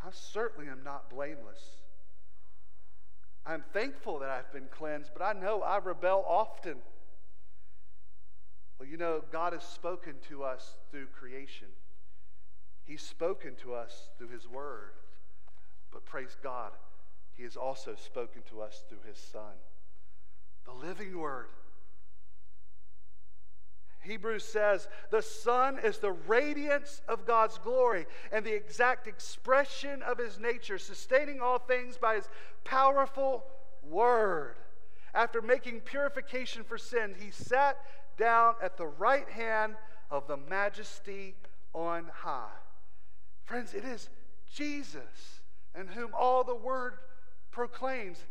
I 0.02 0.10
certainly 0.12 0.70
am 0.70 0.84
not 0.86 1.10
blameless. 1.10 1.60
I'm 3.46 3.64
thankful 3.74 4.20
that 4.20 4.30
I've 4.30 4.52
been 4.54 4.70
cleansed, 4.72 5.12
but 5.14 5.22
I 5.22 5.34
know 5.34 5.62
I 5.62 5.78
rebel 5.80 6.24
often. 6.26 6.78
Well, 8.80 8.88
you 8.88 8.96
know, 8.96 9.24
God 9.30 9.52
has 9.52 9.64
spoken 9.64 10.14
to 10.30 10.44
us 10.44 10.78
through 10.90 11.08
creation. 11.08 11.68
He's 12.86 13.02
spoken 13.02 13.56
to 13.64 13.74
us 13.74 14.10
through 14.18 14.30
His 14.30 14.48
Word. 14.48 14.92
But 15.92 16.06
praise 16.06 16.38
God, 16.42 16.72
he 17.36 17.44
has 17.44 17.58
also 17.58 17.96
spoken 17.96 18.42
to 18.50 18.62
us 18.62 18.84
through 18.88 19.02
his 19.08 19.18
Son, 19.18 19.54
the 20.66 20.72
living 20.74 21.18
Word. 21.18 21.48
Hebrews 24.02 24.46
says, 24.46 24.88
The 25.10 25.22
Son 25.22 25.80
is 25.84 25.98
the 25.98 26.12
radiance 26.12 27.02
of 27.08 27.26
God's 27.26 27.58
glory 27.58 28.06
and 28.32 28.46
the 28.46 28.54
exact 28.54 29.08
expression 29.08 30.02
of 30.04 30.18
his 30.18 30.40
nature, 30.40 30.78
sustaining 30.78 31.42
all 31.42 31.58
things 31.58 31.98
by 31.98 32.16
his 32.16 32.30
powerful 32.64 33.44
word. 33.84 34.56
After 35.14 35.42
making 35.42 35.82
purification 35.82 36.64
for 36.64 36.78
sin, 36.78 37.16
he 37.20 37.32
sat 37.32 37.78
down 38.18 38.56
at 38.62 38.78
the 38.78 38.88
right 38.88 39.30
hand 39.30 39.76
of 40.12 40.28
the 40.28 40.38
majesty 40.38 41.36
on 41.74 42.06
high. 42.14 42.50
Friends, 43.44 43.74
it 43.74 43.86
is 43.86 44.10
Jesus 44.54 45.42
in 45.78 45.88
whom 45.88 46.12
all 46.18 46.44
the 46.44 46.56
word 46.56 46.98
proclaims 47.56 48.26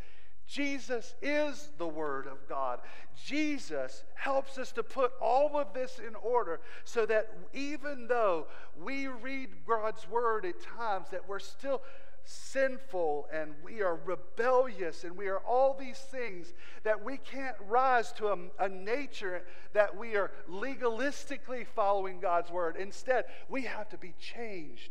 Jesus 0.46 1.14
is 1.22 1.70
the 1.78 1.88
Word 1.88 2.26
of 2.26 2.46
God. 2.46 2.80
Jesus 3.24 4.04
helps 4.14 4.58
us 4.58 4.70
to 4.72 4.82
put 4.82 5.12
all 5.20 5.56
of 5.56 5.72
this 5.72 5.98
in 6.06 6.14
order 6.16 6.60
so 6.84 7.06
that 7.06 7.30
even 7.54 8.06
though 8.06 8.46
we 8.78 9.08
read 9.08 9.48
God's 9.66 10.06
Word 10.06 10.44
at 10.44 10.60
times, 10.60 11.08
that 11.10 11.26
we're 11.26 11.38
still 11.38 11.80
sinful 12.26 13.26
and 13.32 13.54
we 13.64 13.80
are 13.80 13.96
rebellious 13.96 15.04
and 15.04 15.16
we 15.16 15.28
are 15.28 15.38
all 15.38 15.74
these 15.74 15.98
things 15.98 16.52
that 16.82 17.02
we 17.02 17.16
can't 17.16 17.56
rise 17.66 18.12
to 18.12 18.28
a, 18.28 18.36
a 18.58 18.68
nature 18.68 19.42
that 19.72 19.96
we 19.96 20.16
are 20.16 20.30
legalistically 20.50 21.66
following 21.66 22.20
God's 22.20 22.50
Word. 22.50 22.76
Instead, 22.76 23.24
we 23.48 23.62
have 23.62 23.88
to 23.88 23.96
be 23.96 24.12
changed 24.20 24.90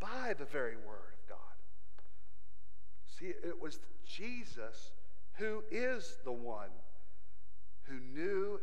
by 0.00 0.34
the 0.38 0.46
very 0.46 0.76
Word. 0.76 1.07
See, 3.18 3.26
it 3.26 3.60
was 3.60 3.80
Jesus 4.06 4.92
who 5.34 5.64
is 5.70 6.18
the 6.24 6.32
one 6.32 6.70
who 7.84 7.98
knew 8.14 8.60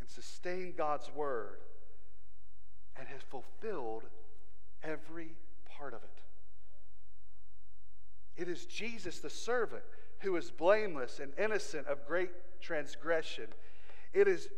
and 0.00 0.08
sustained 0.08 0.76
God's 0.76 1.10
word 1.14 1.58
and 2.96 3.08
has 3.08 3.22
fulfilled 3.22 4.04
every 4.82 5.32
part 5.66 5.94
of 5.94 6.00
it. 6.02 6.22
It 8.36 8.48
is 8.48 8.66
Jesus, 8.66 9.18
the 9.18 9.30
servant, 9.30 9.82
who 10.20 10.36
is 10.36 10.50
blameless 10.50 11.18
and 11.18 11.32
innocent 11.38 11.86
of 11.86 12.06
great 12.06 12.30
transgression. 12.60 13.46
It 14.12 14.28
is 14.28 14.48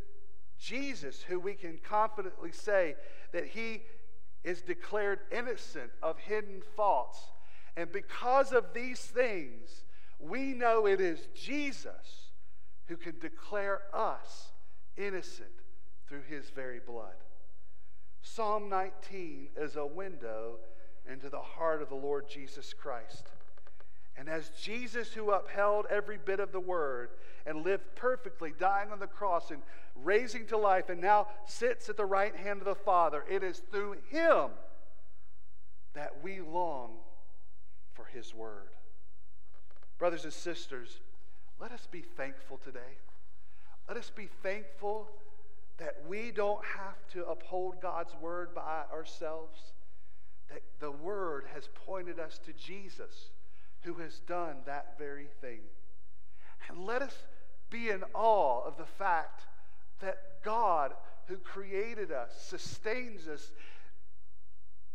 Jesus 0.59 1.23
who 1.23 1.41
we 1.41 1.55
can 1.55 1.79
confidently 1.83 2.53
say 2.53 2.97
that 3.33 3.47
he 3.47 3.83
is 4.43 4.61
declared 4.61 5.21
innocent 5.33 5.91
of 6.03 6.19
hidden 6.19 6.63
faults 6.77 7.19
and 7.77 7.91
because 7.91 8.53
of 8.53 8.73
these 8.73 9.01
things, 9.01 9.85
we 10.19 10.53
know 10.53 10.87
it 10.87 11.01
is 11.01 11.29
Jesus 11.35 12.31
who 12.87 12.97
can 12.97 13.19
declare 13.19 13.81
us 13.93 14.53
innocent 14.97 15.49
through 16.09 16.23
his 16.23 16.51
very 16.51 16.81
blood. 16.81 17.15
Psalm 18.23 18.69
19 18.69 19.49
is 19.57 19.77
a 19.77 19.85
window 19.85 20.59
into 21.11 21.29
the 21.29 21.41
heart 21.41 21.83
of 21.83 21.89
the 21.89 21.95
Lord 21.95 22.29
Jesus 22.29 22.73
Christ. 22.73 23.27
And 24.17 24.29
as 24.29 24.51
Jesus, 24.51 25.13
who 25.13 25.33
upheld 25.33 25.87
every 25.91 26.19
bit 26.19 26.39
of 26.39 26.53
the 26.53 26.61
word 26.61 27.11
and 27.47 27.65
lived 27.65 27.85
perfectly, 27.97 28.53
dying 28.59 28.93
on 28.93 29.01
the 29.01 29.07
cross 29.09 29.51
and 29.51 29.61
raising 29.97 30.47
to 30.47 30.57
life, 30.57 30.89
and 30.89 31.01
now 31.01 31.27
sits 31.47 31.89
at 31.89 31.97
the 31.97 32.07
right 32.07 32.35
hand 32.35 32.61
of 32.61 32.67
the 32.67 32.75
Father, 32.75 33.25
it 33.29 33.43
is 33.43 33.63
through 33.71 33.97
him 34.09 34.51
that 35.95 36.23
we 36.23 36.41
long 36.41 36.93
for 37.95 38.05
His 38.05 38.35
Word. 38.35 38.69
Brothers 39.99 40.25
and 40.25 40.33
sisters, 40.33 40.99
let 41.61 41.73
us 41.73 41.89
be 41.91 42.03
thankful 42.03 42.59
today. 42.59 42.99
Let 43.89 43.97
us 43.97 44.11
be 44.15 44.29
thankful 44.43 45.09
that 45.79 45.97
we 46.09 46.31
don't 46.31 46.65
have 46.65 47.07
to 47.13 47.25
uphold 47.27 47.81
God's 47.81 48.15
Word 48.21 48.55
by 48.55 48.83
ourselves, 48.93 49.59
that 50.51 50.63
the 50.81 50.91
Word 50.91 51.45
has 51.55 51.69
pointed 51.87 52.19
us 52.19 52.39
to 52.47 52.53
Jesus, 52.53 53.31
who 53.83 53.95
has 53.95 54.21
done 54.21 54.57
that 54.67 54.99
very 54.99 55.29
thing. 55.41 55.61
And 56.69 56.85
let 56.85 57.03
us 57.03 57.17
be 57.71 57.91
in 57.91 58.03
awe 58.15 58.63
of 58.65 58.77
the 58.77 58.87
fact 58.87 59.43
that 60.01 60.19
God, 60.45 60.93
who 61.27 61.37
created 61.37 62.13
us, 62.13 62.31
sustains 62.39 63.27
us, 63.29 63.51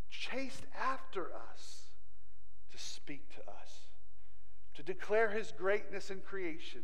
chased 0.10 0.66
after 0.80 1.28
us 1.52 1.79
speak 2.80 3.30
to 3.36 3.42
us, 3.42 3.88
to 4.76 4.84
declare 4.84 5.30
his 5.32 5.54
greatness 5.58 6.10
in 6.10 6.20
creation, 6.22 6.82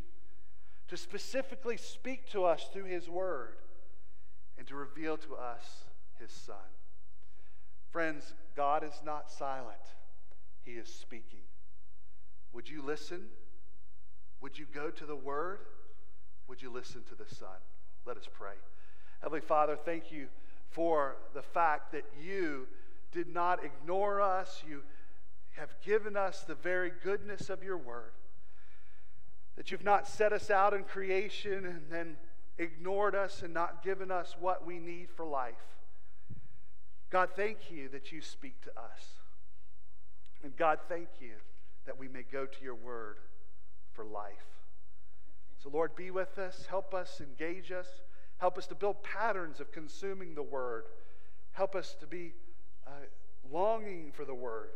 to 0.88 0.96
specifically 0.96 1.76
speak 1.76 2.30
to 2.30 2.44
us 2.44 2.68
through 2.72 2.84
his 2.84 3.08
word, 3.08 3.56
and 4.58 4.66
to 4.66 4.74
reveal 4.74 5.16
to 5.16 5.34
us 5.34 5.84
his 6.20 6.30
son. 6.30 6.56
Friends, 7.90 8.34
God 8.54 8.84
is 8.84 9.00
not 9.04 9.30
silent, 9.30 9.76
he 10.64 10.72
is 10.72 10.88
speaking. 10.88 11.40
Would 12.52 12.68
you 12.68 12.82
listen? 12.82 13.22
Would 14.40 14.58
you 14.58 14.66
go 14.72 14.90
to 14.90 15.06
the 15.06 15.16
word? 15.16 15.60
Would 16.48 16.62
you 16.62 16.70
listen 16.70 17.02
to 17.08 17.14
the 17.14 17.34
son? 17.34 17.58
Let 18.06 18.16
us 18.16 18.28
pray. 18.32 18.54
Heavenly 19.20 19.40
Father, 19.40 19.76
thank 19.76 20.12
you 20.12 20.28
for 20.70 21.16
the 21.34 21.42
fact 21.42 21.92
that 21.92 22.04
you 22.20 22.66
did 23.12 23.28
not 23.28 23.64
ignore 23.64 24.20
us. 24.20 24.62
You 24.68 24.82
have 25.56 25.74
given 25.84 26.16
us 26.16 26.42
the 26.42 26.54
very 26.54 26.92
goodness 27.02 27.50
of 27.50 27.62
your 27.62 27.76
word. 27.76 28.12
that 29.56 29.70
you've 29.70 29.84
not 29.84 30.06
set 30.06 30.34
us 30.34 30.50
out 30.50 30.74
in 30.74 30.84
creation 30.84 31.64
and 31.64 31.80
then 31.90 32.16
ignored 32.58 33.14
us 33.14 33.42
and 33.42 33.54
not 33.54 33.82
given 33.82 34.10
us 34.10 34.36
what 34.38 34.66
we 34.66 34.78
need 34.78 35.08
for 35.10 35.24
life. 35.24 35.54
God, 37.08 37.30
thank 37.34 37.70
you 37.70 37.88
that 37.88 38.12
you 38.12 38.20
speak 38.20 38.60
to 38.62 38.70
us. 38.78 39.14
And 40.44 40.54
God, 40.56 40.78
thank 40.88 41.08
you 41.20 41.32
that 41.86 41.98
we 41.98 42.06
may 42.06 42.22
go 42.30 42.44
to 42.44 42.62
your 42.62 42.74
word 42.74 43.16
for 43.94 44.04
life. 44.04 44.34
So, 45.62 45.70
Lord, 45.70 45.96
be 45.96 46.10
with 46.10 46.38
us, 46.38 46.66
help 46.68 46.92
us, 46.92 47.20
engage 47.20 47.72
us, 47.72 47.86
help 48.36 48.58
us 48.58 48.66
to 48.66 48.74
build 48.74 49.02
patterns 49.02 49.58
of 49.58 49.72
consuming 49.72 50.34
the 50.34 50.42
word, 50.42 50.84
help 51.52 51.74
us 51.74 51.96
to 52.00 52.06
be 52.06 52.34
uh, 52.86 52.90
longing 53.50 54.12
for 54.12 54.26
the 54.26 54.34
word. 54.34 54.68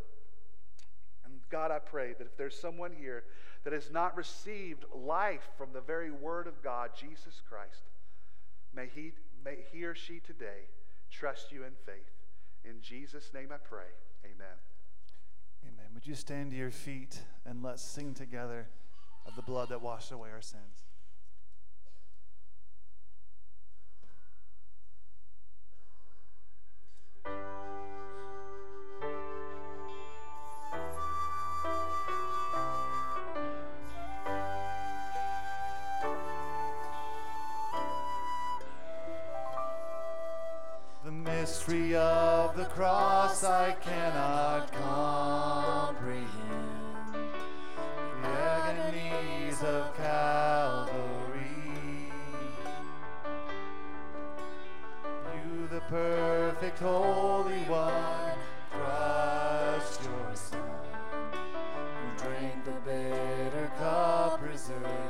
God, 1.51 1.71
I 1.71 1.79
pray 1.79 2.15
that 2.19 2.27
if 2.27 2.37
there's 2.37 2.59
someone 2.59 2.93
here 2.99 3.25
that 3.65 3.73
has 3.73 3.91
not 3.91 4.17
received 4.17 4.85
life 4.95 5.49
from 5.59 5.73
the 5.73 5.81
very 5.81 6.11
word 6.11 6.47
of 6.47 6.63
God, 6.63 6.91
Jesus 6.99 7.43
Christ, 7.49 7.83
may 8.75 8.87
he, 8.87 9.13
may 9.45 9.59
he 9.73 9.85
or 9.85 9.95
she 9.95 10.21
today 10.21 10.69
trust 11.11 11.53
you 11.53 11.65
in 11.65 11.73
faith. 11.85 11.97
In 12.65 12.81
Jesus' 12.81 13.31
name 13.35 13.49
I 13.53 13.59
pray. 13.59 13.91
Amen. 14.25 14.57
Amen. 15.65 15.87
Would 15.95 16.07
you 16.07 16.15
stand 16.15 16.53
to 16.53 16.57
your 16.57 16.71
feet 16.71 17.21
and 17.45 17.63
let's 17.63 17.83
sing 17.83 18.15
together 18.15 18.69
of 19.27 19.35
the 19.37 19.43
blood 19.43 19.69
that 19.71 19.83
washed 19.83 20.13
away 20.13 20.31
our 20.31 20.43
sins? 20.43 20.85
Mystery 41.41 41.95
of 41.95 42.55
the 42.55 42.67
cross 42.67 43.45
I 43.45 43.73
cannot 43.81 44.71
comprehend. 44.73 46.29
The 48.23 48.29
agonies 48.29 49.63
of 49.63 49.97
Calvary. 49.97 50.93
You, 55.35 55.69
the 55.69 55.81
perfect 55.89 56.79
Holy 56.79 57.63
One, 57.65 58.37
crushed 58.71 60.03
your 60.05 60.35
Son, 60.35 60.61
who 61.23 62.23
drank 62.23 62.65
the 62.67 62.77
bitter 62.85 63.71
cup 63.79 64.43
reserved 64.47 65.10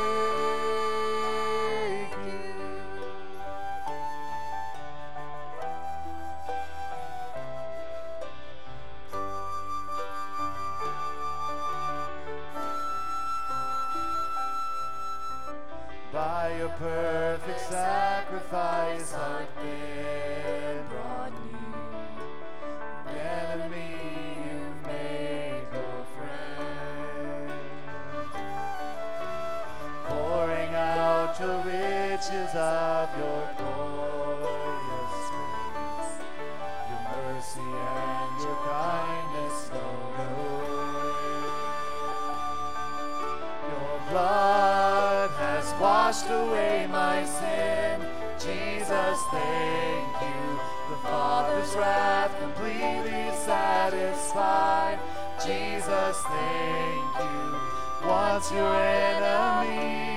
Jesus, 48.43 49.19
thank 49.31 50.21
you. 50.21 50.59
The 50.89 50.97
Father's 51.03 51.73
wrath 51.75 52.37
completely 52.39 53.29
satisfied. 53.45 54.99
Jesus, 55.45 56.17
thank 56.23 57.15
you. 57.19 58.09
Once 58.09 58.51
your 58.51 58.75
enemy, 58.75 60.10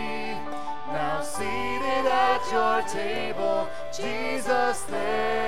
now 0.95 1.21
seated 1.21 2.07
at 2.07 2.41
your 2.53 2.81
table. 2.89 3.69
Jesus, 3.93 4.83
thank 4.83 5.44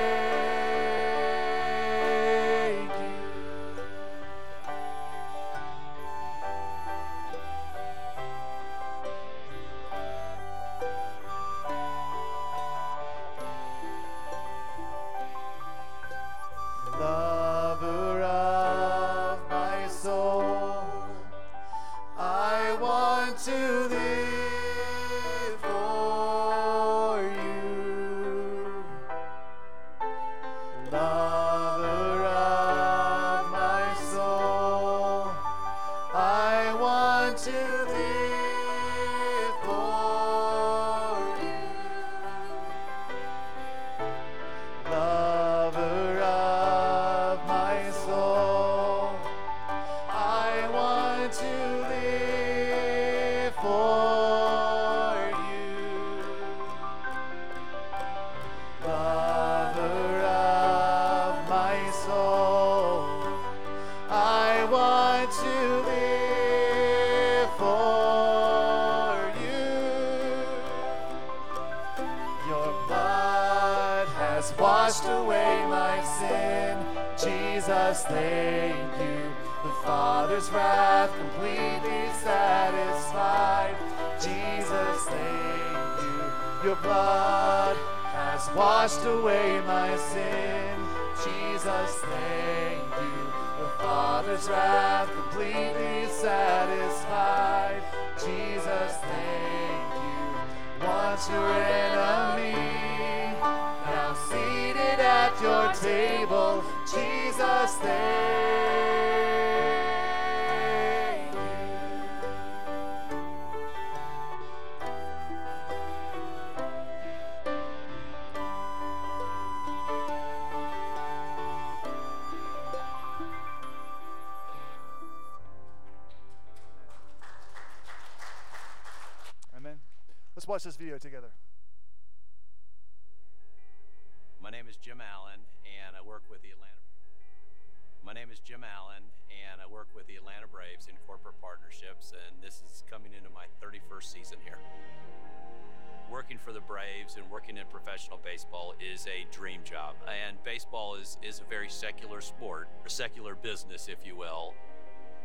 a 149.08 149.26
dream 149.30 149.60
job, 149.64 149.96
and 150.06 150.42
baseball 150.44 150.96
is, 150.96 151.18
is 151.22 151.40
a 151.40 151.48
very 151.48 151.68
secular 151.68 152.20
sport, 152.20 152.68
a 152.84 152.90
secular 152.90 153.34
business, 153.34 153.88
if 153.88 154.06
you 154.06 154.16
will. 154.16 154.54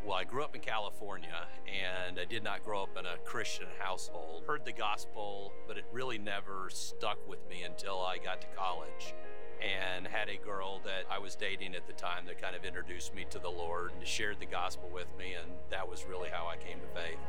Well, 0.06 0.18
I 0.18 0.24
grew 0.24 0.44
up 0.44 0.56
in 0.56 0.62
California 0.62 1.45
and 1.68 2.20
I 2.20 2.26
did 2.26 2.44
not 2.44 2.66
grow 2.66 2.82
up 2.82 2.98
in 2.98 3.06
a 3.06 3.18
Christian 3.24 3.68
household. 3.78 4.44
Heard 4.48 4.66
the 4.66 4.72
gospel, 4.72 5.53
but 5.68 5.78
it 5.78 5.86
really 5.91 6.18
never 6.18 6.70
stuck 6.72 7.20
with 7.30 7.48
me 7.48 7.62
until 7.64 8.02
I 8.02 8.18
got 8.18 8.41
to 8.41 8.48
college 8.58 9.14
and 9.62 10.08
had 10.08 10.28
a 10.28 10.38
girl 10.38 10.82
that 10.86 11.06
I 11.10 11.20
was 11.20 11.36
dating 11.36 11.76
at 11.76 11.86
the 11.86 11.94
time 11.94 12.26
that 12.26 12.41
kind 12.41 12.56
of 12.56 12.66
introduced 12.66 13.14
me 13.14 13.26
to 13.30 13.38
the 13.38 13.49
Lord 13.49 13.91
and 13.95 14.08
shared 14.08 14.40
the 14.40 14.48
gospel 14.48 14.90
with 14.91 15.08
me, 15.20 15.36
and 15.40 15.52
that 15.70 15.88
was 15.88 16.06
really 16.10 16.30
how 16.30 16.48
I 16.48 16.58
came 16.58 16.80
to 16.80 16.88
faith. 16.88 17.20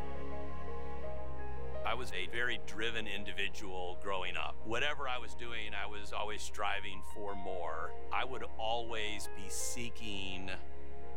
I 1.85 1.95
was 1.95 2.13
a 2.13 2.31
very 2.35 2.61
driven 2.67 3.07
individual 3.07 3.99
growing 4.03 4.37
up. 4.37 4.55
Whatever 4.65 5.09
I 5.09 5.19
was 5.19 5.35
doing, 5.35 5.73
I 5.75 5.87
was 5.87 6.13
always 6.13 6.41
striving 6.41 7.03
for 7.13 7.35
more. 7.35 7.91
I 8.13 8.25
would 8.25 8.45
always 8.59 9.29
be 9.37 9.49
seeking 9.49 10.51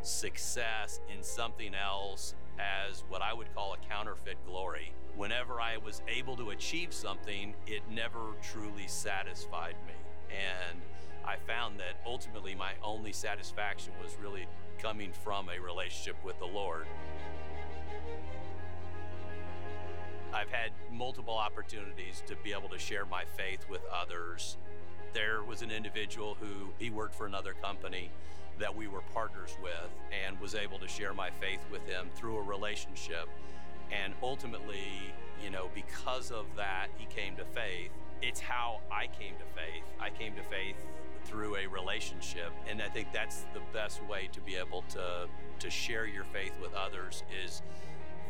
success 0.02 1.00
in 1.14 1.22
something 1.22 1.72
else 1.74 2.34
as 2.58 3.04
what 3.08 3.22
I 3.22 3.32
would 3.32 3.54
call 3.54 3.74
a 3.74 3.88
counterfeit 3.88 4.38
glory. 4.44 4.92
Whenever 5.16 5.60
I 5.60 5.76
was 5.76 6.02
able 6.08 6.36
to 6.36 6.50
achieve 6.50 6.92
something, 6.92 7.54
it 7.66 7.82
never 7.90 8.32
truly 8.42 8.88
satisfied 8.88 9.76
me. 9.86 9.94
And 10.30 10.80
I 11.24 11.36
found 11.46 11.78
that 11.78 12.00
ultimately 12.04 12.54
my 12.54 12.72
only 12.82 13.12
satisfaction 13.12 13.92
was 14.02 14.16
really 14.20 14.46
coming 14.78 15.12
from 15.24 15.48
a 15.48 15.60
relationship 15.60 16.16
with 16.24 16.38
the 16.38 16.46
Lord. 16.46 16.86
I've 20.32 20.50
had 20.50 20.70
multiple 20.92 21.34
opportunities 21.34 22.22
to 22.26 22.36
be 22.36 22.52
able 22.52 22.68
to 22.70 22.78
share 22.78 23.06
my 23.06 23.24
faith 23.36 23.66
with 23.68 23.82
others. 23.92 24.56
There 25.12 25.42
was 25.42 25.62
an 25.62 25.70
individual 25.70 26.36
who 26.40 26.72
he 26.78 26.90
worked 26.90 27.14
for 27.14 27.26
another 27.26 27.54
company 27.54 28.10
that 28.58 28.74
we 28.74 28.88
were 28.88 29.02
partners 29.12 29.56
with 29.62 29.90
and 30.26 30.38
was 30.40 30.54
able 30.54 30.78
to 30.78 30.88
share 30.88 31.14
my 31.14 31.30
faith 31.30 31.60
with 31.70 31.86
him 31.86 32.08
through 32.14 32.38
a 32.38 32.42
relationship. 32.42 33.28
And 33.92 34.14
ultimately, 34.22 35.12
you 35.42 35.50
know, 35.50 35.68
because 35.74 36.30
of 36.30 36.46
that, 36.56 36.88
he 36.96 37.06
came 37.06 37.36
to 37.36 37.44
faith. 37.44 37.90
It's 38.22 38.40
how 38.40 38.80
I 38.90 39.06
came 39.06 39.34
to 39.34 39.44
faith. 39.54 39.84
I 40.00 40.10
came 40.10 40.34
to 40.36 40.42
faith 40.42 40.76
through 41.24 41.56
a 41.56 41.66
relationship, 41.66 42.52
and 42.68 42.80
I 42.80 42.88
think 42.88 43.12
that's 43.12 43.44
the 43.52 43.60
best 43.72 44.02
way 44.04 44.28
to 44.32 44.40
be 44.40 44.56
able 44.56 44.82
to 44.90 45.28
to 45.58 45.70
share 45.70 46.06
your 46.06 46.24
faith 46.24 46.52
with 46.60 46.74
others 46.74 47.22
is 47.44 47.62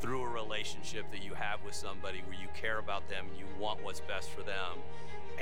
through 0.01 0.23
a 0.23 0.29
relationship 0.29 1.11
that 1.11 1.25
you 1.25 1.35
have 1.35 1.63
with 1.65 1.75
somebody 1.75 2.23
where 2.27 2.39
you 2.41 2.49
care 2.55 2.79
about 2.79 3.09
them, 3.09 3.27
and 3.31 3.39
you 3.39 3.47
want 3.59 3.83
what's 3.83 4.01
best 4.01 4.31
for 4.31 4.43
them, 4.43 4.79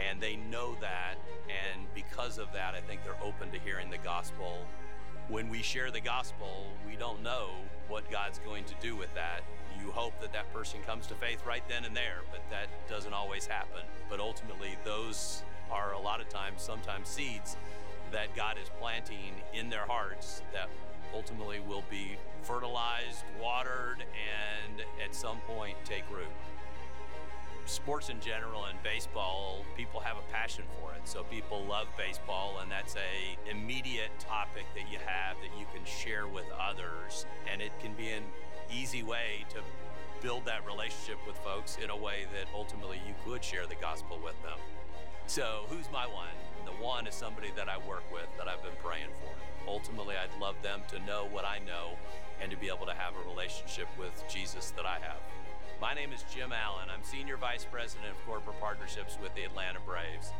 and 0.09 0.20
they 0.20 0.36
know 0.36 0.76
that. 0.81 1.14
And 1.48 1.86
because 1.94 2.39
of 2.39 2.52
that, 2.52 2.74
I 2.74 2.81
think 2.81 3.02
they're 3.05 3.22
open 3.22 3.51
to 3.52 3.59
hearing 3.59 3.90
the 3.90 3.98
gospel. 3.98 4.59
When 5.28 5.48
we 5.48 5.62
share 5.62 5.90
the 5.90 6.01
gospel, 6.01 6.66
we 6.86 6.97
don't 6.97 7.22
know 7.22 7.51
what 7.89 8.10
God's 8.10 8.39
going 8.40 8.64
to 8.64 8.74
do 8.81 8.97
with 8.97 9.12
that. 9.14 9.40
You 9.81 9.90
hope 9.90 10.18
that 10.20 10.32
that 10.32 10.52
person 10.52 10.81
comes 10.86 11.06
to 11.09 11.14
faith 11.14 11.44
right 11.47 11.62
then 11.68 11.85
and 11.85 11.97
there, 11.97 12.22
but 12.31 12.40
that 12.51 12.68
doesn't 12.89 13.12
always 13.12 13.47
happen. 13.47 13.82
But 14.09 14.20
ultimately, 14.20 14.76
those 14.85 15.43
are 15.70 15.93
a 15.93 15.98
lot 15.98 16.20
of 16.20 16.28
times, 16.28 16.62
sometimes 16.62 17.09
seeds 17.09 17.56
that 18.12 18.35
God 18.36 18.56
is 18.62 18.70
planting 18.81 19.35
in 19.52 19.70
their 19.70 19.86
hearts 19.86 20.43
that 20.52 20.68
ultimately 21.12 21.60
will 21.60 21.85
be 21.90 22.16
fertilized, 22.44 23.24
watered, 23.40 23.98
and 24.00 24.80
at 25.02 25.14
some 25.14 25.38
point 25.46 25.76
take 25.84 26.04
root 26.10 26.28
sports 27.66 28.10
in 28.10 28.20
general 28.20 28.66
and 28.66 28.80
baseball, 28.82 29.64
people 29.76 30.00
have 30.00 30.16
a 30.16 30.32
passion 30.32 30.64
for 30.78 30.92
it. 30.92 31.00
So 31.04 31.24
people 31.24 31.64
love 31.64 31.86
baseball, 31.96 32.58
and 32.60 32.70
that's 32.70 32.96
a 32.96 33.50
immediate 33.50 34.10
topic 34.18 34.64
that 34.74 34.90
you 34.90 34.98
have 35.04 35.36
that 35.40 35.58
you 35.58 35.66
can 35.74 35.84
share 35.84 36.26
with 36.26 36.44
others, 36.58 37.26
and 37.50 37.62
it 37.62 37.72
can 37.80 37.94
be 37.94 38.10
an 38.10 38.22
easy 38.72 39.02
way 39.02 39.44
to 39.50 39.60
build 40.22 40.44
that 40.46 40.64
relationship 40.66 41.18
with 41.26 41.36
folks 41.38 41.78
in 41.82 41.90
a 41.90 41.96
way 41.96 42.26
that 42.32 42.46
ultimately 42.54 43.00
you 43.06 43.14
could 43.24 43.44
share 43.44 43.66
the 43.66 43.74
gospel 43.76 44.18
with 44.22 44.40
them. 44.42 44.58
So 45.26 45.64
who's 45.68 45.90
my 45.92 46.06
one? 46.06 46.28
The 46.64 46.72
one 46.72 47.06
is 47.06 47.14
somebody 47.14 47.50
that 47.56 47.68
I 47.68 47.78
work 47.86 48.04
with 48.12 48.28
that 48.38 48.48
I've 48.48 48.62
been 48.62 48.76
praying 48.82 49.08
for. 49.20 49.43
Ultimately, 49.66 50.15
I'd 50.16 50.41
love 50.41 50.57
them 50.62 50.82
to 50.89 50.99
know 51.01 51.27
what 51.31 51.45
I 51.45 51.59
know 51.59 51.97
and 52.41 52.51
to 52.51 52.57
be 52.57 52.69
able 52.69 52.86
to 52.86 52.95
have 52.95 53.15
a 53.15 53.28
relationship 53.28 53.89
with 53.99 54.23
Jesus 54.28 54.70
that 54.77 54.85
I 54.85 54.99
have. 55.01 55.20
My 55.81 55.95
name 55.95 56.12
is 56.12 56.24
Jim 56.32 56.53
Allen. 56.53 56.89
I'm 56.93 57.03
Senior 57.03 57.36
Vice 57.36 57.66
President 57.70 58.11
of 58.11 58.27
Corporate 58.27 58.61
Partnerships 58.61 59.19
with 59.23 59.35
the 59.35 59.43
Atlanta 59.43 59.81
Braves. 59.86 60.32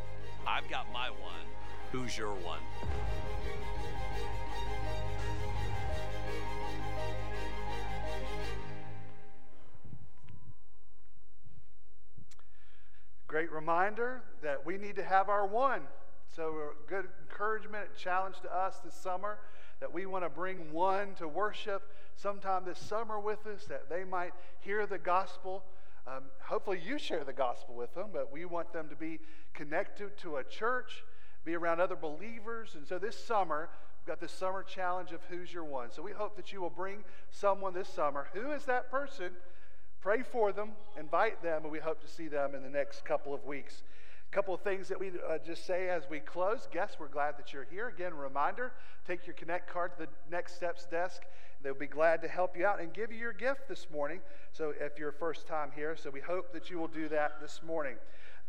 I've 0.47 0.69
got 0.69 0.93
my 0.93 1.11
one. 1.11 1.47
Who's 1.93 2.17
your 2.17 2.35
one? 2.35 2.61
Great 13.27 13.51
reminder 13.51 14.23
that 14.43 14.65
we 14.65 14.79
need 14.79 14.97
to 14.97 15.03
have 15.03 15.29
our 15.29 15.47
one. 15.47 15.83
So, 16.35 16.49
a 16.49 16.91
good 16.91 17.07
encouragement, 17.31 17.91
and 17.91 17.97
challenge 17.97 18.41
to 18.41 18.53
us 18.53 18.75
this 18.85 18.95
summer 18.95 19.39
that 19.79 19.95
we 19.95 20.05
want 20.05 20.25
to 20.25 20.29
bring 20.29 20.73
one 20.73 21.15
to 21.15 21.29
worship 21.29 21.83
sometime 22.17 22.65
this 22.65 22.79
summer 22.81 23.21
with 23.21 23.47
us 23.47 23.67
that 23.67 23.89
they 23.89 24.03
might 24.03 24.33
hear 24.59 24.85
the 24.85 24.99
gospel. 24.99 25.63
Um, 26.09 26.25
hopefully, 26.41 26.81
you 26.85 26.99
share 26.99 27.23
the 27.23 27.33
gospel 27.33 27.77
with 27.77 27.95
them, 27.95 28.09
but 28.13 28.33
we 28.33 28.47
want 28.47 28.73
them 28.73 28.89
to 28.89 28.97
be 28.97 29.21
connected 29.53 30.19
to 30.19 30.37
a 30.37 30.45
church, 30.45 31.05
be 31.45 31.55
around 31.55 31.81
other 31.81 31.95
believers. 31.95 32.75
And 32.75 32.85
so, 32.85 32.99
this 32.99 33.23
summer, 33.23 33.69
we've 34.01 34.09
got 34.09 34.21
this 34.21 34.33
summer 34.33 34.65
challenge 34.65 35.13
of 35.13 35.21
Who's 35.31 35.53
Your 35.53 35.65
One. 35.65 35.93
So, 35.93 36.03
we 36.03 36.11
hope 36.11 36.35
that 36.35 36.53
you 36.53 36.61
will 36.61 36.69
bring 36.69 37.05
someone 37.31 37.75
this 37.75 37.89
summer. 37.89 38.27
Who 38.33 38.51
is 38.51 38.65
that 38.65 38.91
person? 38.91 39.31
Pray 40.01 40.23
for 40.23 40.53
them, 40.53 40.73
invite 40.99 41.45
them, 41.45 41.63
and 41.63 41.71
we 41.71 41.79
hope 41.79 42.01
to 42.01 42.09
see 42.09 42.27
them 42.27 42.57
in 42.57 42.65
the 42.65 42.69
next 42.69 43.05
couple 43.05 43.33
of 43.33 43.45
weeks 43.45 43.85
couple 44.35 44.53
of 44.53 44.63
things 44.63 44.89
that 44.89 44.99
we 44.99 45.11
uh, 45.11 45.39
just 45.47 45.65
say 45.65 45.89
as 45.89 46.11
we 46.11 46.19
close. 46.19 46.67
Guests, 46.73 46.97
we're 46.99 47.07
glad 47.07 47.39
that 47.39 47.53
you're 47.53 47.69
here. 47.71 47.87
Again, 47.87 48.13
reminder 48.13 48.73
take 49.07 49.29
your 49.29 49.35
Connect 49.35 49.73
card 49.73 49.93
to 49.97 50.07
the 50.07 50.09
Next 50.29 50.57
Steps 50.57 50.87
desk. 50.87 51.23
They'll 51.63 51.73
be 51.73 51.87
glad 51.87 52.21
to 52.23 52.27
help 52.29 52.57
you 52.57 52.67
out 52.67 52.81
and 52.81 52.93
give 52.93 53.13
you 53.13 53.19
your 53.19 53.33
gift 53.33 53.69
this 53.69 53.87
morning. 53.93 54.19
So, 54.51 54.75
if 54.81 54.99
you're 54.99 55.13
first 55.13 55.47
time 55.47 55.71
here, 55.77 55.95
so 55.95 56.11
we 56.11 56.19
hope 56.19 56.53
that 56.53 56.69
you 56.69 56.81
will 56.81 56.89
do 56.89 57.09
that 57.11 57.41
this 57.41 57.61
morning. 57.65 57.95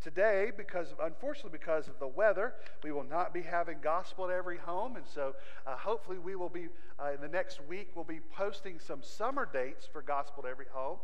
Today, 0.02 0.52
because 0.58 0.88
unfortunately 1.04 1.52
because 1.52 1.88
of 1.88 2.00
the 2.00 2.08
weather, 2.08 2.56
we 2.84 2.92
will 2.92 3.04
not 3.04 3.32
be 3.32 3.44
having 3.44 3.78
gospel 3.84 4.26
at 4.26 4.32
every 4.32 4.58
home, 4.58 4.96
and 4.96 5.06
so 5.06 5.36
uh, 5.68 5.78
hopefully 5.78 6.18
we 6.18 6.36
will 6.36 6.50
be 6.50 6.68
uh, 7.00 7.12
in 7.14 7.22
the 7.22 7.28
next 7.28 7.64
week. 7.64 7.92
We'll 7.94 8.06
be 8.06 8.22
posting 8.32 8.80
some 8.80 9.04
summer 9.04 9.48
dates 9.54 9.86
for 9.86 10.02
gospel 10.02 10.46
at 10.48 10.50
every 10.50 10.68
home. 10.72 10.98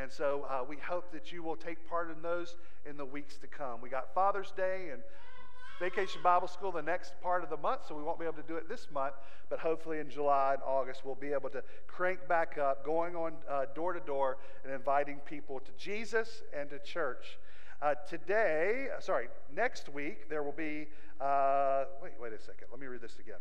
And 0.00 0.10
so 0.10 0.46
uh, 0.48 0.64
we 0.68 0.76
hope 0.76 1.12
that 1.12 1.30
you 1.30 1.42
will 1.42 1.56
take 1.56 1.88
part 1.88 2.10
in 2.10 2.20
those 2.20 2.56
in 2.84 2.96
the 2.96 3.04
weeks 3.04 3.36
to 3.38 3.46
come. 3.46 3.80
We 3.80 3.88
got 3.88 4.12
Father's 4.14 4.52
Day 4.56 4.88
and 4.92 5.02
Vacation 5.80 6.20
Bible 6.22 6.46
School 6.46 6.70
the 6.70 6.82
next 6.82 7.14
part 7.20 7.42
of 7.42 7.50
the 7.50 7.56
month, 7.56 7.82
so 7.88 7.96
we 7.96 8.02
won't 8.02 8.18
be 8.18 8.24
able 8.24 8.36
to 8.36 8.46
do 8.46 8.56
it 8.56 8.68
this 8.68 8.86
month, 8.92 9.14
but 9.50 9.58
hopefully 9.58 9.98
in 9.98 10.08
July 10.08 10.54
and 10.54 10.62
August 10.64 11.04
we'll 11.04 11.16
be 11.16 11.32
able 11.32 11.50
to 11.50 11.62
crank 11.88 12.28
back 12.28 12.58
up, 12.58 12.84
going 12.84 13.16
on 13.16 13.32
uh, 13.50 13.64
door 13.74 13.92
to 13.92 14.00
door 14.00 14.38
and 14.64 14.72
inviting 14.72 15.16
people 15.26 15.60
to 15.60 15.72
Jesus 15.76 16.42
and 16.56 16.70
to 16.70 16.78
church. 16.78 17.38
Uh, 17.82 17.94
today, 18.08 18.86
uh, 18.96 19.00
sorry, 19.00 19.26
next 19.52 19.88
week 19.88 20.28
there 20.28 20.42
will 20.42 20.52
be, 20.52 20.86
uh, 21.20 21.84
wait, 22.02 22.12
wait 22.20 22.32
a 22.32 22.38
second, 22.38 22.68
let 22.70 22.80
me 22.80 22.86
read 22.86 23.00
this 23.00 23.18
again. 23.18 23.40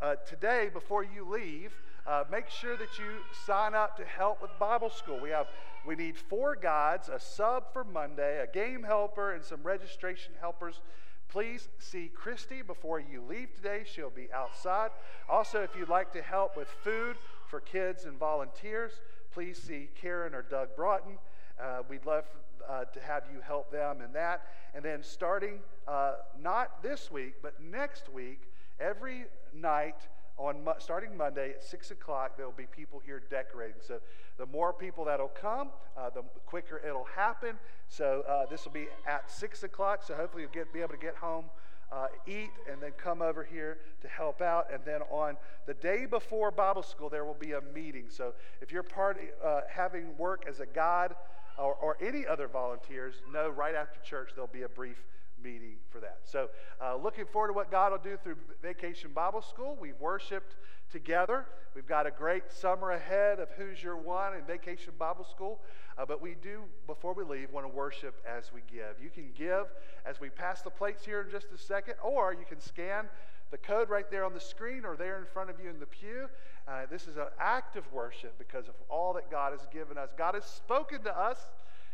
Uh, 0.00 0.14
today, 0.28 0.68
before 0.70 1.02
you 1.02 1.26
leave, 1.26 1.72
uh, 2.06 2.22
make 2.30 2.50
sure 2.50 2.76
that 2.76 2.98
you 2.98 3.04
sign 3.46 3.74
up 3.74 3.96
to 3.96 4.04
help 4.04 4.42
with 4.42 4.50
Bible 4.58 4.90
school. 4.90 5.18
We 5.18 5.30
have 5.30 5.46
we 5.86 5.94
need 5.94 6.18
four 6.18 6.54
guides, 6.54 7.08
a 7.08 7.18
sub 7.18 7.72
for 7.72 7.82
Monday, 7.82 8.42
a 8.42 8.46
game 8.46 8.82
helper, 8.82 9.32
and 9.32 9.42
some 9.42 9.62
registration 9.62 10.34
helpers. 10.38 10.80
Please 11.28 11.68
see 11.78 12.10
Christy 12.14 12.60
before 12.60 13.00
you 13.00 13.22
leave 13.22 13.54
today. 13.54 13.84
She'll 13.86 14.10
be 14.10 14.30
outside. 14.32 14.90
Also, 15.28 15.62
if 15.62 15.70
you'd 15.76 15.88
like 15.88 16.12
to 16.12 16.22
help 16.22 16.56
with 16.56 16.68
food 16.84 17.16
for 17.48 17.60
kids 17.60 18.04
and 18.04 18.18
volunteers, 18.18 18.92
please 19.32 19.60
see 19.60 19.88
Karen 20.00 20.34
or 20.34 20.42
Doug 20.42 20.76
Broughton. 20.76 21.18
Uh, 21.60 21.82
we'd 21.88 22.04
love 22.04 22.24
uh, 22.68 22.84
to 22.84 23.00
have 23.00 23.24
you 23.32 23.40
help 23.40 23.70
them 23.70 24.02
in 24.02 24.12
that. 24.12 24.42
And 24.74 24.84
then 24.84 25.02
starting 25.02 25.60
uh, 25.88 26.16
not 26.40 26.82
this 26.82 27.10
week, 27.10 27.34
but 27.42 27.54
next 27.62 28.12
week, 28.12 28.40
every 28.80 29.26
night 29.54 30.08
on 30.38 30.66
starting 30.78 31.16
Monday 31.16 31.50
at 31.50 31.62
six 31.62 31.90
o'clock, 31.90 32.36
there 32.36 32.44
will 32.44 32.52
be 32.52 32.66
people 32.66 33.00
here 33.04 33.22
decorating. 33.30 33.76
So 33.80 34.00
the 34.36 34.46
more 34.46 34.72
people 34.72 35.04
that'll 35.04 35.28
come, 35.28 35.70
uh, 35.96 36.10
the 36.10 36.22
quicker 36.44 36.80
it'll 36.86 37.08
happen. 37.16 37.56
So 37.88 38.22
uh, 38.28 38.46
this 38.46 38.64
will 38.64 38.72
be 38.72 38.88
at 39.06 39.30
six 39.30 39.62
o'clock. 39.62 40.02
So 40.06 40.14
hopefully 40.14 40.42
you'll 40.42 40.52
get, 40.52 40.72
be 40.74 40.80
able 40.80 40.92
to 40.92 40.98
get 40.98 41.16
home, 41.16 41.46
uh, 41.90 42.08
eat, 42.26 42.50
and 42.70 42.82
then 42.82 42.92
come 42.98 43.22
over 43.22 43.44
here 43.44 43.78
to 44.02 44.08
help 44.08 44.42
out. 44.42 44.66
And 44.70 44.82
then 44.84 45.00
on 45.10 45.36
the 45.66 45.74
day 45.74 46.04
before 46.04 46.50
Bible 46.50 46.82
school, 46.82 47.08
there 47.08 47.24
will 47.24 47.34
be 47.34 47.52
a 47.52 47.62
meeting. 47.74 48.06
So 48.10 48.34
if 48.60 48.70
you're 48.70 48.82
part 48.82 49.18
uh, 49.42 49.60
having 49.70 50.18
work 50.18 50.44
as 50.46 50.60
a 50.60 50.66
guide 50.66 51.14
or, 51.58 51.74
or 51.76 51.96
any 52.02 52.26
other 52.26 52.46
volunteers, 52.46 53.14
know 53.32 53.48
right 53.48 53.74
after 53.74 53.98
church 54.00 54.32
there'll 54.34 54.48
be 54.48 54.62
a 54.62 54.68
brief 54.68 55.02
meeting 55.42 55.76
for 55.90 56.00
that. 56.00 56.18
So, 56.24 56.48
uh, 56.82 56.96
looking 56.96 57.26
forward 57.26 57.48
to 57.48 57.54
what 57.54 57.70
God 57.70 57.92
will 57.92 57.98
do 57.98 58.16
through 58.22 58.36
Vacation 58.62 59.10
Bible 59.14 59.42
School. 59.42 59.76
We've 59.80 59.98
worshiped 60.00 60.56
together. 60.90 61.46
We've 61.74 61.86
got 61.86 62.06
a 62.06 62.10
great 62.10 62.50
summer 62.50 62.92
ahead 62.92 63.38
of 63.38 63.50
Who's 63.56 63.82
Your 63.82 63.96
One 63.96 64.34
and 64.34 64.46
Vacation 64.46 64.92
Bible 64.98 65.24
School. 65.24 65.60
Uh, 65.98 66.04
but 66.06 66.20
we 66.20 66.36
do, 66.42 66.62
before 66.86 67.14
we 67.14 67.24
leave, 67.24 67.50
want 67.50 67.66
to 67.66 67.72
worship 67.72 68.14
as 68.26 68.52
we 68.52 68.60
give. 68.70 69.02
You 69.02 69.10
can 69.10 69.30
give 69.34 69.66
as 70.04 70.20
we 70.20 70.28
pass 70.28 70.62
the 70.62 70.70
plates 70.70 71.04
here 71.04 71.22
in 71.22 71.30
just 71.30 71.46
a 71.54 71.58
second, 71.58 71.94
or 72.02 72.32
you 72.32 72.44
can 72.48 72.60
scan 72.60 73.06
the 73.50 73.58
code 73.58 73.88
right 73.88 74.10
there 74.10 74.24
on 74.24 74.34
the 74.34 74.40
screen 74.40 74.84
or 74.84 74.96
there 74.96 75.18
in 75.18 75.24
front 75.24 75.50
of 75.50 75.60
you 75.62 75.70
in 75.70 75.78
the 75.78 75.86
pew. 75.86 76.28
Uh, 76.66 76.82
this 76.90 77.06
is 77.06 77.16
an 77.16 77.26
act 77.38 77.76
of 77.76 77.90
worship 77.92 78.36
because 78.38 78.68
of 78.68 78.74
all 78.88 79.12
that 79.12 79.30
God 79.30 79.52
has 79.52 79.66
given 79.72 79.96
us. 79.96 80.10
God 80.18 80.34
has 80.34 80.44
spoken 80.44 81.02
to 81.02 81.16
us 81.16 81.38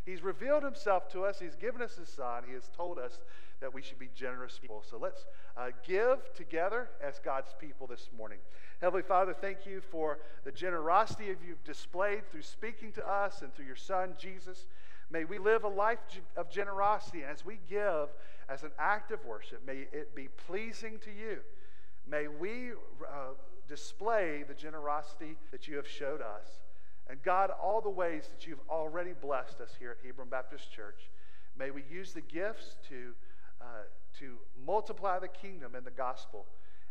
He's 0.05 0.23
revealed 0.23 0.65
himself 0.65 1.09
to 1.13 1.25
us. 1.25 1.39
He's 1.39 1.55
given 1.55 1.81
us 1.81 1.97
his 1.97 2.09
son. 2.09 2.43
He 2.47 2.55
has 2.55 2.69
told 2.77 2.99
us 2.99 3.21
that 3.61 3.73
we 3.73 3.83
should 3.83 3.99
be 3.99 4.11
generous 4.15 4.59
people. 4.59 4.83
So 4.89 4.99
let's 4.99 5.25
uh, 5.57 5.69
give 5.87 6.35
together 6.35 6.89
as 7.01 7.21
God's 7.21 7.55
people 7.61 7.87
this 7.87 8.11
morning. 8.17 8.39
Heavenly 8.81 9.05
Father, 9.05 9.33
thank 9.33 9.65
you 9.65 9.81
for 9.81 10.19
the 10.45 10.51
generosity 10.51 11.27
you've 11.27 11.63
displayed 11.63 12.29
through 12.31 12.43
speaking 12.43 12.91
to 12.93 13.09
us 13.09 13.43
and 13.43 13.55
through 13.55 13.67
your 13.67 13.77
son, 13.77 14.15
Jesus. 14.19 14.67
May 15.09 15.25
we 15.25 15.39
live 15.39 15.63
a 15.63 15.69
life 15.69 15.99
of 16.37 16.51
generosity. 16.51 17.23
And 17.23 17.31
as 17.31 17.45
we 17.45 17.61
give 17.71 18.09
as 18.49 18.65
an 18.65 18.73
act 18.79 19.13
of 19.13 19.25
worship, 19.25 19.65
may 19.65 19.87
it 19.93 20.17
be 20.17 20.29
pleasing 20.49 20.99
to 21.05 21.11
you. 21.11 21.39
May 22.09 22.27
we 22.27 22.73
uh, 22.73 23.35
display 23.69 24.45
the 24.47 24.55
generosity 24.55 25.37
that 25.53 25.69
you 25.69 25.77
have 25.77 25.87
showed 25.87 26.21
us. 26.21 26.62
And 27.09 27.23
God, 27.23 27.51
all 27.51 27.81
the 27.81 27.91
ways 27.91 28.29
that 28.29 28.47
you've 28.47 28.61
already 28.69 29.13
blessed 29.13 29.61
us 29.61 29.71
here 29.79 29.91
at 29.91 30.07
Hebron 30.07 30.29
Baptist 30.29 30.73
Church, 30.73 31.11
may 31.59 31.71
we 31.71 31.83
use 31.91 32.13
the 32.13 32.21
gifts 32.21 32.77
to, 32.89 33.15
uh, 33.61 33.65
to 34.19 34.39
multiply 34.65 35.19
the 35.19 35.29
kingdom 35.29 35.75
and 35.75 35.85
the 35.85 35.91
gospel. 35.91 36.47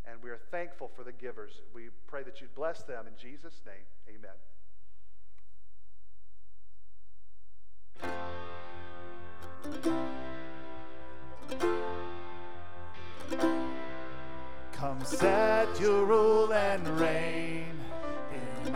And 0.05 0.21
we 0.23 0.29
are 0.29 0.39
thankful 0.51 0.89
for 0.95 1.03
the 1.03 1.11
givers. 1.11 1.61
We 1.73 1.89
pray 2.07 2.23
that 2.23 2.41
you'd 2.41 2.55
bless 2.55 2.83
them. 2.83 3.05
In 3.07 3.13
Jesus' 3.17 3.61
name, 3.65 3.85
amen. 4.09 4.31
Come 14.73 15.03
set 15.05 15.79
your 15.79 16.05
rule 16.05 16.51
and 16.53 16.87
reign 16.99 17.80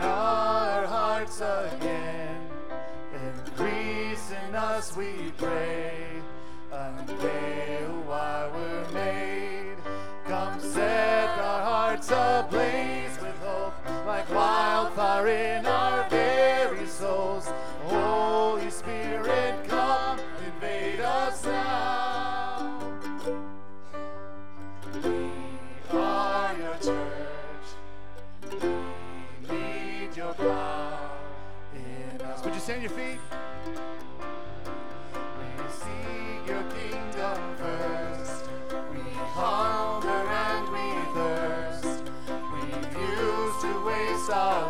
our 0.00 0.86
hearts 0.86 1.40
again. 1.40 2.48
Increase 3.12 4.32
in 4.46 4.54
us, 4.54 4.96
we 4.96 5.32
pray, 5.36 5.96
unveil 6.72 8.02
why 8.06 8.50
we're 8.54 8.90
made. 8.92 9.76
Come 10.26 10.60
set 10.60 11.28
our 11.38 11.62
hearts 11.62 12.10
ablaze 12.10 13.18
with 13.20 13.38
hope, 13.42 13.74
like 14.06 14.28
wildfire 14.30 15.28
in 15.28 15.66
our 15.66 16.08
very 16.10 16.85
stand 32.66 32.82
your 32.82 32.90
feet? 32.90 33.20
We 35.38 35.46
seek 35.70 36.48
your 36.48 36.64
kingdom 36.64 37.38
first. 37.58 38.48
We 38.92 39.02
hunger 39.38 40.08
and 40.10 40.66
we 40.74 40.86
thirst. 41.14 42.02
We 42.26 42.60
refuse 42.74 43.56
to 43.62 43.72
waste 43.86 44.30
our 44.32 44.65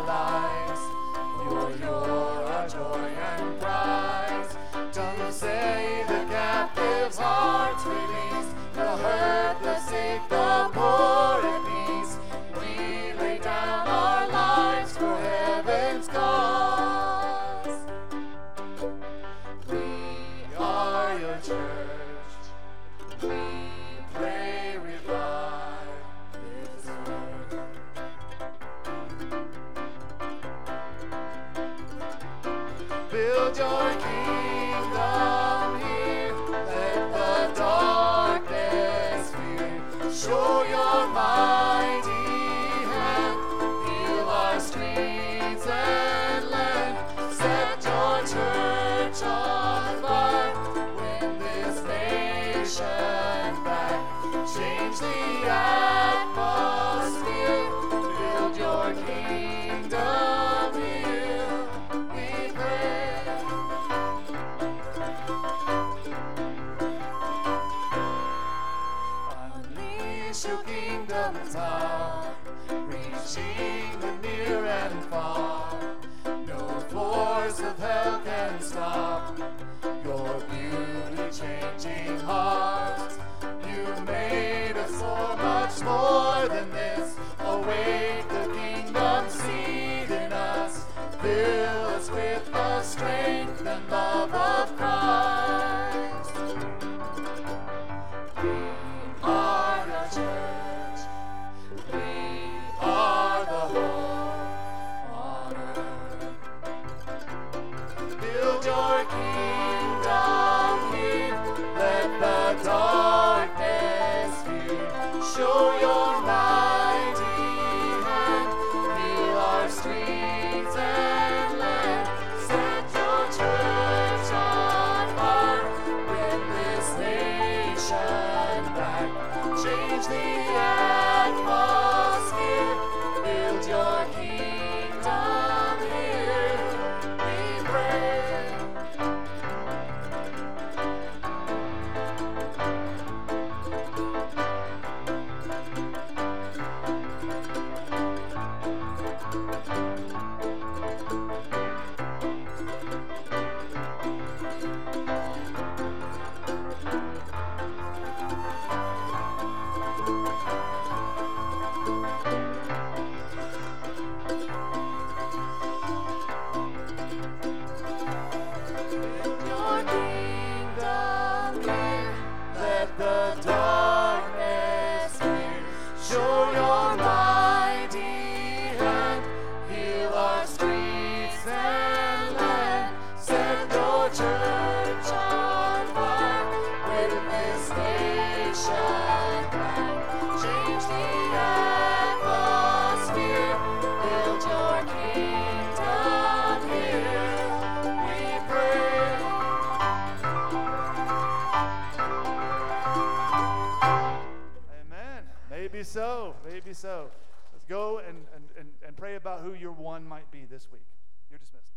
Maybe 205.77 205.85
so. 205.85 206.33
Maybe 206.43 206.73
so. 206.73 207.11
Let's 207.53 207.63
go 207.65 207.99
and, 207.99 208.25
and, 208.35 208.45
and, 208.57 208.69
and 208.83 208.97
pray 208.97 209.13
about 209.13 209.41
who 209.41 209.53
your 209.53 209.73
one 209.73 210.03
might 210.03 210.31
be 210.31 210.43
this 210.43 210.67
week. 210.71 210.81
You're 211.29 211.37
dismissed. 211.37 211.76